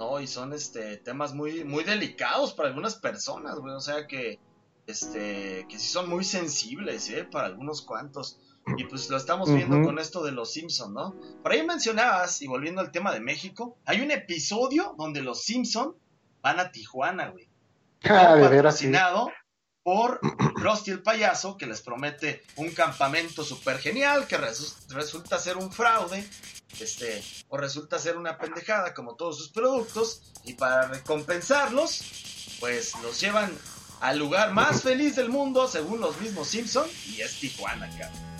[0.00, 3.74] No, y son este temas muy, muy delicados para algunas personas, güey.
[3.74, 4.38] O sea que,
[4.86, 7.28] este, que sí son muy sensibles, ¿eh?
[7.30, 8.40] Para algunos cuantos.
[8.78, 11.14] Y pues lo estamos viendo con esto de los Simpson, ¿no?
[11.42, 15.94] Por ahí mencionabas, y volviendo al tema de México, hay un episodio donde los Simpson
[16.40, 17.48] van a Tijuana, güey.
[18.04, 18.88] Ah, de veras, sí.
[19.82, 20.20] Por
[20.56, 25.72] Krusty el payaso, que les promete un campamento súper genial, que resu- resulta ser un
[25.72, 26.28] fraude,
[26.78, 33.20] este, o resulta ser una pendejada como todos sus productos, y para recompensarlos, pues los
[33.20, 33.50] llevan
[34.00, 38.30] al lugar más feliz del mundo, según los mismos Simpson, y es Tijuana, cabrón.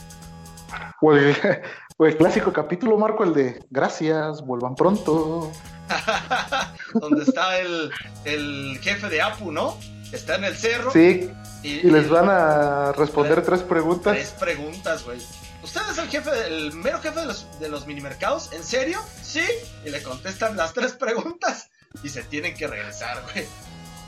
[1.01, 1.15] O
[2.07, 5.51] el clásico capítulo, Marco, el de gracias, vuelvan pronto.
[6.95, 7.91] Donde está el,
[8.25, 9.77] el jefe de Apu, ¿no?
[10.13, 10.91] Está en el cerro.
[10.93, 11.31] Sí,
[11.63, 14.15] y, y les van a responder tres preguntas.
[14.15, 15.21] Tres preguntas, güey.
[15.63, 18.53] ¿Usted es el jefe, el mero jefe de los, de los minimercados?
[18.53, 18.99] ¿En serio?
[19.23, 19.45] Sí.
[19.85, 21.69] Y le contestan las tres preguntas
[22.03, 23.47] y se tienen que regresar, güey.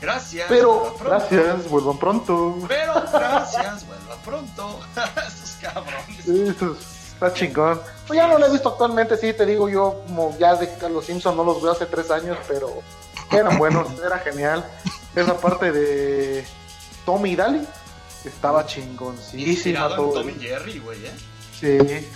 [0.01, 0.47] Gracias.
[0.49, 2.57] Pero, gracias, vuelvan pronto.
[2.67, 4.79] Pero gracias, vuelva pronto.
[5.27, 6.77] Estos cabrones.
[7.13, 7.79] Está chingón.
[8.07, 11.05] Pues ya no lo he visto actualmente, sí, te digo yo, como ya de los
[11.05, 12.81] Simpsons no los veo hace tres años, pero
[13.31, 14.65] eran buenos, era genial.
[15.15, 16.45] Esa parte de
[17.05, 17.61] Tommy y Daly
[18.25, 20.13] estaba chingoncísima en todo.
[20.21, 21.11] Tom y Jerry, güey, ¿eh?
[21.59, 22.07] Sí.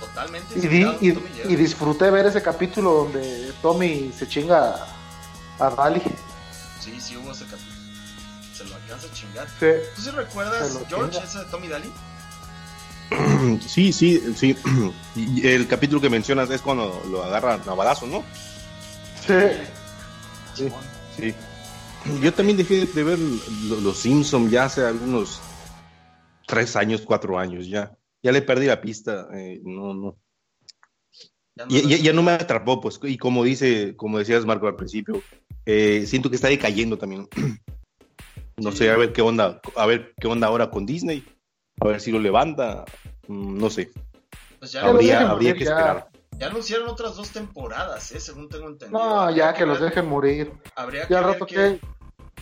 [0.00, 1.56] Totalmente Y, di- y- Jerry.
[1.56, 4.86] disfruté ver ese capítulo donde Tommy se chinga
[5.58, 6.02] a Daly.
[6.80, 7.72] Sí, sí hubo ese capítulo.
[8.56, 9.48] Se lo alcanza a chingar.
[9.58, 9.66] Sí.
[9.96, 11.24] ¿Tú sí recuerdas, George, chinga.
[11.24, 11.92] ese de Tommy Daly?
[13.66, 14.56] Sí, sí, sí.
[15.16, 18.22] Y el capítulo que mencionas es cuando lo agarran a balazos, ¿no?
[19.26, 19.34] Sí.
[20.54, 20.68] Sí.
[21.16, 21.34] Sí.
[22.20, 25.40] Yo también dejé de ver lo- los Simpsons ya hace algunos
[26.46, 27.96] tres años, cuatro años ya.
[28.22, 29.28] Ya le perdí la pista.
[29.34, 30.16] eh, no, no.
[31.54, 32.98] Ya Ya, lo- ya- ya no me atrapó, pues.
[33.04, 35.22] Y como dice, como decías Marco al principio,
[35.66, 37.28] eh, siento que está decayendo también.
[38.58, 38.78] No Sí.
[38.78, 41.24] sé, a ver qué onda, a ver qué onda ahora con Disney.
[41.80, 42.84] A ver si lo levanta.
[43.26, 43.90] Mm, No sé.
[44.58, 46.08] Pues ya, Habría, habría morir que esperar.
[46.38, 48.20] ya anunciaron otras dos temporadas, ¿eh?
[48.20, 48.98] Según tengo entendido.
[49.00, 50.52] No, ya que los dejen morir.
[50.76, 51.80] Habría que Ya ver rato qué,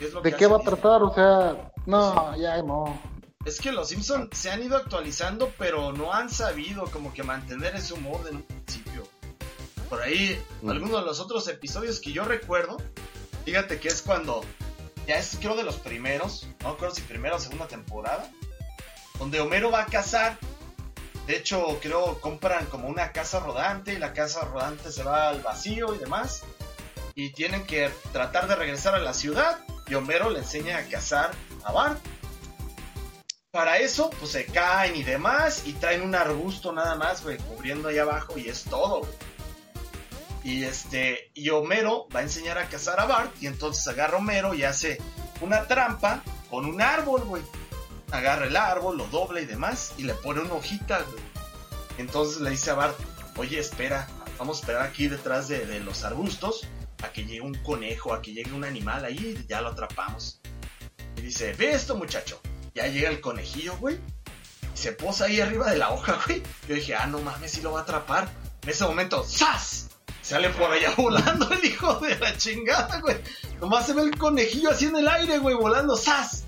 [0.00, 1.02] qué es lo ¿De que qué va a tratar?
[1.04, 3.00] O sea, no, ya no.
[3.44, 7.76] Es que los Simpsons se han ido actualizando, pero no han sabido como que mantener
[7.76, 9.06] ese humor de un principio.
[9.88, 10.70] Por ahí, Mm.
[10.70, 12.76] algunos de los otros episodios que yo recuerdo,
[13.44, 14.42] fíjate que es cuando,
[15.06, 18.28] ya es creo de los primeros, no creo si primera o segunda temporada,
[19.18, 20.36] donde Homero va a cazar.
[21.26, 25.40] De hecho, creo compran como una casa rodante y la casa rodante se va al
[25.42, 26.42] vacío y demás.
[27.14, 29.58] Y tienen que tratar de regresar a la ciudad.
[29.90, 31.32] Y Homero le enseña a cazar
[31.64, 31.98] a Bart.
[33.50, 35.62] Para eso, pues se caen y demás.
[35.66, 38.38] Y traen un arbusto nada más, güey, cubriendo ahí abajo.
[38.38, 39.12] Y es todo, güey.
[40.44, 41.32] Y este.
[41.34, 43.32] Y Homero va a enseñar a cazar a Bart.
[43.42, 44.98] Y entonces agarra Homero y hace
[45.40, 47.42] una trampa con un árbol, güey.
[48.12, 49.92] Agarra el árbol, lo dobla y demás.
[49.98, 51.22] Y le pone una hojita, güey.
[51.98, 52.96] Entonces le dice a Bart:
[53.36, 54.06] Oye, espera.
[54.38, 56.66] Vamos a esperar aquí detrás de, de los arbustos.
[57.02, 59.36] A que llegue un conejo, a que llegue un animal ahí.
[59.38, 60.40] Y ya lo atrapamos.
[61.16, 62.40] Y dice: Ve esto, muchacho.
[62.74, 63.98] Ya llega el conejillo, güey.
[64.74, 66.42] Y se posa ahí arriba de la hoja, güey.
[66.68, 68.30] Yo dije, ah, no mames, si lo va a atrapar.
[68.62, 69.88] En ese momento, ¡zas!
[70.22, 73.16] Sale por allá volando el hijo de la chingada, güey.
[73.60, 76.44] Nomás se ve el conejillo así en el aire, güey, volando, ¡zas!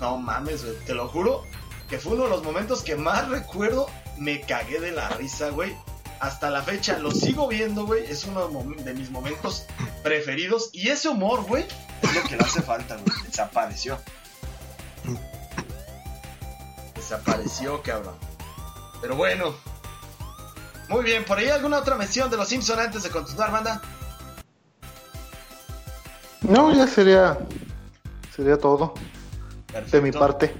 [0.00, 0.76] No mames, güey.
[0.84, 1.44] Te lo juro
[1.88, 3.88] que fue uno de los momentos que más recuerdo.
[4.18, 5.74] Me cagué de la risa, güey.
[6.18, 8.04] Hasta la fecha lo sigo viendo, güey.
[8.04, 8.48] Es uno
[8.78, 9.66] de mis momentos
[10.02, 10.70] preferidos.
[10.72, 11.66] Y ese humor, güey,
[12.02, 13.22] es lo que le hace falta, güey.
[13.26, 13.98] Desapareció.
[16.94, 18.14] Desapareció, cabrón.
[19.00, 19.54] Pero bueno.
[20.88, 23.82] Muy bien, ¿por ahí alguna otra mención de los Simpson antes de continuar, banda?
[26.42, 27.38] No, ya sería
[28.34, 28.94] sería todo
[29.72, 29.96] Perfecto.
[29.96, 30.54] de mi parte.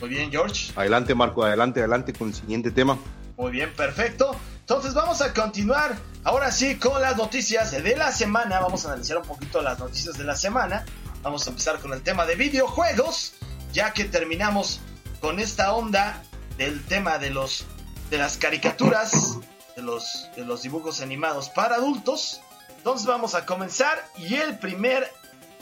[0.00, 0.72] Muy bien, George.
[0.76, 2.96] Adelante, Marco, adelante, adelante con el siguiente tema.
[3.36, 4.36] Muy bien, perfecto.
[4.68, 8.60] Entonces vamos a continuar ahora sí con las noticias de la semana.
[8.60, 10.84] Vamos a analizar un poquito las noticias de la semana.
[11.22, 13.32] Vamos a empezar con el tema de videojuegos,
[13.72, 14.80] ya que terminamos
[15.22, 16.22] con esta onda
[16.58, 17.64] del tema de los
[18.10, 19.38] de las caricaturas,
[19.74, 22.42] de los de los dibujos animados para adultos.
[22.76, 25.10] Entonces vamos a comenzar y el primer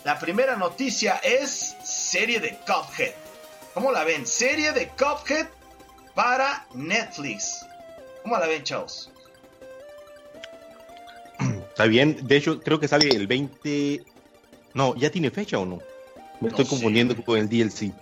[0.02, 3.14] la primera noticia es serie de Cuphead.
[3.72, 4.26] ¿Cómo la ven?
[4.26, 5.46] Serie de Cuphead
[6.12, 7.64] para Netflix.
[8.26, 9.08] ¿Cómo la ven, chavos?
[11.68, 14.02] Está bien, de hecho, creo que sale el 20.
[14.74, 15.76] No, ¿ya tiene fecha o no?
[15.76, 15.82] Me
[16.40, 17.92] No estoy sé, confundiendo con el DLC.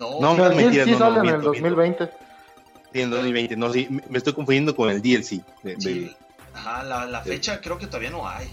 [0.00, 1.76] No, No, no, mentira, no, no, sale en el miento, miento.
[1.76, 2.10] 2020.
[2.94, 3.56] Sí, en 2020.
[3.58, 5.42] No, sí, me estoy confundiendo con el DLC.
[5.62, 6.16] de- de- sí.
[6.54, 8.48] Ajá, la, la fecha creo que todavía no hay.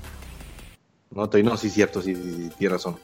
[1.10, 3.00] No, no, sí, cierto, sí, sí, tiene razón.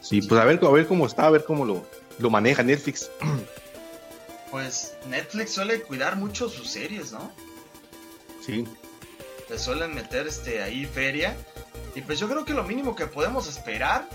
[0.00, 1.84] Sí, pues a ver, a ver cómo está, a ver cómo lo,
[2.20, 3.10] lo maneja Netflix.
[4.50, 7.32] Pues Netflix suele cuidar mucho sus series, ¿no?
[8.44, 8.64] Sí.
[9.48, 11.36] Le suelen meter este ahí feria.
[11.94, 14.08] Y pues yo creo que lo mínimo que podemos esperar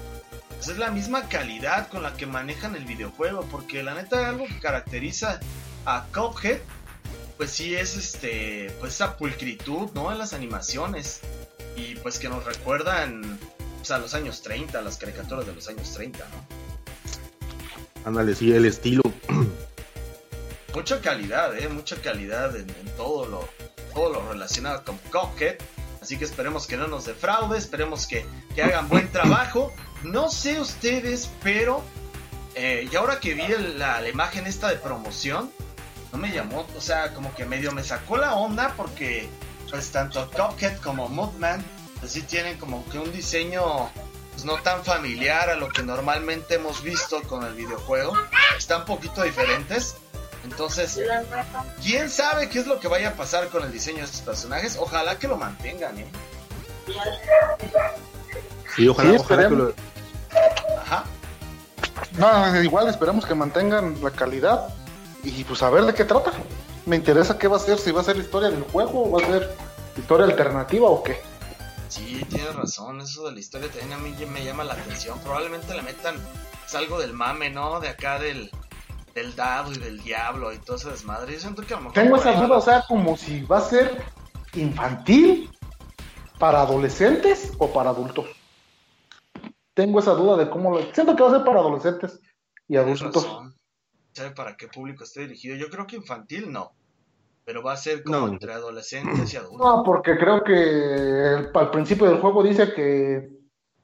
[0.49, 3.45] pues, es la misma calidad con la que manejan el videojuego.
[3.49, 5.39] Porque la neta algo que caracteriza
[5.85, 6.59] a Cuphead,
[7.37, 10.11] pues sí es este, pues esa pulcritud, ¿no?
[10.11, 11.21] En las animaciones.
[11.75, 13.39] Y pues que nos recuerdan
[13.77, 16.59] pues, a los años 30, las caricaturas de los años 30, ¿no?
[18.05, 19.03] Ándale, sí, el estilo.
[20.73, 21.67] mucha calidad, ¿eh?
[21.67, 23.49] mucha calidad en, todo, lo,
[23.93, 25.55] todo lo relacionado con Cuphead.
[26.01, 28.25] Así que esperemos que no nos defraude, esperemos que,
[28.61, 29.73] hagan buen trabajo.
[30.03, 31.83] No sé ustedes, pero
[32.55, 33.43] eh, y ahora que vi
[33.77, 35.51] la, imagen esta de promoción,
[36.11, 39.29] no me llamó, o sea, como que medio me sacó la onda porque
[39.69, 41.63] pues tanto Cuphead como Moodman
[41.99, 43.89] pues sí tienen como que un diseño
[44.31, 48.13] pues, no tan familiar a lo que normalmente hemos visto con el videojuego.
[48.57, 49.97] Están un poquito diferentes.
[50.43, 50.99] Entonces,
[51.81, 54.77] ¿quién sabe qué es lo que vaya a pasar con el diseño de estos personajes?
[54.79, 56.07] Ojalá que lo mantengan, ¿eh?
[58.75, 59.73] Sí, ojalá, que lo...
[60.81, 61.03] Ajá.
[62.17, 64.69] No, igual esperamos que mantengan la calidad
[65.23, 66.31] y pues a ver de qué trata.
[66.85, 69.11] Me interesa qué va a ser, si va a ser la historia del juego o
[69.11, 69.55] va a ser
[69.97, 71.21] historia alternativa o qué.
[71.89, 75.19] Sí, tienes razón, eso de la historia también a mí me llama la atención.
[75.19, 76.15] Probablemente le metan
[76.69, 77.79] es algo del mame, ¿no?
[77.79, 78.51] De acá del,
[79.19, 81.33] del dado y del diablo y todo ese desmadre.
[81.33, 83.61] Yo siento que a lo mejor Tengo esa duda, o sea, como si va a
[83.61, 84.01] ser
[84.53, 85.49] infantil
[86.37, 88.25] para adolescentes o para adultos.
[89.73, 90.81] Tengo esa duda de cómo lo...
[90.93, 92.19] Siento que va a ser para adolescentes
[92.67, 93.27] y adultos.
[94.13, 95.55] ¿Sabe para qué público está dirigido?
[95.55, 96.71] Yo creo que infantil no.
[97.45, 99.59] Pero va a ser como entre adolescentes y adultos.
[99.59, 103.38] No, porque creo que al principio del juego dice que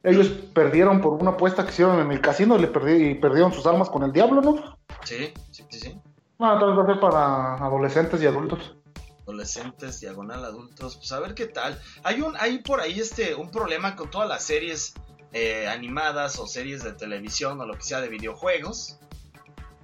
[0.06, 4.04] ellos perdieron por una apuesta que hicieron en el casino y, perdieron sus almas con
[4.04, 4.78] el diablo, ¿no?
[5.04, 6.00] Sí, sí, sí.
[6.38, 8.76] No, entonces va a ser para adolescentes y adultos.
[9.24, 10.98] Adolescentes, diagonal, adultos.
[10.98, 11.80] Pues a ver qué tal.
[12.04, 14.94] Hay un, hay por ahí este, un problema con todas las series
[15.34, 19.00] eh, animadas o series de televisión o lo que sea de videojuegos.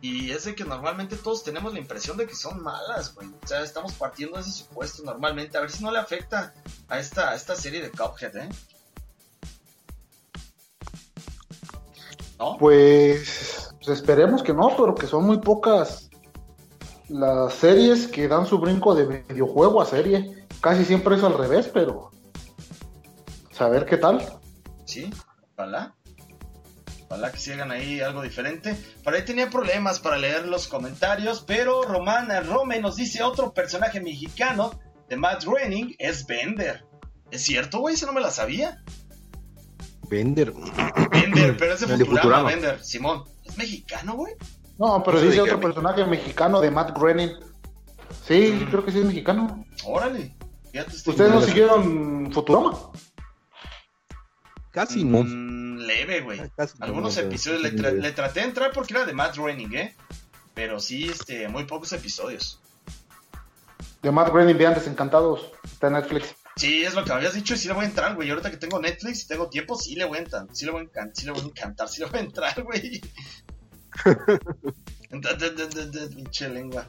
[0.02, 3.28] Y es de que normalmente todos tenemos la impresión de que son malas, güey.
[3.44, 5.58] O sea, estamos partiendo de ese supuesto normalmente.
[5.58, 6.54] A ver si no le afecta
[6.90, 8.50] a esta, a esta serie de Cuphead, ¿eh?
[12.60, 16.10] Pues, pues, esperemos que no, pero que son muy pocas
[17.08, 20.46] las series que dan su brinco de videojuego a serie.
[20.62, 22.12] Casi siempre es al revés, pero
[23.52, 24.26] saber qué tal.
[24.86, 25.10] Sí,
[25.54, 25.96] ojalá.
[27.08, 28.78] Ojalá que sigan ahí algo diferente.
[29.04, 34.00] Por ahí tenía problemas para leer los comentarios, pero Romana Rome nos dice otro personaje
[34.00, 36.86] mexicano de Matt Groening es Bender.
[37.30, 37.96] ¿Es cierto, güey?
[37.96, 38.82] Eso no me la sabía.
[40.12, 40.54] Bender.
[41.10, 42.84] Bender, pero ese Futurama, Futurama, Bender.
[42.84, 44.34] Simón, ¿es mexicano, güey?
[44.78, 47.32] No, pero dice otro personaje mexicano de Matt Groening.
[48.28, 48.70] Sí, mm.
[48.70, 49.66] creo que sí es mexicano.
[49.86, 50.36] Órale.
[51.06, 52.92] ¿Ustedes no siguieron Futurama?
[54.72, 55.24] Casi no.
[55.24, 56.42] Mm, leve, güey.
[56.82, 59.96] Algunos episodios le, le, traté de entrar porque era de Matt Groening, ¿eh?
[60.54, 62.60] Pero sí, este, muy pocos episodios.
[64.02, 65.52] De Matt Groening, vean Desencantados.
[65.64, 66.36] Está en Netflix.
[66.56, 68.30] Sí, es lo que habías dicho y sí le voy a entrar, güey.
[68.30, 70.48] Ahorita que tengo Netflix y tengo tiempo, sí le voy a entrar.
[70.52, 72.64] Sí le voy a, encantar, sí le voy a encantar, sí le voy a entrar,
[72.64, 73.02] güey.
[76.16, 76.88] Pinche lengua.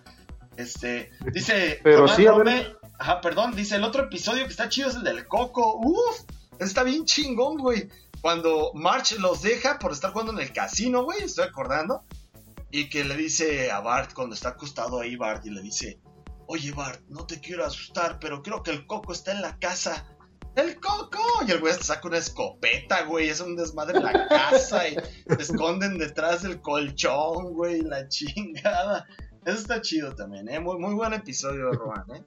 [0.57, 1.81] Este, dice.
[1.83, 2.79] Pero sí, a ver.
[2.99, 5.81] Ajá, perdón, dice el otro episodio que está chido es el del Coco.
[5.83, 6.21] Uf,
[6.59, 7.89] está bien chingón, güey.
[8.21, 12.05] Cuando March los deja por estar jugando en el casino, güey, estoy acordando.
[12.71, 15.99] Y que le dice a Bart, cuando está acostado ahí, Bart, y le dice:
[16.47, 20.07] Oye, Bart, no te quiero asustar, pero creo que el coco está en la casa.
[20.55, 21.19] ¡El coco!
[21.47, 23.29] Y el güey hasta saca una escopeta, güey.
[23.29, 27.81] Es un desmadre en la casa y se esconden detrás del colchón, güey.
[27.81, 29.07] La chingada.
[29.45, 30.61] Eso está chido también, ¿eh?
[30.61, 32.25] Muy, muy buen episodio, Roman, ¿eh?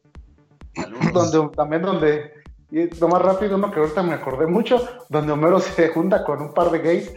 [1.14, 2.34] Donde, también donde,
[2.72, 6.42] y lo más rápido, uno que ahorita me acordé mucho, donde Homero se junta con
[6.42, 7.12] un par de gays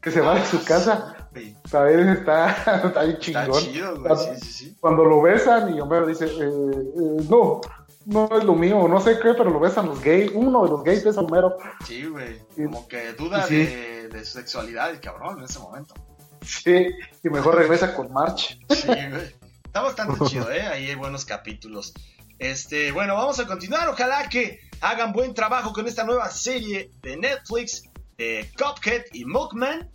[0.00, 1.21] que se van a su ah,
[1.70, 2.50] También está,
[2.84, 3.50] está ahí chingón.
[3.50, 4.16] Está chido, güey.
[4.16, 4.76] Sí, sí, sí.
[4.80, 7.60] Cuando lo besan y Homero dice, eh, eh, no,
[8.06, 10.30] no es lo mío, no sé qué, pero lo besan los gays.
[10.34, 11.56] Uno de los gays es Homero.
[11.86, 12.40] Sí, güey.
[12.56, 15.94] Como que duda de, de, su sexualidad, el cabrón, en ese momento.
[16.42, 16.88] Sí,
[17.22, 18.58] y mejor regresa con March.
[18.68, 19.42] Sí, güey.
[19.64, 20.62] Está bastante chido, ¿eh?
[20.62, 21.94] Ahí hay buenos capítulos.
[22.38, 23.88] Este, bueno, vamos a continuar.
[23.88, 27.84] Ojalá que hagan buen trabajo con esta nueva serie de Netflix
[28.18, 29.88] de Cuphead y Milkman.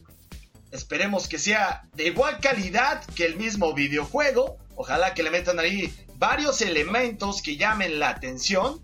[0.71, 4.57] Esperemos que sea de igual calidad que el mismo videojuego.
[4.75, 8.81] Ojalá que le metan ahí varios elementos que llamen la atención.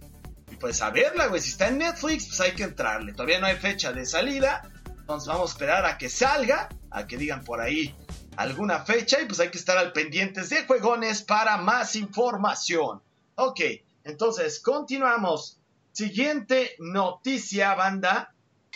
[0.52, 1.42] Y pues a verla, güey.
[1.42, 3.14] Si está en Netflix, pues hay que entrarle.
[3.14, 4.70] Todavía no hay fecha de salida.
[4.86, 7.96] Entonces vamos a esperar a que salga, a que digan por ahí
[8.38, 13.02] alguna fecha y pues hay que estar al pendientes de juegones para más información.
[13.36, 13.62] Ok,
[14.04, 15.60] entonces continuamos.
[15.92, 18.33] Siguiente noticia, banda.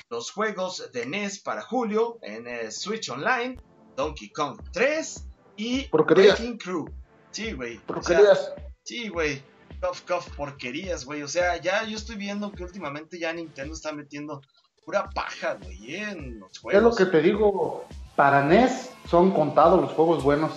[0.09, 3.57] Los juegos de NES para julio en el Switch Online,
[3.95, 5.25] Donkey Kong 3
[5.57, 6.37] y Porquerías.
[6.39, 6.85] Breaking Crew.
[7.31, 7.75] Sí, güey.
[7.77, 8.53] o sea, Porquerías.
[8.83, 9.41] Sí, güey.
[9.81, 11.21] Cof, cof, porquerías, güey.
[11.23, 14.41] O sea, ya yo estoy viendo que últimamente ya Nintendo está metiendo
[14.85, 16.95] pura paja, güey, en los Es lo juegos.
[16.97, 20.51] que te digo, para NES son contados los juegos buenos.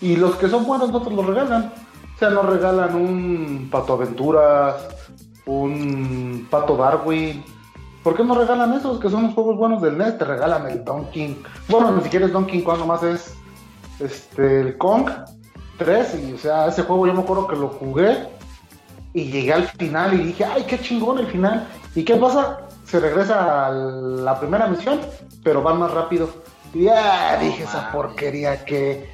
[0.00, 1.72] Y los que son buenos no te los regalan.
[2.14, 4.76] O sea, nos regalan un Pato Aventuras,
[5.46, 7.44] un Pato Darwin.
[8.06, 10.16] ¿Por qué no regalan esos que son los juegos buenos del NES?
[10.16, 11.42] Te regalan el Donkey.
[11.66, 13.34] Bueno, ni siquiera es Donkey Kong, nomás es
[13.98, 15.10] este, el Kong
[15.78, 16.20] 3.
[16.22, 18.28] Y o sea, ese juego yo me acuerdo que lo jugué
[19.12, 21.66] y llegué al final y dije, ay, qué chingón el final.
[21.96, 22.68] ¿Y qué pasa?
[22.84, 25.00] Se regresa a la primera misión,
[25.42, 26.30] pero van más rápido.
[26.74, 29.10] Y ya dije esa porquería que.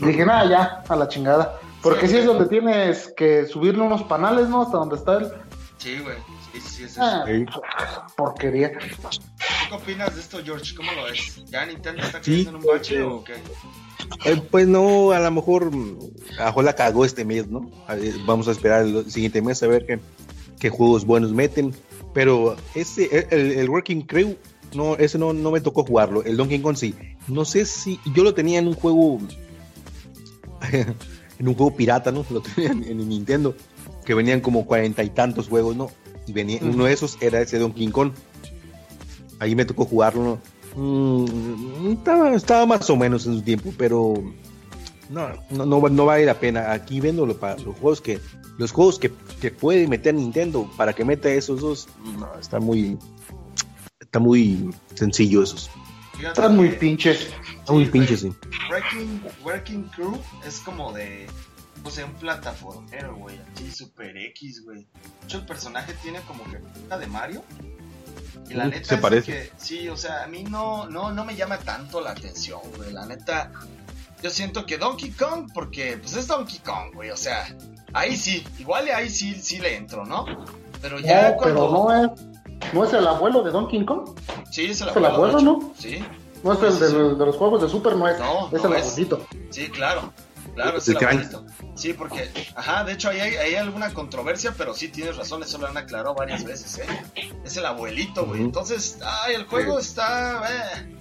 [0.00, 1.54] Dije, nada, ya, a la chingada.
[1.84, 4.62] Porque Sí, si es donde tienes que subirle unos panales, ¿no?
[4.62, 5.32] Hasta donde está el.
[5.76, 6.16] Sí, güey.
[6.52, 7.02] Sí, sí, es eso.
[7.02, 7.44] Ah, Sí.
[8.16, 8.72] porquería.
[8.72, 8.78] ¿Tú
[9.68, 10.74] qué opinas de esto, George?
[10.74, 11.42] ¿Cómo lo ves?
[11.46, 13.34] ¿Ya Nintendo está Sí, cayendo en un bache pero- o qué?
[14.24, 15.98] Eh, pues no, a lo mejor mm,
[16.38, 17.70] a lo la cagó este mes, ¿no?
[17.86, 20.00] A ver, Vamos a esperar el siguiente mes a ver qué,
[20.58, 21.74] qué juegos buenos meten.
[22.14, 24.36] Pero ese, el, el Working Crew,
[24.74, 26.22] no, ese no, no me tocó jugarlo.
[26.24, 26.94] El Donkey Kong sí.
[27.28, 29.18] No sé si yo lo tenía en un juego,
[30.72, 32.24] en un juego pirata, ¿no?
[32.30, 33.54] Lo tenía en, en el Nintendo,
[34.04, 35.90] que venían como cuarenta y tantos juegos, ¿no?
[36.28, 36.70] Y venía, Ujú.
[36.70, 38.12] uno de esos era ese Donkey Kong.
[39.38, 40.40] Ahí me tocó jugarlo, ¿no?
[40.76, 44.14] Mm, estaba, estaba más o menos en su tiempo, pero
[45.08, 46.72] no, no, no, no vale la pena.
[46.72, 48.20] Aquí viéndolo para los juegos que
[48.58, 51.88] los juegos que, que puede meter Nintendo para que meta esos dos,
[52.18, 52.98] no, está muy
[54.00, 55.70] está muy sencillo esos.
[56.20, 57.28] Están muy pinches.
[57.60, 58.32] Está muy pinches, sí.
[59.44, 61.26] Working Crew es como de.
[61.84, 63.38] O sea, un plataformero, güey.
[63.54, 64.78] Así, super X, güey.
[64.82, 67.42] De hecho, el personaje tiene como que pinta de Mario.
[68.48, 69.32] Y la neta se es parece.
[69.32, 69.52] que.
[69.56, 72.92] Sí, o sea, a mí no, no, no me llama tanto la atención, güey.
[72.92, 73.52] La neta.
[74.22, 77.10] Yo siento que Donkey Kong, porque pues es Donkey Kong, güey.
[77.10, 77.46] O sea,
[77.92, 78.44] ahí sí.
[78.58, 80.24] Igual ahí sí, sí le entro, ¿no?
[80.82, 81.54] Pero ya No, cuando.
[81.54, 82.72] pero no es.
[82.74, 84.10] ¿No es el abuelo de Donkey Kong?
[84.50, 85.40] Sí, es el es el abuelo, abuelo.
[85.60, 85.72] ¿no?
[85.78, 86.04] Sí,
[86.42, 88.18] No es el de, de los juegos de Super, no es.
[88.18, 88.86] No, es no el es.
[88.88, 89.26] abuelito.
[89.50, 90.12] Sí, claro.
[90.58, 91.46] Claro, es El abuelito.
[91.76, 95.56] Sí, porque, ajá, de hecho ahí hay, hay alguna controversia, pero sí tienes razón, eso
[95.58, 97.32] lo han aclarado varias veces, ¿eh?
[97.44, 98.40] Es el abuelito, güey.
[98.40, 100.96] Entonces, ay, el juego está, eh,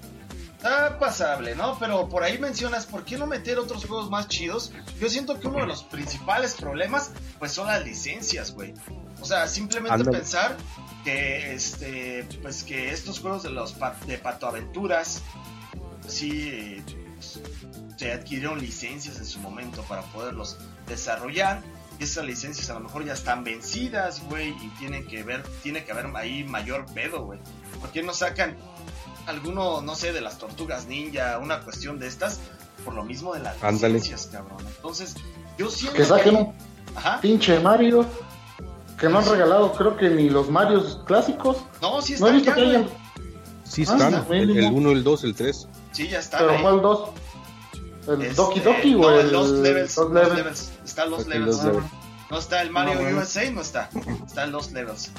[0.55, 1.75] está pasable, ¿no?
[1.79, 4.71] Pero por ahí mencionas, ¿por qué no meter otros juegos más chidos?
[4.99, 7.09] Yo siento que uno de los principales problemas,
[7.39, 8.75] pues son las licencias, güey.
[9.19, 10.55] O sea, simplemente pensar
[11.03, 13.75] que, este, pues que estos juegos de los
[14.05, 15.23] de patoaventuras,
[16.07, 16.84] sí, eh,
[17.15, 17.39] pues,
[17.97, 20.57] se adquirieron licencias en su momento para poderlos
[20.87, 21.61] desarrollar.
[21.99, 25.83] Y esas licencias a lo mejor ya están vencidas, güey, y tienen que ver, tiene
[25.83, 27.39] que haber ahí mayor pedo, güey.
[27.81, 28.55] ¿Por qué no sacan
[29.25, 32.39] alguno, no sé, de las tortugas ninja, una cuestión de estas?
[32.85, 33.95] Por lo mismo de las Ándale.
[33.95, 34.59] licencias, cabrón.
[34.75, 35.15] Entonces,
[35.57, 36.53] yo siento Que saquen un
[36.95, 37.19] Ajá.
[37.19, 38.05] pinche Mario.
[38.99, 41.57] Que no han regalado, creo que ni los Marios clásicos.
[41.81, 42.89] No, sí No he están visto ya, que hayan.
[43.63, 45.67] Sí Ah, están, está el, bien, 1, el 2, el 3.
[45.91, 46.61] Sí, ya están Pero ahí.
[46.61, 47.09] ¿cuál dos?
[48.07, 49.97] ¿El Este, Doki Doki no, o el Lost Levels?
[49.97, 50.38] Lost Lost Levels?
[50.38, 50.71] Levels.
[50.85, 51.47] Está Lost Ok, Levels.
[51.55, 51.85] Lost Levels.
[52.29, 53.17] No está el Mario No.
[53.19, 53.89] USA, no está.
[54.25, 55.11] Está en Lost Levels.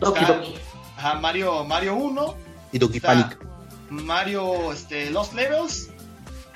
[0.00, 0.54] Doki Está- Doki.
[0.96, 2.34] Ajá, Mario, Mario 1,
[2.72, 3.38] Y Doki Panic.
[3.90, 5.90] Mario este, Lost Levels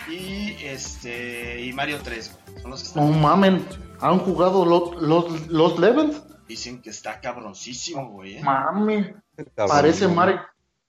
[0.09, 2.33] y este y Mario 3.
[2.47, 2.63] güey.
[2.63, 3.21] Son los que No están.
[3.23, 3.67] mamen.
[4.01, 6.23] ¿Han jugado los, los, los levels?
[6.49, 8.37] Dicen que está cabroncísimo, güey.
[8.37, 8.43] ¿eh?
[8.43, 9.17] Mame.
[9.55, 10.41] Parece Mario.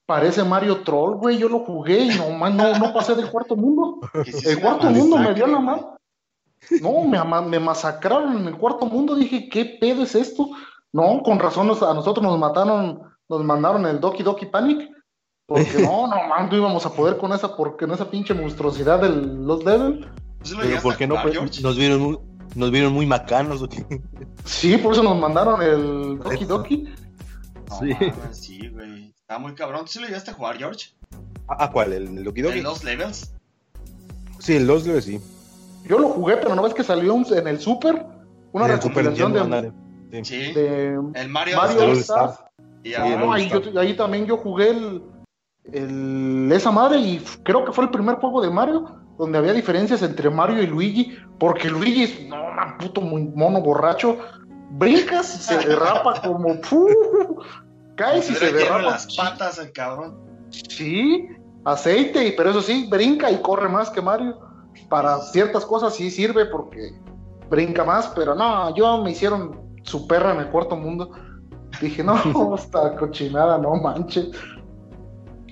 [0.08, 1.36] Parece Mario Troll, güey.
[1.36, 4.00] Yo lo jugué y no, man, no, no pasé del cuarto mundo.
[4.42, 5.98] El cuarto mundo me dio la mano.
[6.80, 9.14] No, me, me masacraron en el cuarto mundo.
[9.14, 10.48] Dije, ¿qué pedo es esto?
[10.94, 14.88] No, con razón nos- a nosotros nos mataron, nos mandaron el Doki Doki Panic.
[15.44, 19.00] Porque no, no, man, no íbamos a poder con esa, porque en esa pinche monstruosidad
[19.02, 20.08] de los Level.
[20.38, 21.16] ¿Tú sí lo Pero ¿por qué no?
[21.20, 22.18] Pues, nos vieron muy,
[22.54, 23.62] nos vieron muy macanos.
[24.46, 26.88] Sí, por eso nos mandaron el Doki Doki.
[27.68, 27.94] No, Sí.
[27.94, 29.08] mames, sí, güey.
[29.10, 29.82] Está muy cabrón.
[29.82, 30.90] ¿Tú sí lo llegaste a jugar, George?
[31.48, 31.92] ¿Ah, cuál?
[31.92, 32.40] ¿El Doki?
[32.40, 33.32] ¿En los levels?
[34.38, 35.20] Sí, el 2 debe sí.
[35.86, 38.06] Yo lo jugué, pero no ves que salió un- en el Super
[38.52, 39.72] una En el Super recopilación de, ándale.
[40.22, 40.52] Sí.
[40.52, 41.96] De El Mario, Mario All.
[41.98, 42.38] Stars.
[42.82, 43.72] y ahora- No, ahí, Stars.
[43.72, 45.02] yo- ahí también yo jugué el,
[45.72, 50.00] el- esa madre y creo que fue el primer juego de Mario donde había diferencias
[50.02, 54.16] entre Mario y Luigi, porque Luigi es, no, man, puto muy mono borracho,
[54.70, 57.46] brincas y se derrapa como ¡puf!
[57.96, 58.82] caes y se derrapa.
[58.82, 60.18] las patas el cabrón.
[60.50, 61.28] Sí,
[61.64, 64.38] aceite, pero eso sí, brinca y corre más que Mario.
[64.88, 66.92] Para ciertas cosas sí sirve porque
[67.50, 71.10] brinca más, pero no, yo me hicieron su perra en el cuarto mundo.
[71.80, 74.30] Dije, no, esta cochinada, no manches.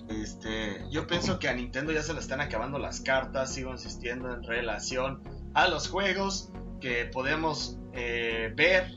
[0.08, 4.32] Este, yo pienso que a Nintendo ya se le están acabando las cartas, sigo insistiendo
[4.32, 5.22] en relación
[5.54, 8.92] a los juegos que podemos eh, ver.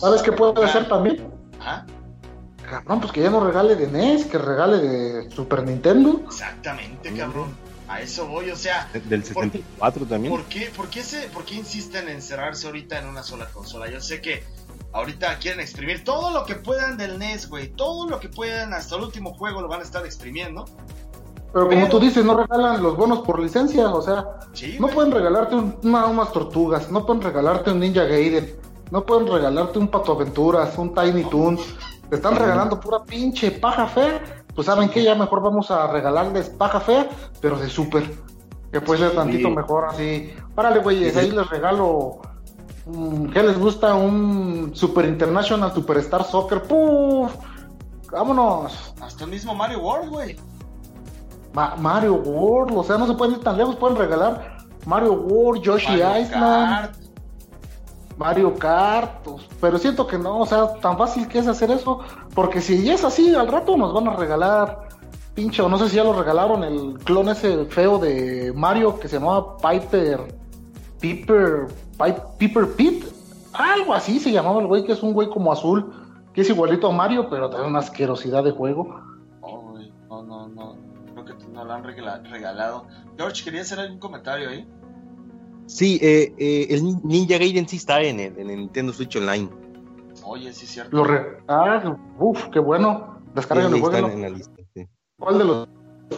[0.00, 1.28] ¿Sabes qué puede hacer también?
[1.60, 1.84] ¿Ah?
[2.62, 6.22] Cabrón, pues que ya no regale de NES, que regale de Super Nintendo.
[6.26, 7.54] Exactamente, cabrón.
[7.88, 8.88] A eso voy, o sea.
[8.92, 10.32] Del 64 también.
[10.32, 13.90] ¿por qué, por, qué se, ¿Por qué insisten en cerrarse ahorita en una sola consola?
[13.90, 14.42] Yo sé que
[14.92, 17.68] ahorita quieren exprimir todo lo que puedan del NES, güey.
[17.68, 20.64] Todo lo que puedan, hasta el último juego lo van a estar exprimiendo.
[21.54, 24.26] Pero como tú dices, no regalan los bonos por licencia, o sea,
[24.80, 28.56] no pueden regalarte unas tortugas, no pueden regalarte un Ninja Gaiden,
[28.90, 31.62] no pueden regalarte un Pato Aventuras, un Tiny Toons,
[32.10, 36.50] te están regalando pura pinche paja fea, pues saben que ya mejor vamos a regalarles
[36.50, 37.08] paja fea,
[37.40, 38.02] pero de súper,
[38.72, 40.34] que puede ser tantito mejor así.
[40.56, 42.20] Párale, güeyes, ahí les regalo
[43.32, 43.94] ¿Qué les gusta?
[43.94, 46.62] Un Super International Superstar Soccer.
[46.62, 47.34] ¡Puf!
[48.12, 48.92] ¡Vámonos!
[49.00, 50.36] Hasta el mismo Mario World, güey.
[51.54, 55.88] Mario World, o sea, no se pueden ir tan lejos, pueden regalar Mario World, Yoshi
[55.88, 56.90] Mario Island,
[58.16, 59.26] Mario Kart,
[59.60, 62.00] pero siento que no, o sea, tan fácil que es hacer eso,
[62.34, 64.88] porque si es así, al rato nos van a regalar,
[65.34, 69.08] pinche, o no sé si ya lo regalaron, el clon ese feo de Mario que
[69.08, 70.34] se llamaba Piper,
[71.00, 71.66] Piper,
[72.38, 73.04] Piper Pit,
[73.52, 75.92] algo así se llamaba el güey, que es un güey como azul,
[76.32, 79.00] que es igualito a Mario, pero tiene una asquerosidad de juego.
[79.40, 79.74] Oh,
[80.08, 80.83] no, no, no
[81.64, 82.86] no lo han regalado.
[83.16, 84.68] George, ¿quería hacer algún comentario ahí?
[85.66, 89.48] Sí, eh, eh, el Ninja Gaiden sí está en el, Nintendo Switch Online.
[90.24, 91.04] Oye, sí es cierto.
[91.04, 91.04] Lo
[91.48, 93.18] Ah, uff, qué bueno.
[93.34, 94.08] Descarga el juego.
[94.08, 94.52] En la lista,
[95.18, 95.68] ¿Cuál de los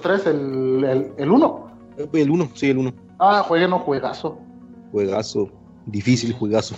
[0.02, 0.26] tres?
[0.26, 1.70] ¿El, el, el uno?
[2.12, 2.92] El uno, sí, el uno.
[3.18, 4.38] Ah, jueguen no, juegazo.
[4.90, 5.48] Juegazo.
[5.86, 6.74] Difícil juegazo.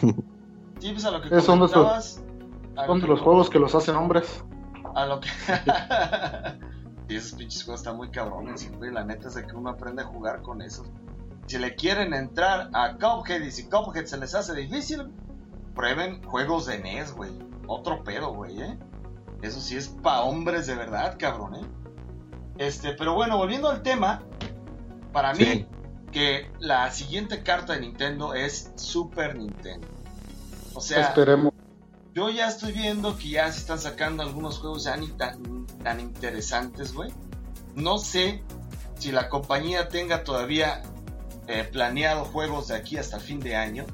[0.78, 4.44] Sí, pues a lo que son de, son de los juegos que los hacen hombres.
[4.94, 5.28] A lo que...
[7.08, 8.92] Y esos pinches juegos están muy cabrones, güey.
[8.92, 10.84] La neta es de que uno aprende a jugar con eso.
[11.46, 15.10] Si le quieren entrar a Cuphead y si Cuphead se les hace difícil,
[15.74, 17.30] prueben juegos de NES, güey.
[17.66, 18.78] Otro pedo, güey, ¿eh?
[19.40, 21.66] Eso sí es pa' hombres de verdad, cabrón, ¿eh?
[22.58, 24.22] Este, pero bueno, volviendo al tema,
[25.12, 25.66] para mí,
[26.12, 29.86] que la siguiente carta de Nintendo es Super Nintendo.
[30.74, 31.52] O sea, esperemos.
[32.18, 36.00] Yo ya estoy viendo que ya se están sacando algunos juegos ya ni tan, tan
[36.00, 37.12] interesantes, güey.
[37.76, 38.42] No sé
[38.98, 40.82] si la compañía tenga todavía
[41.46, 43.86] eh, planeado juegos de aquí hasta el fin de año.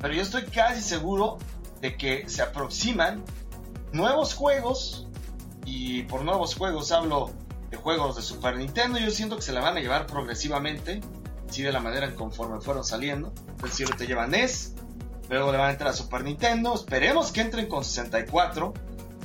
[0.00, 1.36] Pero yo estoy casi seguro
[1.82, 3.22] de que se aproximan
[3.92, 5.06] nuevos juegos.
[5.66, 7.32] Y por nuevos juegos hablo
[7.68, 8.98] de juegos de Super Nintendo.
[8.98, 11.02] Yo siento que se la van a llevar progresivamente.
[11.46, 13.34] Así de la manera en conforme fueron saliendo.
[13.58, 14.72] Es decir, te llevan NES,
[15.28, 16.74] Luego le van a entrar a Super Nintendo.
[16.74, 18.72] Esperemos que entren con 64.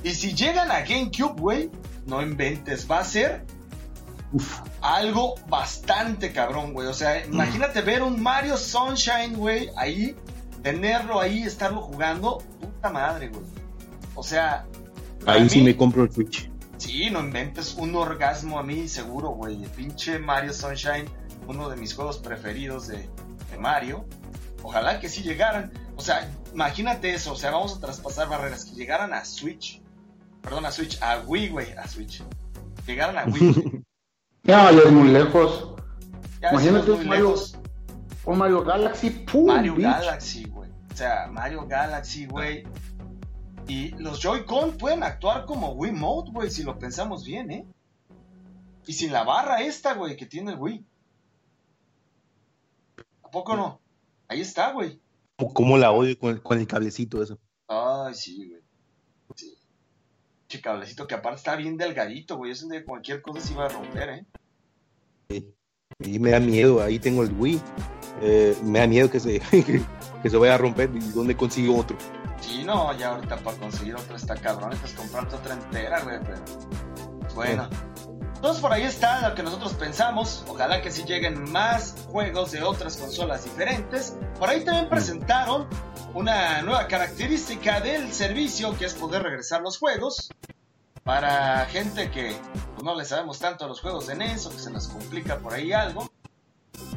[0.04, 1.72] Y si llegan a GameCube, güey,
[2.06, 2.90] no inventes.
[2.90, 3.46] Va a ser
[4.82, 6.88] algo bastante cabrón, güey.
[6.88, 10.16] O sea, imagínate ver un Mario Sunshine, güey, ahí.
[10.64, 12.40] Tenerlo ahí, estarlo jugando.
[12.60, 13.44] Puta madre, güey.
[14.16, 14.66] O sea.
[15.26, 16.50] Ahí sí me compro el Switch.
[16.78, 19.64] Sí, no inventes un orgasmo a mí, seguro, güey.
[19.64, 21.06] El pinche Mario Sunshine,
[21.48, 23.08] uno de mis juegos preferidos de,
[23.52, 24.06] de Mario.
[24.64, 25.72] Ojalá que sí llegaran.
[26.02, 29.80] O sea, imagínate eso, o sea, vamos a traspasar barreras, que llegaran a Switch,
[30.42, 32.24] perdón, a Switch, a Wii, güey, a Switch,
[32.88, 33.84] llegaran a Wii.
[34.44, 35.76] ya, ya es muy lejos.
[36.42, 37.36] imagínate un Mario,
[38.26, 40.72] un Mario Galaxy, pum, Mario Galaxy, güey.
[40.92, 42.64] O sea, Mario Galaxy, güey.
[43.68, 47.68] Y los Joy-Con pueden actuar como Wii Mode, güey, si lo pensamos bien, ¿eh?
[48.88, 50.84] Y sin la barra esta, güey, que tiene el Wii.
[53.22, 53.80] ¿A poco no?
[54.28, 55.00] Ahí está, güey.
[55.54, 57.40] ¿Cómo la odio con el, cablecito eso?
[57.68, 58.62] Ay, sí, güey.
[59.36, 59.58] Sí.
[60.48, 62.52] Che cablecito que aparte está bien delgadito, güey.
[62.52, 64.26] Eso de cualquier cosa se iba a romper, ¿eh?
[65.30, 65.54] Sí.
[66.00, 67.62] Y me da miedo, ahí tengo el Wii.
[68.22, 69.40] Eh, me da miedo que se,
[70.24, 71.98] que se vaya a romper y dónde consigo otro.
[72.42, 76.42] Sí, no, ya ahorita para conseguir otro está cabrón, estás comprando otra entera, güey, pero...
[77.36, 77.70] Bueno.
[78.42, 80.44] Entonces por ahí está lo que nosotros pensamos.
[80.48, 84.18] Ojalá que si lleguen más juegos de otras consolas diferentes.
[84.40, 85.68] Por ahí también presentaron
[86.16, 90.32] una nueva característica del servicio que es poder regresar los juegos.
[91.04, 92.36] Para gente que
[92.74, 95.38] pues, no le sabemos tanto a los juegos de NES o que se nos complica
[95.38, 96.12] por ahí algo.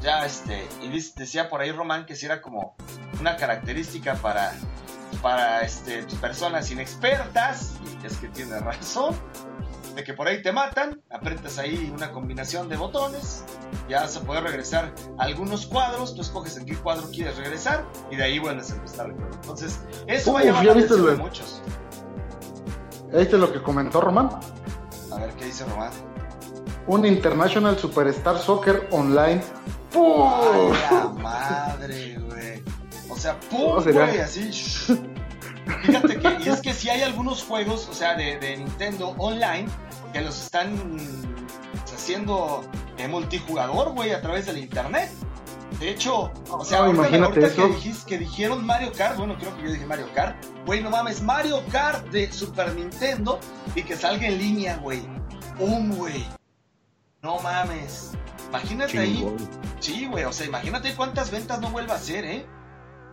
[0.01, 2.75] Ya este, y decía por ahí Román que si era como
[3.21, 4.55] una característica para
[5.21, 9.15] para este, personas inexpertas, y es que tiene razón,
[9.95, 13.45] de que por ahí te matan, apretas ahí una combinación de botones,
[13.89, 17.87] ya vas a poder regresar a algunos cuadros, tú escoges en qué cuadro quieres regresar,
[18.11, 19.31] y de ahí, bueno, se empezar el juego.
[19.35, 21.63] Entonces, eso va a llamar la atención de muchos.
[23.13, 24.31] ¿Viste lo que comentó Román?
[25.13, 25.93] A ver, ¿qué dice Román?
[26.87, 29.41] Un International Superstar Soccer Online.
[29.93, 30.73] ¡Pum!
[30.91, 32.63] la madre, güey!
[33.09, 33.83] O sea, ¡pum!
[33.83, 34.51] Güey, así.
[35.83, 39.67] Fíjate que, y es que si hay algunos juegos, o sea, de, de Nintendo Online,
[40.15, 40.73] que los están
[41.93, 42.63] haciendo
[42.99, 45.11] en multijugador, güey, a través del internet.
[45.81, 47.31] De hecho, o sea, ahorita,
[48.07, 51.65] que, dijeron Mario Kart, bueno, creo que yo dije Mario Kart, güey, no mames, Mario
[51.73, 53.41] Kart de Super Nintendo
[53.75, 55.03] y que salga en línea, güey.
[55.59, 56.25] Un, güey.
[57.21, 58.13] No mames.
[58.51, 59.27] Imagínate ahí.
[59.81, 62.47] Sí, güey, o sea, imagínate cuántas ventas no vuelva a hacer, ¿eh?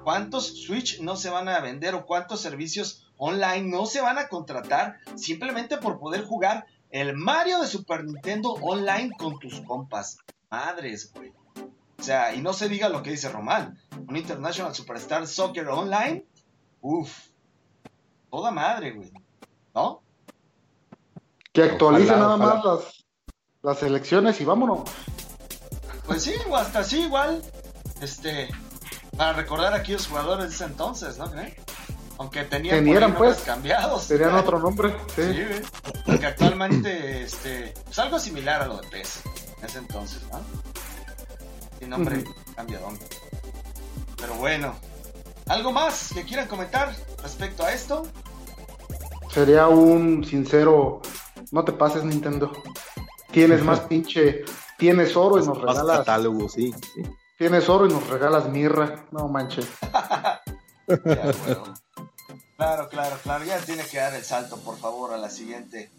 [0.03, 4.27] ¿Cuántos Switch no se van a vender o cuántos servicios online no se van a
[4.27, 10.17] contratar simplemente por poder jugar el Mario de Super Nintendo online con tus compas?
[10.49, 11.31] Madres, güey.
[11.97, 13.79] O sea, y no se diga lo que dice Román.
[14.07, 16.25] Un International Superstar Soccer Online.
[16.81, 17.11] Uf.
[18.29, 19.11] Toda madre, güey.
[19.73, 20.01] ¿No?
[21.53, 23.05] Que actualice nada más las,
[23.61, 24.89] las elecciones y vámonos.
[26.05, 27.41] Pues sí, o hasta sí, igual.
[28.01, 28.49] Este,
[29.15, 31.29] para recordar aquí los jugadores de ese entonces, ¿no?
[32.21, 34.07] Aunque tenían Tenían, pues, cambiados.
[34.07, 35.23] Tenían otro nombre, sí.
[35.23, 35.43] sí
[36.05, 39.23] Porque actualmente, este, pues algo similar a lo de PES
[39.57, 40.39] en ese entonces, ¿no?
[41.79, 42.23] Sin nombre
[42.55, 42.89] cambiado.
[44.17, 44.75] Pero bueno,
[45.47, 48.03] ¿algo más que quieran comentar respecto a esto?
[49.31, 51.01] Sería un sincero,
[51.49, 52.51] no te pases Nintendo.
[53.31, 54.45] Tienes más pinche,
[54.77, 55.97] tienes oro y nos regalas.
[55.97, 56.71] catálogo, sí.
[56.93, 57.01] sí.
[57.39, 59.07] Tienes oro y nos regalas mirra.
[59.09, 59.67] No manches.
[62.61, 63.43] Claro, claro, claro.
[63.43, 65.89] Ya tiene que dar el salto, por favor, a la siguiente,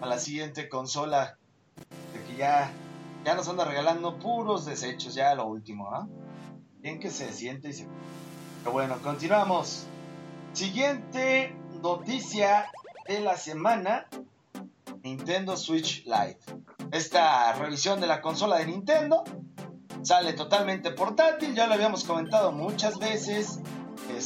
[0.00, 1.36] a la siguiente consola.
[2.12, 2.70] De que ya,
[3.24, 6.06] ya nos anda regalando puros desechos, ya lo último, ¿ah?
[6.78, 7.88] Bien que se siente y se.
[8.60, 9.86] Pero bueno, continuamos.
[10.52, 12.70] Siguiente noticia
[13.08, 14.06] de la semana.
[15.02, 16.38] Nintendo Switch Lite.
[16.92, 19.24] Esta revisión de la consola de Nintendo
[20.02, 23.60] Sale totalmente portátil, ya lo habíamos comentado muchas veces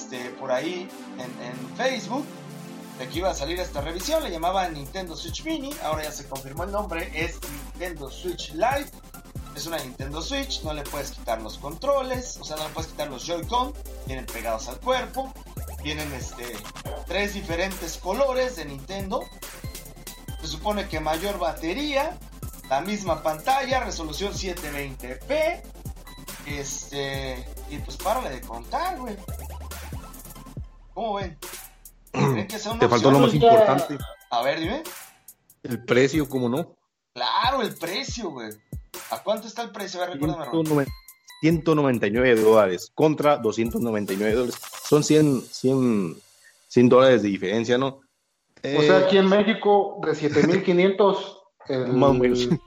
[0.06, 0.88] este, por ahí
[1.18, 2.24] en, Facebook
[2.98, 6.26] de que iba a salir esta revisión, le llamaban Nintendo Switch Mini, ahora ya se
[6.26, 8.90] confirmó el nombre, es Nintendo Switch Lite.
[9.54, 12.90] Es una Nintendo Switch, no le puedes quitar los controles, o sea, no le puedes
[12.90, 13.72] quitar los Joy-Con,
[14.06, 15.32] vienen pegados al cuerpo.
[15.82, 16.56] Vienen este,
[17.06, 19.24] tres diferentes colores de Nintendo.
[20.40, 22.18] Se supone que mayor batería,
[22.68, 25.62] la misma pantalla, resolución 720p.
[26.46, 29.16] Este, y pues párale de contar, güey.
[30.96, 31.36] ¿Cómo ven?
[32.48, 33.98] que sea una Te faltó lo más importante.
[34.30, 34.82] A ver, dime.
[35.62, 36.74] El precio, ¿cómo no?
[37.12, 38.48] Claro, el precio, güey.
[39.10, 40.00] ¿A cuánto está el precio?
[40.02, 40.86] A ver, recuérdame.
[41.42, 44.58] 199 dólares contra 299 dólares.
[44.88, 46.16] Son 100, 100,
[46.68, 48.00] 100 dólares de diferencia, ¿no?
[48.64, 52.58] O sea, aquí en México de 7500 el,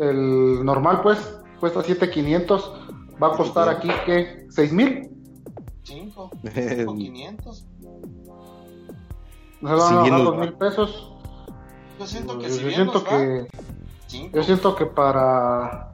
[0.00, 1.18] el normal, pues,
[1.60, 2.72] cuesta 7500.
[3.22, 4.48] Va a costar aquí, ¿qué?
[4.48, 5.19] ¿6000?
[5.90, 6.30] 5
[6.86, 7.66] o 500.
[9.60, 11.12] Nos van a bajar 2000 pesos.
[11.98, 13.46] Yo siento que si yo siento que
[14.32, 15.92] Yo siento que para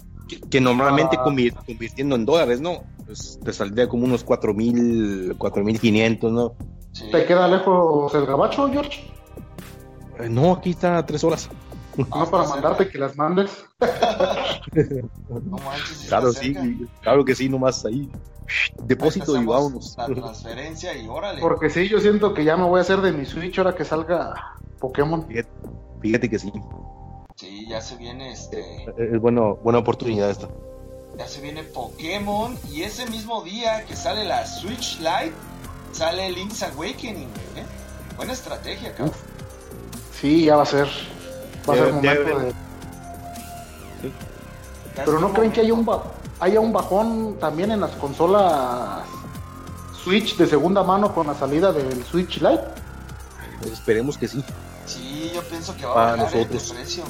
[0.51, 2.82] que, normalmente convirtiendo en dólares, ¿no?
[3.06, 6.55] Pues te saldría como unos 4000, 4500, ¿no?
[7.10, 9.10] ¿Te queda lejos el gabacho, George?
[10.18, 11.48] Eh, no, aquí está a 3 horas.
[11.97, 13.64] No para mandarte que las mandes.
[16.09, 16.55] claro, sí,
[17.01, 18.10] claro que sí, nomás ahí.
[18.85, 19.97] Depósito y vámonos.
[19.97, 21.40] La transferencia y órale.
[21.40, 23.85] Porque sí, yo siento que ya me voy a hacer de mi Switch ahora que
[23.85, 25.27] salga Pokémon.
[26.01, 26.52] Fíjate, que sí.
[27.36, 28.85] Sí, ya se viene este.
[28.98, 30.48] Es bueno, buena oportunidad esta.
[31.18, 35.32] Ya se viene Pokémon y ese mismo día que sale la Switch Lite,
[35.93, 37.28] sale Link's Awakening.
[37.56, 37.64] ¿eh?
[38.16, 39.14] Buena estrategia, cabrón.
[40.12, 40.89] Sí, ya va a ser.
[41.69, 42.55] Va a ser momento de...
[44.97, 45.87] Pero no creen que haya un,
[46.41, 49.05] haya un bajón también en las consolas
[49.93, 52.63] Switch de segunda mano con la salida del Switch Lite.
[53.71, 54.45] esperemos que sí.
[54.87, 57.05] Sí, yo pienso que va a bajar el precio.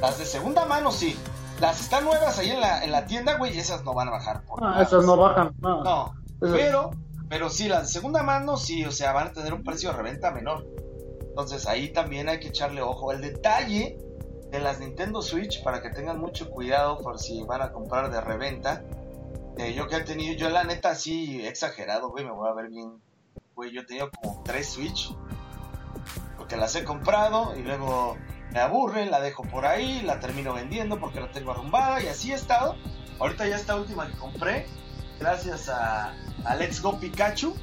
[0.00, 1.16] Las de segunda mano sí.
[1.60, 4.42] Las están nuevas ahí en la, en la tienda, güey, esas no van a bajar.
[4.60, 5.54] ah, esas no bajan.
[5.60, 6.14] No, no.
[6.40, 6.90] pero,
[7.28, 9.96] pero sí, las de segunda mano sí, o sea, van a tener un precio de
[9.96, 10.66] reventa menor.
[11.36, 13.12] Entonces ahí también hay que echarle ojo.
[13.12, 13.98] El detalle
[14.50, 18.22] de las Nintendo Switch, para que tengan mucho cuidado por si van a comprar de
[18.22, 18.82] reventa.
[19.58, 22.70] Eh, yo que he tenido, yo la neta sí exagerado, güey, me voy a ver
[22.70, 23.02] bien,
[23.54, 25.14] güey, yo he tenido como tres Switch.
[26.38, 28.16] Porque las he comprado y luego
[28.54, 32.32] me aburre, la dejo por ahí, la termino vendiendo porque la tengo arrumbada y así
[32.32, 32.76] he estado.
[33.18, 34.66] Ahorita ya esta última que compré,
[35.20, 36.14] gracias a,
[36.46, 37.54] a Let's Go Pikachu,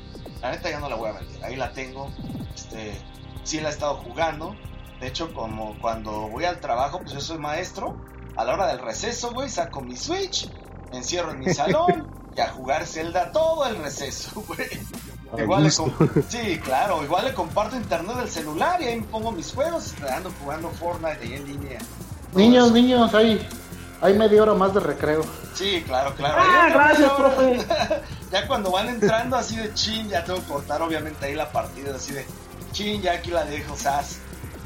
[0.44, 2.12] la neta ya no la voy a vender, ahí la tengo.
[2.54, 3.02] Este,
[3.44, 4.56] sí la he estado jugando.
[5.00, 7.96] De hecho, como cuando voy al trabajo, pues yo soy maestro.
[8.36, 10.50] A la hora del receso, güey, saco mi Switch,
[10.92, 14.70] me encierro en mi salón y a jugar Zelda todo el receso, güey.
[15.38, 15.72] Igual le
[16.30, 20.32] sí, claro, igual le comparto internet del celular y ahí me pongo mis juegos, ando
[20.40, 21.80] jugando Fortnite ahí en línea.
[22.36, 23.48] Niños, niños, hay,
[24.02, 25.24] hay media hora más de recreo.
[25.56, 26.38] Sí, claro, claro.
[26.40, 27.66] Ah, gracias, profe.
[28.32, 31.96] ya cuando van entrando así de chin, ya tengo que cortar obviamente ahí la partida,
[31.96, 32.26] así de
[32.74, 34.20] chin, ya aquí la dejo, sas,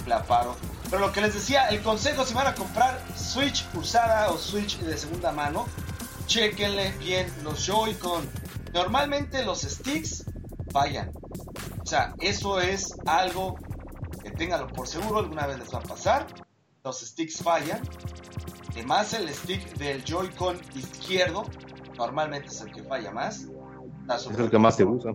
[0.07, 0.55] la apago.
[0.89, 4.79] Pero lo que les decía, el consejo si van a comprar Switch usada o Switch
[4.79, 5.65] de segunda mano,
[6.25, 8.27] chequenle bien los Joy-Con.
[8.73, 10.25] Normalmente los sticks
[10.71, 11.11] fallan.
[11.81, 13.55] O sea, eso es algo
[14.23, 16.27] que ténganlo por seguro, alguna vez les va a pasar.
[16.84, 17.81] Los sticks fallan.
[18.71, 21.45] Además, el stick del Joy-Con izquierdo
[21.97, 23.45] normalmente es el que falla más.
[24.09, 25.13] Es el que más se usa.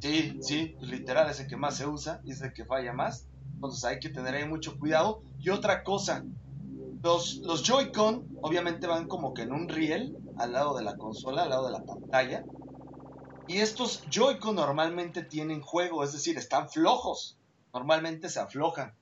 [0.00, 3.26] Sí, sí, literal es el que más se usa y es el que falla más.
[3.54, 5.22] Entonces hay que tener ahí mucho cuidado.
[5.38, 6.24] Y otra cosa,
[7.02, 11.44] los, los Joy-Con obviamente van como que en un riel al lado de la consola,
[11.44, 12.44] al lado de la pantalla.
[13.48, 17.38] Y estos Joy-Con normalmente tienen juego, es decir, están flojos.
[17.72, 18.94] Normalmente se aflojan.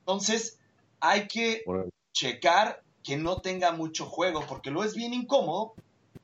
[0.00, 0.58] Entonces,
[1.00, 1.64] hay que
[2.12, 5.74] checar que no tenga mucho juego, porque lo es bien incómodo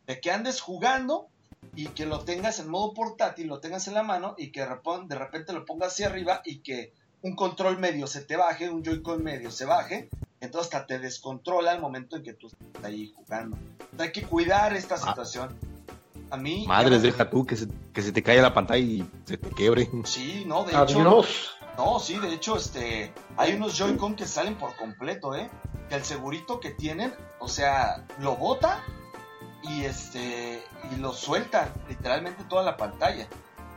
[0.07, 1.29] de que andes jugando
[1.77, 5.15] y que lo tengas en modo portátil, lo tengas en la mano y que de
[5.15, 6.93] repente lo pongas hacia arriba y que
[7.23, 10.09] un control medio se te baje, un Joy-Con medio se baje,
[10.41, 13.59] entonces hasta te descontrola el momento en que tú estás ahí jugando.
[13.99, 14.99] hay que cuidar esta ah.
[14.99, 15.55] situación.
[16.31, 16.65] A mí.
[16.67, 19.89] Madres, deja tú que se, que se te caiga la pantalla y se te quiebre.
[20.05, 21.25] Sí, no, de hecho.
[21.77, 23.13] No, sí, de hecho, este.
[23.37, 25.49] Hay unos Joy-Con que salen por completo, ¿eh?
[25.89, 28.83] Que el segurito que tienen, o sea, lo bota
[29.63, 30.63] y este.
[30.93, 33.29] Y lo suelta literalmente toda la pantalla.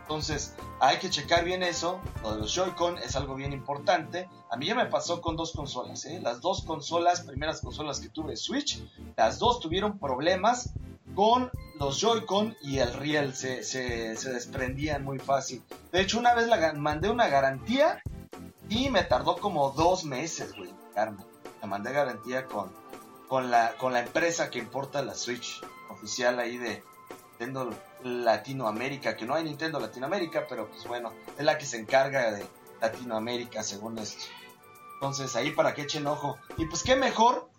[0.01, 2.01] Entonces, hay que checar bien eso.
[2.23, 4.27] Lo de los Joy-Con es algo bien importante.
[4.49, 6.03] A mí ya me pasó con dos consolas.
[6.05, 6.19] ¿eh?
[6.19, 8.83] Las dos consolas, primeras consolas que tuve Switch,
[9.15, 10.71] las dos tuvieron problemas
[11.13, 15.63] con los Joy-Con y el riel se, se, desprendían muy fácil.
[15.91, 18.01] De hecho, una vez la, mandé una garantía
[18.67, 20.73] y me tardó como dos meses, güey.
[21.61, 22.71] Me mandé garantía con,
[23.29, 26.83] con, la, con la empresa que importa la Switch oficial ahí de,
[27.39, 27.73] Nintendo
[28.03, 32.45] Latinoamérica, que no hay Nintendo Latinoamérica, pero pues bueno, es la que se encarga de
[32.81, 34.25] Latinoamérica según esto.
[34.95, 36.37] Entonces ahí para que echen ojo.
[36.57, 37.49] Y pues qué mejor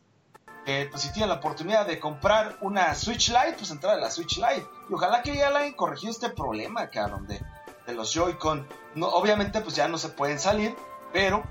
[0.66, 4.10] que pues si tienen la oportunidad de comprar una Switch Lite, pues entrar a la
[4.10, 4.66] Switch Lite.
[4.90, 7.40] Y ojalá que ya la hayan corregido este problema, cabrón, de,
[7.86, 8.68] de los Joy-Con.
[8.97, 10.76] No, obviamente pues ya no se pueden salir,
[11.10, 11.42] pero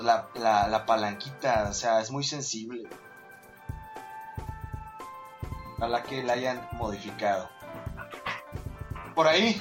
[0.00, 2.88] la, la, la palanquita, o sea, es muy sensible.
[5.84, 7.46] Ojalá que la hayan modificado
[9.14, 9.60] por ahí.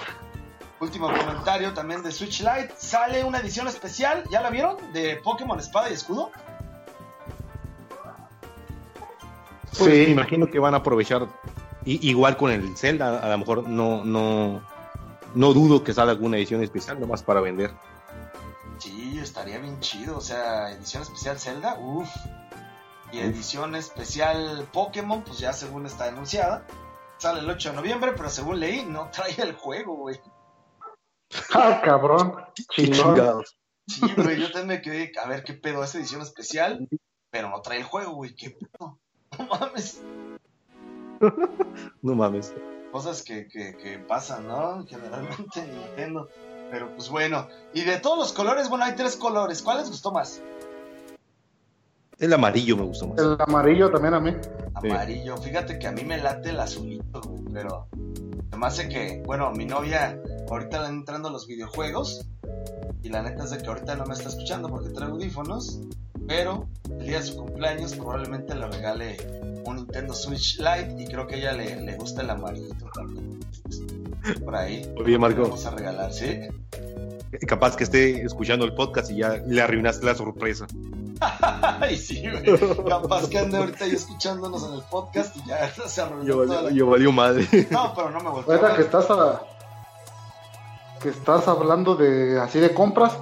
[0.79, 2.73] Último comentario también de Switch Lite.
[2.77, 4.77] Sale una edición especial, ¿ya la vieron?
[4.93, 6.31] De Pokémon Espada y Escudo.
[9.77, 11.27] Pues sí, imagino que van a aprovechar.
[11.83, 14.61] igual con el Zelda, a lo mejor no, no,
[15.35, 17.71] no dudo que salga alguna edición especial, nomás para vender.
[18.77, 20.19] Sí, estaría bien chido.
[20.19, 22.09] O sea, edición especial Zelda, uff.
[23.13, 26.65] Y edición especial Pokémon, pues ya según está anunciada
[27.23, 30.19] sale el 8 de noviembre, pero según leí, no trae el juego, güey.
[31.53, 32.35] Ah, cabrón.
[32.71, 33.57] Chingados.
[33.87, 36.87] Sí, güey, yo también me quedé a ver qué pedo, es edición especial,
[37.29, 38.99] pero no trae el juego, güey, qué pedo.
[39.39, 40.03] No mames.
[42.03, 42.53] no mames.
[42.91, 44.85] Cosas que, que, que pasan, ¿no?
[44.85, 46.29] Generalmente Nintendo.
[46.69, 49.63] Pero pues bueno, y de todos los colores, bueno, hay tres colores.
[49.63, 50.39] ¿Cuál les gustó más?
[52.19, 53.19] El amarillo me gustó más.
[53.19, 54.31] El amarillo también a mí.
[54.75, 55.37] Amarillo.
[55.37, 57.21] Fíjate que a mí me late el azulito,
[57.51, 57.87] pero
[58.51, 60.19] además de que, bueno, mi novia
[60.49, 62.25] ahorita le entrando a los videojuegos
[63.01, 65.81] y la neta es de que ahorita no me está escuchando porque trae audífonos,
[66.27, 66.67] pero
[66.99, 69.17] el día de su cumpleaños probablemente le regale
[69.65, 73.39] un Nintendo Switch Lite y creo que a ella le, gusta el amarillito también.
[74.43, 74.89] Por ahí.
[74.97, 75.41] Oye, Marco.
[75.41, 76.39] Vamos a regalar, ¿sí?
[77.47, 80.65] Capaz que esté escuchando el podcast y ya le arruinaste la sorpresa.
[81.81, 82.85] Ay, sí, güey.
[82.87, 86.71] Capaz que ande ahorita ahí escuchándonos en el podcast y ya se arruinó yo, toda
[86.71, 87.47] yo valió madre.
[87.71, 89.07] No, pero no me que estás
[91.01, 93.17] que estás hablando de así de compras,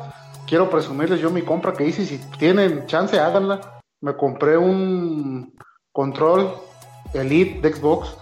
[0.46, 2.06] quiero presumirles yo mi compra que hice.
[2.06, 3.82] Si tienen chance, háganla.
[4.02, 5.54] Me compré un
[5.92, 6.54] control
[7.14, 8.16] Elite de Xbox.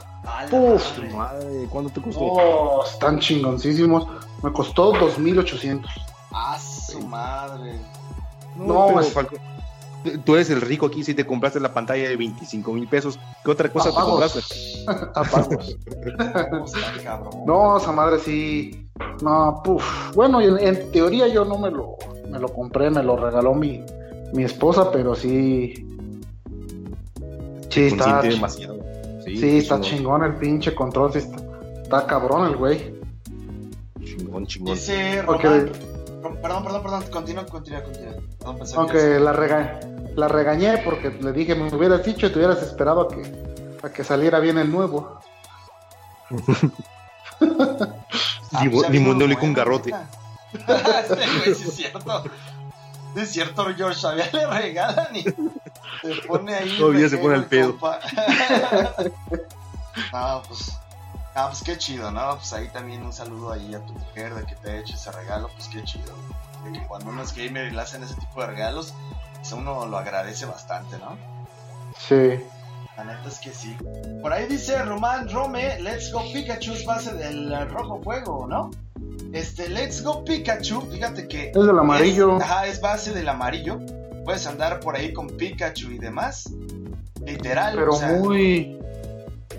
[0.52, 2.22] Uf, madre, ¿cuánto te costó?
[2.22, 4.08] Oh, están chingoncísimos.
[4.44, 5.90] Me costó 2800.
[6.32, 7.80] ¡Ah, su madre!
[8.56, 9.36] No, pero, es- Falco,
[10.24, 13.20] Tú eres el rico aquí si te compraste la pantalla de 25 mil pesos.
[13.44, 14.12] ¿Qué otra cosa te Apagos.
[14.12, 15.10] compraste?
[15.14, 15.78] Apagos.
[16.50, 17.34] ¿Cómo está, cabrón?
[17.46, 18.88] No, esa madre sí.
[19.22, 19.84] No, puf.
[20.16, 21.98] Bueno, en, en teoría yo no me lo,
[22.30, 23.84] me lo compré, me lo regaló mi,
[24.34, 25.74] mi esposa, pero sí.
[27.70, 28.80] Sí, está, demasiado.
[29.26, 31.12] Sí, sí, está chingón, chingón el pinche control.
[31.12, 31.38] Sí está,
[31.84, 32.94] está cabrón el güey.
[34.04, 34.74] Chingón, chingón.
[34.76, 35.22] Dice.
[35.24, 35.72] Román.
[36.22, 37.04] Perdón, perdón, perdón.
[37.12, 38.14] Continúa, continúa, continúa.
[38.40, 39.80] Perdón, pensé que Aunque la, rega
[40.16, 43.22] la regañé porque le dije, me hubieras dicho y te hubieras esperado a que,
[43.84, 45.20] a que saliera bien el nuevo.
[48.52, 49.94] Ah, Limón- pues olivo con bueno, garrote.
[50.52, 52.24] este güey, sí es cierto.
[53.14, 54.02] Sí es cierto, George.
[54.02, 55.36] Todavía le regalan y se
[56.28, 56.76] pone ahí.
[56.80, 57.78] Todavía se pone al el pedo.
[60.12, 60.79] no, pues.
[61.42, 62.36] Ah, pues qué chido, ¿no?
[62.36, 65.10] Pues ahí también un saludo ahí a tu mujer de que te haya hecho ese
[65.14, 66.14] regalo, pues qué chido.
[66.66, 68.94] De que cuando uno es gamer y le hacen ese tipo de regalos,
[69.36, 71.18] pues uno lo agradece bastante, ¿no?
[71.98, 72.42] Sí.
[72.98, 73.74] La neta es que sí.
[74.22, 78.70] Por ahí dice Román Rome, Let's Go Pikachu es base del eh, rojo fuego, ¿no?
[79.32, 81.52] Este, Let's Go Pikachu, fíjate que...
[81.52, 82.36] Es del amarillo.
[82.36, 83.80] Es, ajá, es base del amarillo.
[84.26, 86.52] Puedes andar por ahí con Pikachu y demás.
[87.26, 87.76] Literal.
[87.76, 88.78] Pero o sea, muy,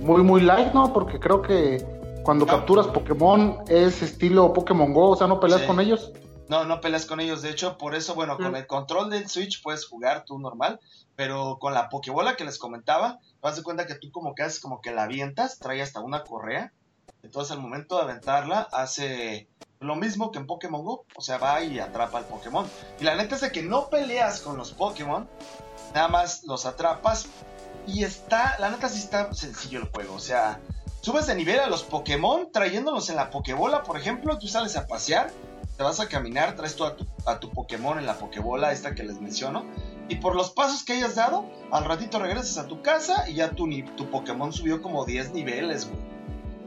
[0.01, 0.93] muy, muy light, ¿no?
[0.93, 1.85] Porque creo que
[2.25, 2.53] cuando No.
[2.53, 5.67] capturas Pokémon es estilo Pokémon Go, o sea, no peleas Sí.
[5.67, 6.13] con ellos.
[6.49, 7.43] No, no peleas con ellos.
[7.43, 8.57] De hecho, por eso, bueno, con Mm.
[8.57, 10.81] el control del Switch puedes jugar tú normal.
[11.17, 14.43] Pero con la Pokébola que les comentaba, te das de cuenta que tú como que
[14.43, 16.73] haces como que la avientas, trae hasta una correa.
[17.23, 19.49] Entonces al momento de aventarla hace
[19.81, 21.05] lo mismo que en Pokémon Go.
[21.15, 22.67] O sea, va y atrapa al Pokémon.
[22.99, 25.29] Y la neta es de que no peleas con los Pokémon.
[25.95, 27.27] Nada más los atrapas.
[27.87, 30.15] Y está, la neta sí está sencillo el juego.
[30.15, 30.61] O sea,
[31.01, 34.39] subes de nivel a los Pokémon trayéndolos en la Pokébola, por ejemplo.
[34.39, 35.31] Tú sales a pasear
[35.77, 38.95] te vas a caminar, traes tú a tu, a tu Pokémon en la Pokébola, esta
[38.95, 39.65] que les menciono,
[40.11, 43.53] y por los pasos que hayas dado, al ratito regresas a tu casa y ya
[43.53, 45.99] tu, ni- tu Pokémon subió como 10 niveles, güey.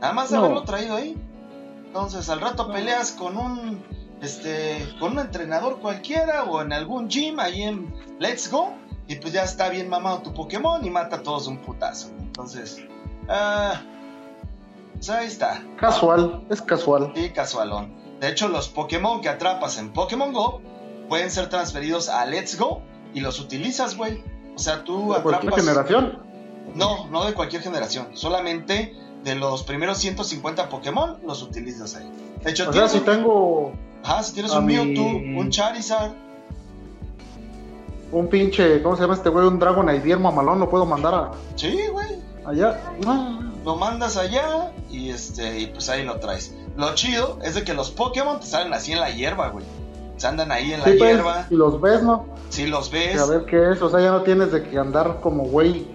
[0.01, 0.45] Nada más de No.
[0.45, 1.15] haberlo traído ahí.
[1.85, 3.83] Entonces, al rato peleas con un,
[4.19, 8.73] este, con un entrenador cualquiera o en algún gym ahí en Let's Go,
[9.07, 12.09] y pues ya está bien mamado tu Pokémon y mata a todos un putazo.
[12.19, 12.77] Entonces,
[13.29, 13.81] ah,
[14.95, 15.63] pues ahí está.
[15.77, 17.11] Casual, es casual.
[17.15, 17.93] Sí, casualón.
[18.19, 20.61] De hecho, los Pokémon que atrapas en Pokémon Go
[21.09, 22.81] pueden ser transferidos a Let's Go
[23.13, 24.23] y los utilizas, güey.
[24.55, 25.59] O sea, tú De cualquier atrapas.
[25.65, 26.19] generación.
[26.75, 28.09] No, no de cualquier generación.
[28.13, 32.09] Solamente de los primeros 150 Pokémon los utilizas ahí.
[32.43, 33.05] De hecho, O sea, si un...
[33.05, 33.73] tengo
[34.03, 35.05] Ajá, si tienes a un mi- Mewtwo,
[35.39, 36.13] un Charizard.
[38.13, 39.45] Un pinche, ¿cómo se llama este güey?
[39.47, 42.07] Un Dragonite bien mamalón, lo puedo mandar a, Sí, güey.
[42.45, 42.79] allá.
[43.05, 46.55] Ah, Lo mandas allá y este y pues ahí lo traes.
[46.77, 49.65] Lo chido es de que los Pokémon te salen así en la hierba, güey.
[50.17, 51.47] Se andan ahí en la pues, hierba.
[51.49, 52.25] y los ves, ¿no?
[52.49, 53.21] Si los Y ves.
[53.21, 53.81] a ver qué es.
[53.81, 55.87] O sea, ya no tienes de que andar como güey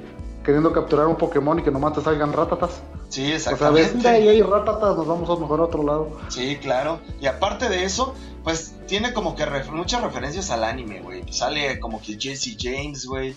[0.44, 2.80] queriendo capturar un Pokémon y que nomás te salgan ratatas.
[3.10, 3.96] Sí, O sea, ves, exactamente.
[3.96, 6.08] mira, ahí hay ratatas, nos vamos a mejor a otro lado.
[6.28, 6.98] Sí, claro.
[7.20, 11.22] Y aparte de eso, pues tiene como que ref- muchas referencias al anime, güey.
[11.32, 13.34] Sale como que Jesse James, güey,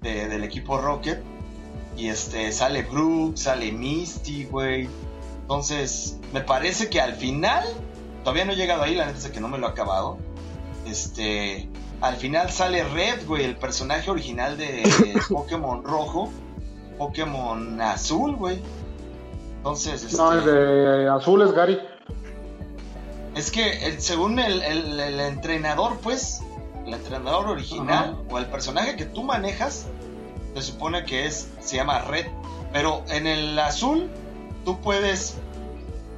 [0.00, 1.22] de- del equipo Rocket.
[1.96, 4.88] Y este, sale Brooke, sale Misty, güey.
[5.42, 7.62] Entonces, me parece que al final,
[8.24, 10.16] todavía no he llegado ahí, la neta es que no me lo he acabado.
[10.86, 11.68] Este,
[12.00, 14.82] al final sale Red, güey, el personaje original de
[15.28, 16.30] Pokémon Rojo,
[16.98, 18.60] Pokémon Azul, güey.
[19.58, 21.78] Entonces, este, No, el de azul es Gary.
[23.34, 26.40] Es que el- según el, el- el entrenador, pues,
[26.86, 29.86] el entrenador original o el personaje que tú manejas,
[30.54, 32.26] se supone que es, se llama Red.
[32.72, 34.10] Pero en el azul,
[34.64, 35.36] tú puedes.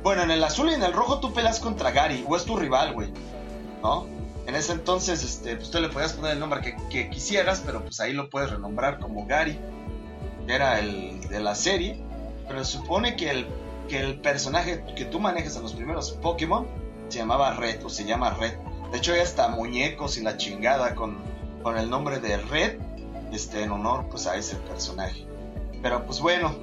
[0.03, 2.57] Bueno, en el azul y en el rojo tú peleas contra Gary, o es tu
[2.57, 3.13] rival, güey.
[3.83, 4.07] ¿No?
[4.47, 7.83] En ese entonces, este, pues tú le podías poner el nombre que, que quisieras, pero
[7.83, 9.59] pues ahí lo puedes renombrar como Gary,
[10.47, 12.03] que era el de la serie.
[12.47, 13.47] Pero se supone que el,
[13.89, 16.67] que el personaje que tú manejas en los primeros Pokémon
[17.15, 18.59] se llamaba Red o se llama Red.
[18.91, 21.23] De hecho, hay hasta muñecos y la chingada con,
[21.63, 22.81] con el nombre de Red,
[23.33, 25.27] este, en honor pues a ese personaje.
[25.81, 26.55] Pero pues bueno,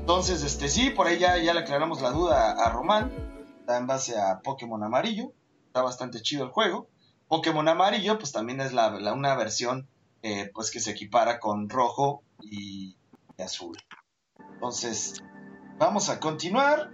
[0.00, 3.12] entonces este sí, por ahí ya, le aclaramos la duda a Román,
[3.60, 5.32] está en base a Pokémon Amarillo,
[5.68, 6.88] está bastante chido el juego.
[7.28, 9.88] Pokémon Amarillo pues también es la, la- una versión
[10.22, 12.96] eh, pues que se equipara con rojo y,
[13.38, 13.76] y azul.
[14.54, 15.22] Entonces,
[15.78, 16.90] vamos a continuar.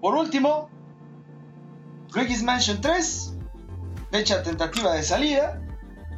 [0.00, 0.70] Por último,
[2.14, 3.34] Luigi's Mansion 3,
[4.10, 5.62] fecha tentativa de salida,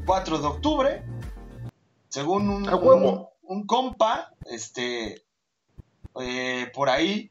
[0.06, 1.04] 4 de octubre.
[2.08, 5.24] Según un, un, un compa, este,
[6.20, 7.30] eh, por ahí,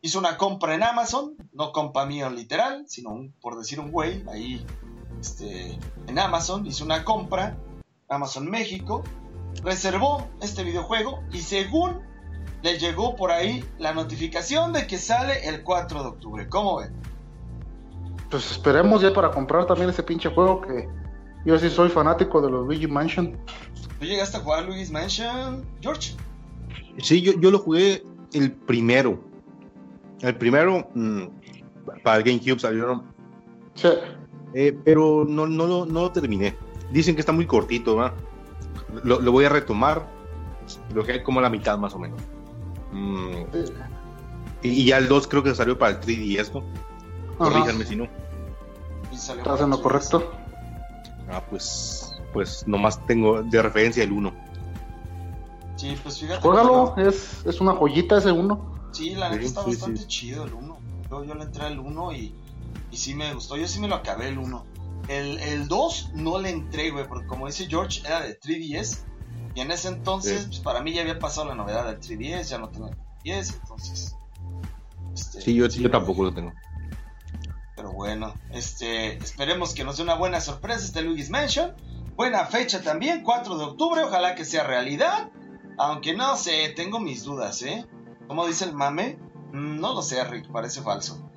[0.00, 4.64] hizo una compra en Amazon, no compra mío literal, sino por decir un güey, ahí
[5.20, 7.56] este, en Amazon, hizo una compra,
[8.08, 9.04] Amazon México,
[9.62, 12.02] reservó este videojuego y según
[12.62, 16.48] le llegó por ahí la notificación de que sale el 4 de octubre.
[16.48, 17.13] ¿Cómo ven?
[18.34, 20.88] Pues esperemos ya para comprar también ese pinche juego que
[21.44, 23.38] yo sí soy fanático de los Luigi Mansion.
[24.00, 26.16] ¿Tú llegaste a jugar Luigi's Mansion, George?
[26.98, 28.02] Sí, yo, yo lo jugué
[28.32, 29.20] el primero.
[30.20, 31.22] El primero, mm,
[32.02, 33.04] para el GameCube salieron.
[33.76, 33.90] Sí.
[34.52, 36.56] Eh, pero no, no, lo- no lo terminé.
[36.90, 38.14] Dicen que está muy cortito, ¿verdad?
[39.04, 40.08] Lo, lo voy a retomar.
[40.92, 42.20] Lo que hay como la mitad más o menos.
[42.90, 43.44] Mm,
[44.64, 46.64] y, y ya el 2 creo que salió para el 3DS, ¿no?
[47.38, 48.08] Corríjanme si no.
[49.28, 50.32] Estás en lo correcto.
[51.30, 54.32] Ah, pues, pues nomás tengo de referencia el 1.
[55.76, 56.40] Sí, pues fíjate.
[56.40, 58.88] Juégalo, es, es una joyita ese uno.
[58.92, 60.06] Sí, la neta Sí, está sí, bastante sí.
[60.06, 60.78] chido el 1.
[61.10, 62.34] Yo, yo le entré al 1 y,
[62.90, 63.56] y sí me gustó.
[63.56, 64.64] Yo sí me lo acabé el 1.
[65.08, 69.00] El, el 2 no le entré, güey, porque como dice George, era de 3DS.
[69.54, 70.46] Y en ese entonces, Sí.
[70.48, 72.94] pues para mí ya había pasado la novedad del 3DS, ya no tengo el
[73.24, 74.16] 3DS, entonces.
[75.14, 76.52] este, Sí, yo, yo tampoco lo tengo.
[77.84, 81.76] Pero bueno, este, esperemos que nos dé una buena sorpresa este Luigi's Mansion.
[82.16, 85.30] Buena fecha también, 4 de octubre, ojalá que sea realidad.
[85.76, 87.84] Aunque no sé, tengo mis dudas, ¿eh?
[88.26, 89.18] Como dice el mame,
[89.54, 91.30] Mm, no lo sé, Rick, parece falso.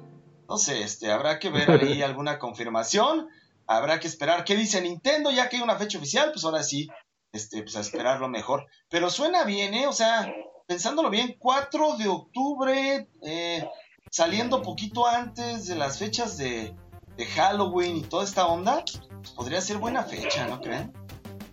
[0.47, 3.27] No sé, este, habrá que ver ahí alguna confirmación.
[3.67, 6.87] Habrá que esperar qué dice Nintendo, ya que hay una fecha oficial, pues ahora sí,
[7.33, 8.65] este, pues a esperarlo mejor.
[8.89, 9.85] Pero suena bien, ¿eh?
[9.85, 10.33] O sea,
[10.65, 13.69] pensándolo bien, 4 de octubre, eh,
[14.09, 16.75] saliendo poquito antes de las fechas de,
[17.17, 20.93] de Halloween y toda esta onda, pues podría ser buena fecha, ¿no creen?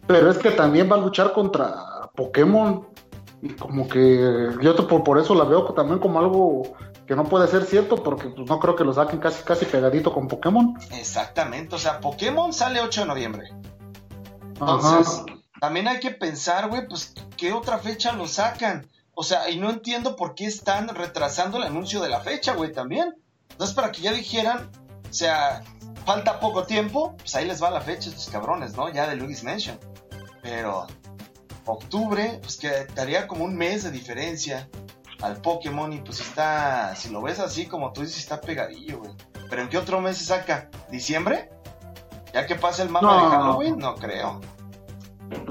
[0.07, 2.87] Pero es que también va a luchar contra Pokémon.
[3.43, 6.63] Y como que yo por, por eso la veo también como algo
[7.07, 10.13] que no puede ser cierto, porque pues, no creo que lo saquen casi, casi pegadito
[10.13, 10.75] con Pokémon.
[10.93, 13.49] Exactamente, o sea, Pokémon sale 8 de noviembre.
[14.61, 14.99] Ajá.
[15.01, 15.23] Entonces,
[15.61, 18.87] también hay que pensar, güey, pues, ¿qué otra fecha lo sacan?
[19.15, 22.73] O sea, y no entiendo por qué están retrasando el anuncio de la fecha, güey,
[22.73, 23.15] también.
[23.51, 24.71] Entonces, para que ya dijeran,
[25.09, 25.63] o sea,
[26.05, 28.89] falta poco tiempo, pues ahí les va la fecha, estos cabrones, ¿no?
[28.93, 29.79] Ya de Luigi's Mansion.
[30.43, 30.87] Pero,
[31.67, 34.69] octubre, pues quedaría como un mes de diferencia
[35.23, 39.13] al Pokémon y pues está, si lo ves así como tú dices, está pegadillo, güey.
[39.49, 40.69] Pero ¿en qué otro mes se saca?
[40.91, 41.51] ¿Diciembre?
[42.33, 43.15] ¿Ya que pasa el mapa No.
[43.31, 43.79] de Halloween?
[43.79, 44.41] No creo.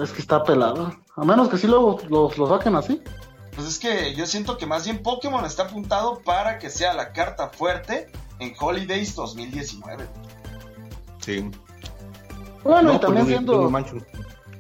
[0.02, 0.94] Es que está pelado.
[1.16, 3.02] A menos que sí lo, lo, lo saquen así.
[3.56, 7.14] Pues es que yo siento que más bien Pokémon está apuntado para que sea la
[7.14, 8.10] carta fuerte
[8.40, 10.08] en Holidays 2019.
[11.20, 11.52] Sí.
[12.64, 13.72] Bueno, No, y también siendo,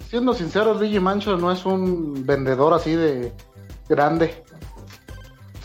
[0.10, 3.34] siendo sincero, Luigi Mansion no es un vendedor así de
[3.90, 4.44] grande.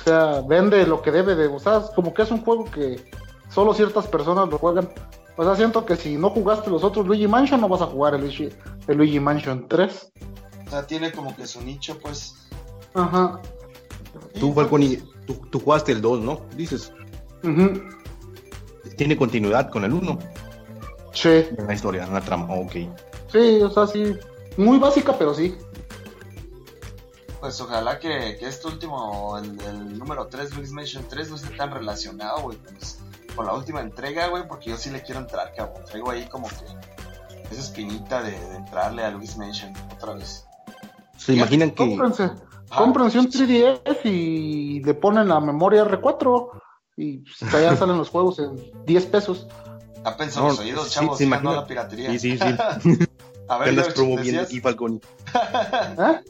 [0.01, 1.49] O sea, vende lo que debe de.
[1.49, 3.11] O sea, es como que es un juego que
[3.51, 4.89] solo ciertas personas lo juegan.
[5.37, 8.15] O sea, siento que si no jugaste los otros Luigi Mansion, no vas a jugar
[8.15, 8.49] el Luigi,
[8.87, 10.13] el Luigi Mansion 3.
[10.67, 12.48] O sea, tiene como que su nicho, pues.
[12.95, 13.41] Ajá.
[14.39, 14.97] Tú, Falconi,
[15.27, 16.41] tú, tú jugaste el 2, ¿no?
[16.57, 16.93] Dices,
[17.43, 17.81] Ujú.
[18.97, 20.19] tiene continuidad con el 1
[21.13, 22.47] Sí, en la historia, en la trama.
[22.55, 22.73] Ok.
[23.33, 24.17] sí, o sea, sí.
[24.57, 25.57] Muy básica, pero sí.
[27.41, 31.51] Pues ojalá que, que este último, el, el número 3, Luigi's Mansion 3, no esté
[31.57, 32.99] tan relacionado, güey, pues,
[33.37, 35.85] con la última entrega, güey, porque yo sí le quiero entrar, cabrón.
[35.87, 36.65] Traigo ahí como que
[37.53, 40.45] esa espinita de, de entrarle a Luigi's Mansion otra vez.
[41.17, 42.31] ¿Se imaginan que Cómprense.
[42.71, 46.51] Ah, Cómprense un 3DS y le ponen la memoria R4
[46.97, 49.47] y pues, allá salen los juegos en 10 pesos.
[50.05, 52.11] Tapen No, los oídos, sí, chavos, se no imagina- la piratería.
[52.11, 52.45] Sí, sí, sí.
[53.51, 55.01] A ¿Qué ver, andas promoviendo aquí, Falconi?
[55.35, 56.21] ¿Eh?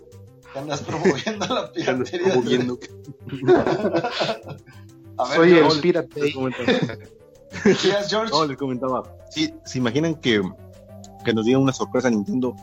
[0.54, 2.32] andas promoviendo la ¿Qué andas piratería.
[2.32, 2.78] promoviendo?
[5.18, 6.20] A ver, Soy George, el Pirate.
[7.64, 8.30] Decías, George.
[8.32, 9.02] No, les comentaba.
[9.30, 10.40] Sí, ¿se imaginan que,
[11.24, 12.54] que nos diera una sorpresa Nintendo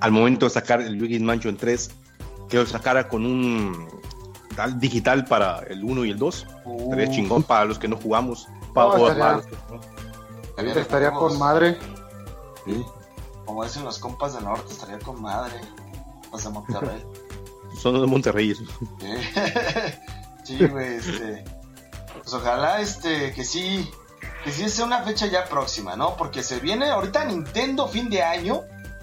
[0.00, 1.90] al momento de sacar el Luigi's Mansion 3?
[2.48, 3.88] Que lo sacara con un
[4.54, 6.46] tal digital para el 1 y el 2.
[6.64, 8.48] Uh, Sería chingón para los que no jugamos.
[8.74, 9.46] Para, No, estaría- los
[10.74, 10.80] no.
[10.80, 11.78] estaría con madre.
[12.64, 12.84] Sí.
[13.44, 15.54] Como dicen los compas del norte, estaría con madre.
[16.32, 17.04] Los de Monterrey.
[17.80, 18.54] Son de Monterrey.
[20.44, 21.44] sí, güey, este.
[22.22, 23.90] Pues ojalá, este, que sí.
[24.44, 26.16] Que sí sea una fecha ya próxima, ¿no?
[26.16, 28.62] Porque se viene ahorita Nintendo fin de año.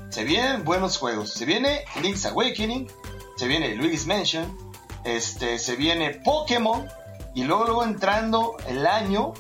[0.10, 1.32] Se vienen buenos juegos.
[1.34, 2.90] Se viene Link's Awakening.
[3.36, 4.58] Se viene Luigi's Mansion.
[5.04, 6.88] Este, se viene Pokémon.
[7.36, 9.34] Y luego, luego entrando el año.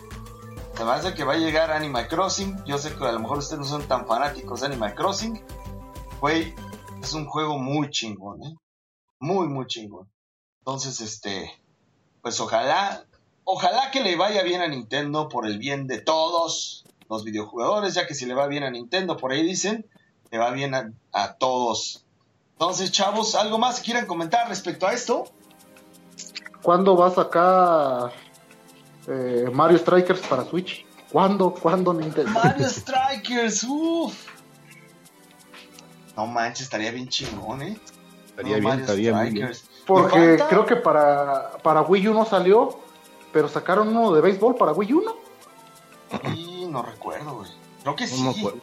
[0.77, 2.63] Me hace que va a llegar Animal Crossing.
[2.65, 5.41] Yo sé que a lo mejor ustedes no son tan fanáticos de Animal Crossing.
[6.19, 6.53] Güey,
[7.01, 8.55] es un juego muy chingón, ¿eh?
[9.19, 10.09] Muy, muy chingón.
[10.59, 11.51] Entonces, este,
[12.21, 13.05] pues ojalá
[13.43, 18.07] ojalá que le vaya bien a Nintendo por el bien de todos los videojugadores, ya
[18.07, 19.85] que si le va bien a Nintendo, por ahí dicen,
[20.31, 22.05] le va bien a, a todos.
[22.53, 25.25] Entonces, chavos, ¿algo más que quieran comentar respecto a esto?
[26.61, 28.13] ¿Cuándo va a sacar
[29.07, 30.85] eh, Mario Strikers para Switch?
[31.11, 31.53] ¿Cuándo?
[31.53, 32.31] ¿Cuándo Nintendo?
[32.31, 34.15] Mario Strikers, uff.
[36.15, 37.79] No manches, estaría bien chingón, ¿eh?
[38.27, 39.51] Estaría No, bien, Mario estaría bien.
[39.85, 42.79] Porque creo que para, para Wii U no salió,
[43.33, 45.15] pero sacaron uno de béisbol para Wii U, ¿no?
[46.35, 47.49] Y no recuerdo, güey.
[47.81, 48.21] Creo que sí.
[48.23, 48.59] No me acuerdo.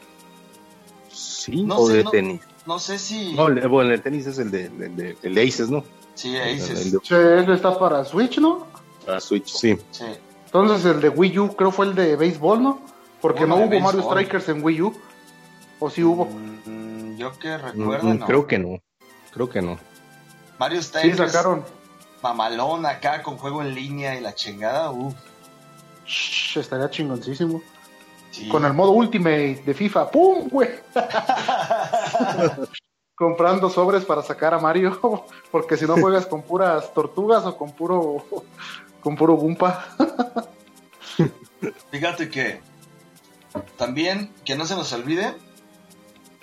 [1.12, 2.40] Sí, No o sé, de no- tenis.
[2.66, 3.32] No sé si.
[3.34, 5.84] No, el- bueno, el tenis es el de, el de, el de Aces, ¿no?
[6.14, 6.90] Sí, ahí El sí.
[6.90, 8.66] de- Che, está para Switch, ¿no?
[9.06, 9.76] para Switch, sí.
[9.90, 10.04] sí.
[10.46, 12.80] Entonces el de Wii U creo fue el de béisbol, ¿no?
[13.20, 14.02] Porque no de hubo Mario.
[14.02, 15.00] Strikers en Wii U.
[15.78, 16.26] ¿O sí hubo?
[16.26, 18.26] Mm, yo que Mm, recuerdo, mm, no.
[18.26, 18.82] Creo que no.
[19.32, 19.78] Creo que no.
[20.58, 21.32] Mario Sí, Strikers.
[21.32, 21.64] sacaron.
[22.22, 24.90] Mamalón acá con juego en línea y la chingada.
[24.90, 25.14] Uf.
[26.06, 27.62] Shh, estaría chingoncísimo.
[28.30, 28.48] Sí.
[28.48, 30.10] Con el modo Ultimate de FIFA.
[30.10, 30.68] ¡Pum, güey!
[33.14, 35.26] Comprando sobres para sacar a Mario.
[35.50, 38.24] Porque si no juegas con puras tortugas o con puro.
[39.02, 39.84] Con puro Gumpa.
[41.90, 42.60] Fíjate que
[43.76, 45.34] también, que no se nos olvide,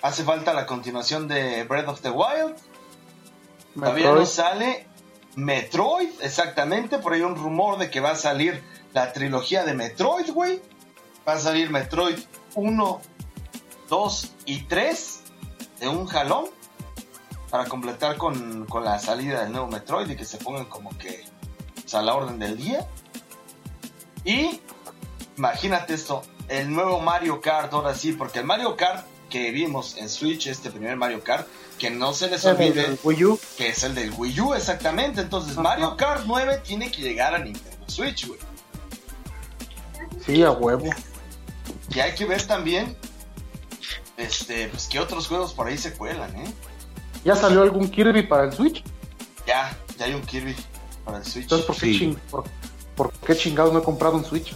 [0.02, 2.56] hace falta la continuación de Breath of the Wild.
[3.74, 4.86] Todavía no sale
[5.36, 6.98] Metroid, exactamente.
[6.98, 8.62] Por ahí un rumor de que va a salir
[8.92, 10.60] la trilogía de Metroid, güey.
[11.28, 12.18] Va a salir Metroid
[12.54, 13.00] 1,
[13.90, 15.20] 2 y 3
[15.80, 16.46] de un jalón.
[17.50, 21.24] Para completar con, con la salida del nuevo Metroid y que se pongan como que
[21.74, 22.88] pues, a la orden del día.
[24.24, 24.58] Y
[25.36, 30.08] imagínate esto, el nuevo Mario Kart, ahora sí, porque el Mario Kart que vimos en
[30.08, 31.46] Switch, este primer Mario Kart,
[31.78, 33.40] que no se les olvide del Wii U.
[33.58, 35.20] que es el del Wii U, exactamente.
[35.20, 35.56] Entonces.
[35.58, 38.40] Mario Kart 9 tiene que llegar a Nintendo Switch, güey.
[40.24, 40.90] Sí, a huevo.
[41.90, 42.96] Y hay que ver también,
[44.16, 46.52] este, pues que otros juegos por ahí se cuelan, ¿eh?
[47.24, 48.82] ¿Ya salió algún Kirby para el Switch?
[49.46, 50.54] Ya, ya hay un Kirby
[51.04, 51.44] para el Switch.
[51.44, 51.98] Entonces, ¿por qué, Sí.
[52.00, 52.44] ching- por,
[52.94, 54.54] por qué chingados no he comprado un Switch?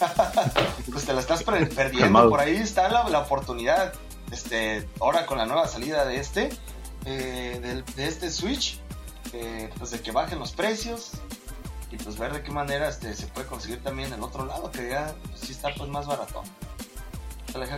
[0.92, 2.28] Pues te la estás per- perdiendo.
[2.28, 3.94] Por ahí está la, la oportunidad.
[4.30, 6.50] Este, ahora con la nueva salida de este,
[7.04, 8.78] eh, del- de, este Switch,
[9.32, 11.12] eh, pues de que bajen los precios
[11.90, 14.90] y pues ver de qué manera este, se puede conseguir también el otro lado, que
[14.90, 16.42] ya pues, sí está pues más barato.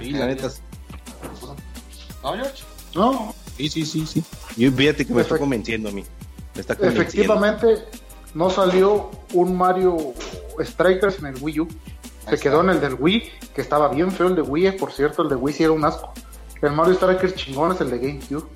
[0.00, 0.48] Sí, la neta.
[2.22, 2.62] ¿No, George?
[2.94, 4.24] No, Sí, sí, sí, sí.
[4.56, 6.04] Yo fíjate que me está Efect- convenciendo a mí.
[6.54, 7.02] Me está convenciendo.
[7.02, 7.84] efectivamente
[8.34, 9.96] no salió un Mario
[10.60, 11.68] Strikers en el Wii U.
[12.28, 12.86] Se quedó en está.
[12.86, 15.36] el del Wii, que estaba bien feo el de Wii, eh, por cierto, el de
[15.36, 16.12] Wii sí era un asco.
[16.60, 18.46] El Mario Strikers chingón es el de GameCube.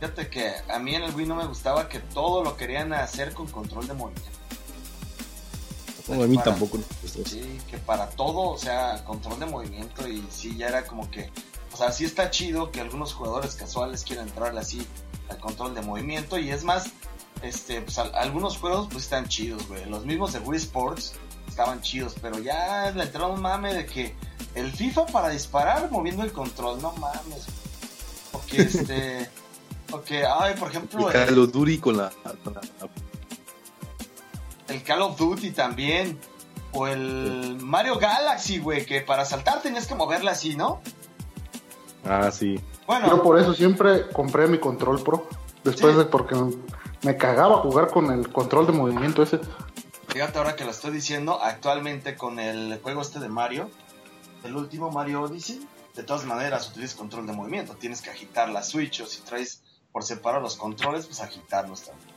[0.00, 3.32] Fíjate que a mí en el Wii no me gustaba que todo lo querían hacer
[3.34, 4.37] con control de movimiento.
[6.08, 6.78] No, a mí Para- tampoco.
[7.26, 11.30] Sí, que para todo, o sea, control de movimiento y sí, ya era como que,
[11.72, 14.86] o sea, sí está chido que algunos jugadores casuales quieran entrarle así
[15.28, 16.86] al control de movimiento y es más,
[17.42, 19.84] este, pues al- algunos juegos pues están chidos, güey.
[19.84, 21.12] Los mismos de Wii Sports
[21.48, 24.14] estaban chidos, pero ya le entraron un mame de que
[24.54, 27.46] el FIFA para disparar moviendo el control, no mames.
[28.32, 29.30] Porque este,
[29.90, 31.28] porque, ay, por ejemplo, el,
[31.78, 32.10] con la,
[32.44, 32.60] con la-
[34.68, 36.18] el Call of Duty también.
[36.72, 40.80] O el Mario Galaxy, güey, que para saltar tenías que moverla así, ¿no?
[42.04, 42.60] Ah, sí.
[42.86, 45.26] Bueno, Yo por eso siempre compré mi control pro.
[45.64, 45.98] Después Sí.
[45.98, 46.36] de porque
[47.02, 49.40] me cagaba jugar con el control de movimiento ese.
[50.08, 53.70] fíjate ahora que lo estoy diciendo, actualmente con el juego este de Mario,
[54.42, 58.62] el último Mario Odyssey, de todas maneras utilizas control de movimiento, tienes que agitar la
[58.62, 59.62] Switch o si traes
[59.92, 62.08] por separado los controles, pues agitarlos también.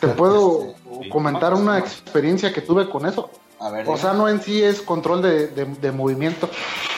[0.00, 1.08] Te puedo este, sí.
[1.10, 3.30] comentar una experiencia que tuve con eso.
[3.60, 6.48] A ver, O sea, no en sí es control de, de- de movimiento.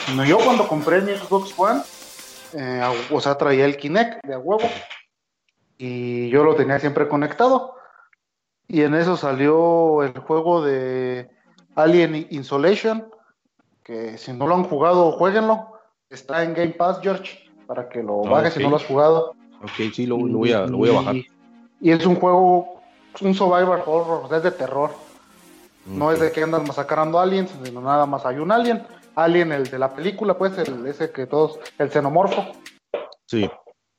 [0.05, 1.81] sino yo cuando compré mi Xbox One,
[2.53, 2.81] eh,
[3.11, 4.67] o sea, traía el Kinect de a huevo.
[5.77, 7.75] Y yo lo tenía siempre conectado.
[8.67, 11.29] Y en eso salió el juego de
[11.75, 13.07] Alien Insolation.
[13.83, 15.73] Que si no lo han jugado, jueguenlo.
[16.09, 17.49] Está en Game Pass, George.
[17.65, 19.33] Para que lo Ah, bajes si no lo has jugado.
[19.63, 21.15] Ok, sí, lo, lo voy, a, lo voy a bajar.
[21.15, 21.27] Y,
[21.81, 22.81] y es un juego,
[23.21, 24.91] un survival horror, es de terror.
[25.85, 28.85] No es de que andan masacrando aliens, sino nada más hay un alien.
[29.15, 32.45] Alien, el de la película, pues, el, ese que todos, el xenomorfo.
[33.25, 33.49] Sí.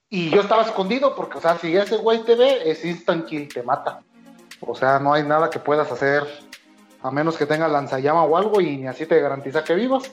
[0.09, 3.49] Y yo estaba escondido porque, o sea, si ese güey te ve, es instant kill,
[3.49, 4.01] te mata.
[4.61, 6.23] O sea, no hay nada que puedas hacer,
[7.03, 10.05] a menos que tenga lanzallama o algo, y ni así te garantiza que vivas.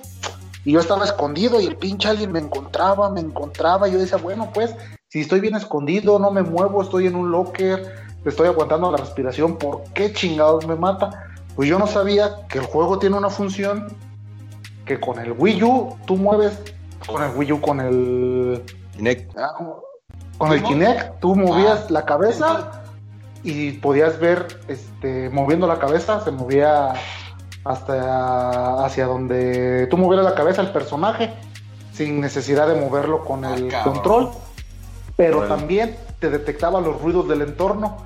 [0.66, 3.88] Y yo estaba escondido y el pinche alien me encontraba, me encontraba.
[3.88, 4.76] Y yo decía, bueno, pues,
[5.10, 7.94] si estoy bien escondido, no me muevo, estoy en un locker,
[8.26, 11.26] estoy aguantando la respiración, ¿por qué chingados me mata?
[11.56, 13.88] Pues yo no sabía que el juego tiene una función
[14.86, 16.60] que con el Wii U tú mueves,
[17.08, 18.64] con el Wii U, con el
[18.96, 19.36] Kinect.
[19.38, 19.52] Ah,
[20.38, 22.72] con el Kinect tú movías Ah, la cabeza
[23.44, 26.94] y podías ver, este, moviendo la cabeza, se movía
[27.66, 31.34] hasta hacia donde tú movieras la cabeza el personaje
[31.94, 33.94] sin necesidad de moverlo con Ah, el cabrón.
[33.96, 34.30] control,
[35.20, 37.98] pero también te detectaba los ruidos del entorno.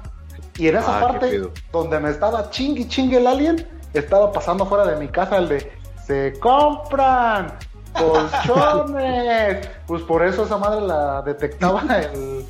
[0.57, 1.41] Y en esa Ah, parte
[1.71, 5.71] donde me estaba chingui chingue el alien, estaba pasando fuera de mi casa el de
[6.07, 7.53] se compran
[7.93, 9.69] colchones.
[9.87, 12.45] pues por eso esa madre la detectaba el,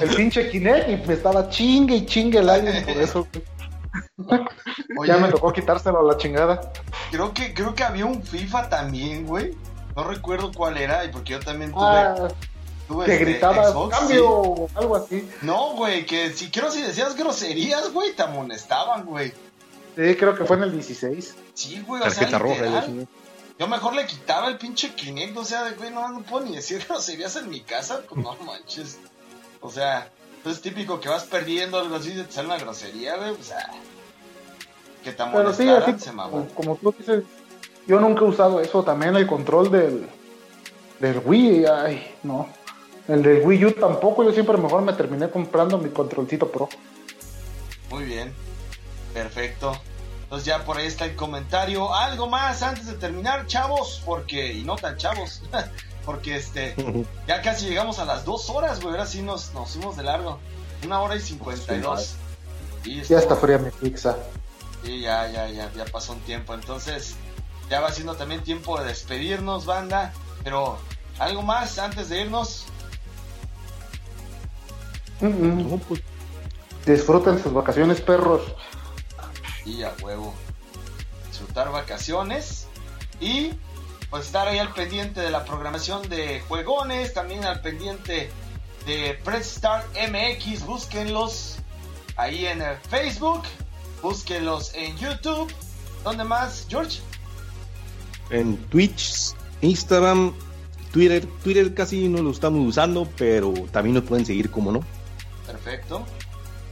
[0.00, 3.28] el pinche Kinect y me estaba chingue y chingue el alien por eso.
[4.98, 6.72] Oye, ya me tocó quitárselo a la chingada.
[7.12, 9.56] creo que, creo que había un FIFA también, güey.
[9.94, 12.28] No recuerdo cuál era, y porque yo también tuve, Ah,
[12.88, 14.24] tuve que este, gritaba Xbox, cambio sí.
[14.24, 15.28] o algo así.
[15.42, 19.32] No, güey, que si quiero si decías groserías, güey, te amonestaban, güey.
[19.94, 21.34] Sí, creo que fue en el 16.
[21.54, 22.54] Sí, güey, o sea, roja.
[22.54, 23.08] literal.
[23.58, 26.56] Yo mejor le quitaba el pinche Kinect, o sea, de, güey, no, no puedo ni
[26.56, 28.98] decir groserías en mi casa, pues no manches.
[29.60, 30.10] O sea,
[30.42, 33.42] pues es típico que vas perdiendo algo así y te sale una grosería, güey, o
[33.42, 33.70] sea,
[35.02, 36.46] que te Pero sí, así se mamó.
[36.54, 37.24] como, como tú dices,
[37.86, 38.82] yo nunca he usado eso.
[38.84, 40.08] También el control del,
[41.00, 42.48] del Wii, ay, no.
[43.08, 44.22] El del Wii U tampoco.
[44.22, 46.68] Yo siempre mejor me terminé comprando mi controlcito pro.
[47.90, 48.32] Muy bien,
[49.14, 49.72] perfecto.
[50.24, 51.94] Entonces ya por ahí está el comentario.
[51.94, 55.42] Algo más antes de terminar, chavos, porque, y no tan chavos,
[56.04, 56.74] porque este,
[57.26, 60.38] ya casi llegamos a las dos horas, güey, ahora sí nos, nos fuimos de largo.
[60.84, 62.16] Una hora y cincuenta y dos.
[62.84, 64.16] Sí, Ya está fría mi pizza.
[64.84, 66.54] Sí, ya, ya, ya, ya pasó un tiempo.
[66.54, 67.16] Entonces,
[67.70, 70.12] ya va siendo también tiempo de despedirnos, banda.
[70.44, 70.78] Pero,
[71.18, 72.66] ¿algo más antes de irnos?
[75.20, 76.02] No, pues,
[76.86, 78.42] Disfruten sus vacaciones, perros.
[79.64, 80.34] Y a huevo.
[81.28, 82.66] Disfrutar vacaciones.
[83.20, 83.52] Y
[84.08, 87.12] pues estar ahí al pendiente de la programación de juegones.
[87.12, 88.30] También al pendiente
[88.86, 90.64] de Press Start MX.
[90.64, 91.56] Búsquenlos
[92.16, 93.42] ahí en el Facebook.
[94.00, 95.52] Búsquenlos en YouTube.
[96.04, 97.00] ¿Dónde más, George?
[98.30, 100.32] en Twitch, Instagram,
[100.92, 101.26] Twitter.
[101.42, 104.80] Twitter casi no lo estamos usando, pero también nos pueden seguir, como no.
[105.48, 106.04] Perfecto.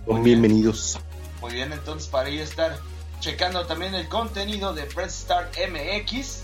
[0.06, 0.40] Muy bien.
[0.42, 0.98] bienvenidos.
[1.40, 2.76] Muy bien, entonces para ahí estar
[3.20, 6.42] checando también el contenido de Press Start MX.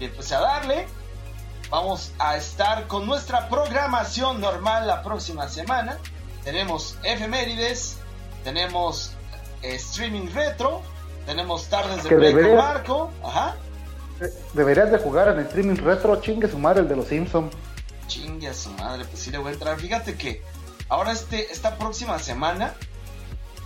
[0.00, 0.86] Y pues a darle.
[1.70, 5.98] Vamos a estar con nuestra programación normal la próxima semana.
[6.42, 7.96] Tenemos efemérides,
[8.44, 9.12] tenemos
[9.62, 10.82] eh, streaming retro,
[11.26, 12.82] tenemos tardes de Que debería-.
[13.22, 13.56] Ajá.
[14.20, 17.52] Eh, Deberías de jugar en el streaming retro, chingue su madre el de los Simpsons.
[18.06, 19.78] Chingue a su madre, pues sí le voy a entrar.
[19.78, 20.42] Fíjate que
[20.88, 22.74] ahora este, esta próxima semana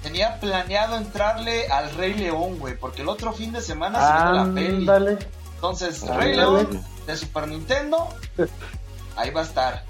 [0.03, 4.12] tenía planeado entrarle al Rey León, güey, porque el otro fin de semana se
[4.55, 5.19] viene la peli.
[5.55, 6.07] Entonces.
[6.07, 8.09] Rey León de Super Nintendo,
[9.16, 9.85] ahí va a estar.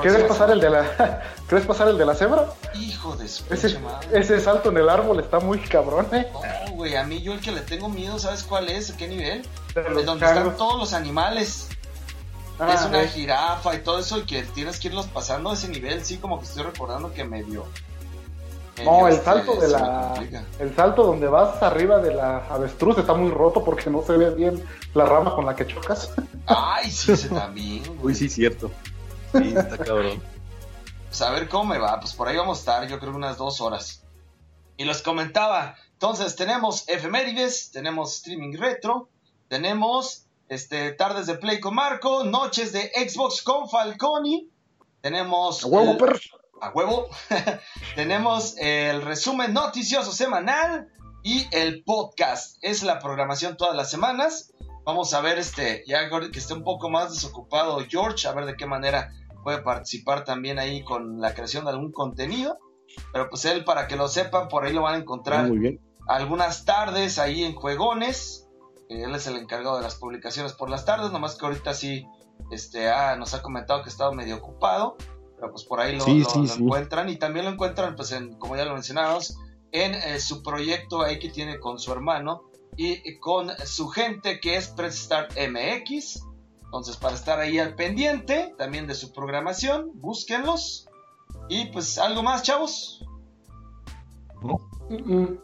[0.00, 2.46] ¿Quieres pasar el de la ¿Quieres pasar el de la cebra?
[2.74, 4.08] Hijo de su Ese, madre.
[4.18, 6.26] ese salto en el árbol está muy cabrón, eh.
[6.32, 8.90] No, güey, a mí yo el que le tengo miedo, ¿sabes cuál es?
[8.90, 9.46] ¿A qué nivel?
[9.74, 10.42] De Es los donde carros.
[10.44, 11.68] están todos los animales.
[12.58, 13.08] Ah, es una eh.
[13.08, 16.38] jirafa y todo eso y que tienes que irlos pasando a ese nivel, sí, como
[16.38, 17.66] que estoy recordando que medio...
[18.76, 20.14] medio, No, el salto de se me la.
[20.60, 24.30] El salto donde vas arriba de la avestruz está muy roto porque no se ve
[24.34, 24.64] bien
[24.94, 26.12] la rama con la que chocas.
[26.46, 27.82] Ay, sí, ese también.
[28.02, 28.70] Uy, sí, cierto.
[29.32, 30.22] Sí, está cabrón.
[31.08, 31.98] Pues a ver cómo me va.
[31.98, 34.02] Pues por ahí vamos a estar, yo creo unas dos horas.
[34.76, 39.08] Y les comentaba, entonces tenemos efemérides, tenemos streaming retro,
[39.48, 44.48] tenemos este tardes de play con Marco, noches de Xbox con Falconi,
[45.00, 46.20] tenemos A huevo, el-
[46.60, 47.08] a huevo,
[47.96, 50.88] tenemos el resumen noticioso semanal
[51.22, 52.56] y el podcast.
[52.62, 54.52] Es la programación todas las semanas.
[54.84, 58.56] Vamos a ver este, ya que esté un poco más desocupado George, a ver de
[58.56, 59.10] qué manera
[59.42, 62.58] puede participar también ahí con la creación de algún contenido.
[63.12, 65.80] Pero pues él, para que lo sepan, por ahí lo van a encontrar Muy bien.
[66.06, 68.43] algunas tardes ahí en Juegones.
[69.02, 72.06] Él es el encargado de las publicaciones por las tardes, nomás que ahorita sí
[72.50, 74.96] este, ah, nos ha comentado que ha estado medio ocupado.
[75.36, 76.62] Pero pues por ahí lo, Sí, lo- sí, lo sí.
[76.62, 79.36] encuentran y también lo encuentran, pues en, como ya lo mencionamos,
[79.72, 82.42] en eh, su proyecto ahí que tiene con su hermano
[82.76, 86.22] y con su gente que es Press Start MX.
[86.64, 90.88] Entonces, para estar ahí al pendiente también de su programación, búsquenlos.
[91.48, 93.04] Y pues, ¿algo más, chavos?
[94.40, 95.26] Mm, mm.
[95.26, 95.38] Muy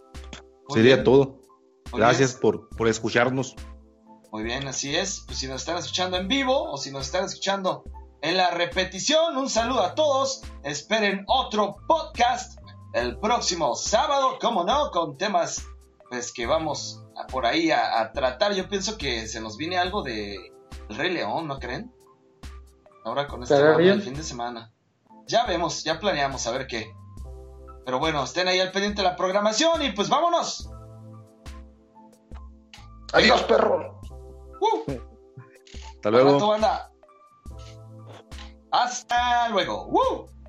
[0.71, 1.40] Sería bien, todo.
[1.93, 3.55] Gracias por, por escucharnos.
[4.33, 5.25] Muy bien, así es.
[5.27, 7.85] Pues si nos están escuchando en vivo o si nos están escuchando
[8.23, 10.43] en la repetición, un saludo a todos.
[10.63, 12.61] Esperen otro podcast
[12.93, 15.67] el próximo sábado, como no, con temas
[16.09, 18.53] pues que vamos por ahí a, tratar.
[18.55, 20.53] Yo pienso que se nos viene algo de
[20.89, 21.93] Rey León, ¿no creen?
[23.05, 24.73] Ahora con este el fin de semana.
[25.27, 26.93] Ya vemos, ya planeamos a ver qué.
[27.85, 30.70] Pero bueno, estén ahí al pendiente de la programación y pues vámonos.
[33.13, 34.01] Adiós, perro.
[34.61, 34.85] Uh.
[35.97, 36.55] Hasta luego.
[38.71, 39.87] Hasta luego.
[39.89, 40.40] Uh.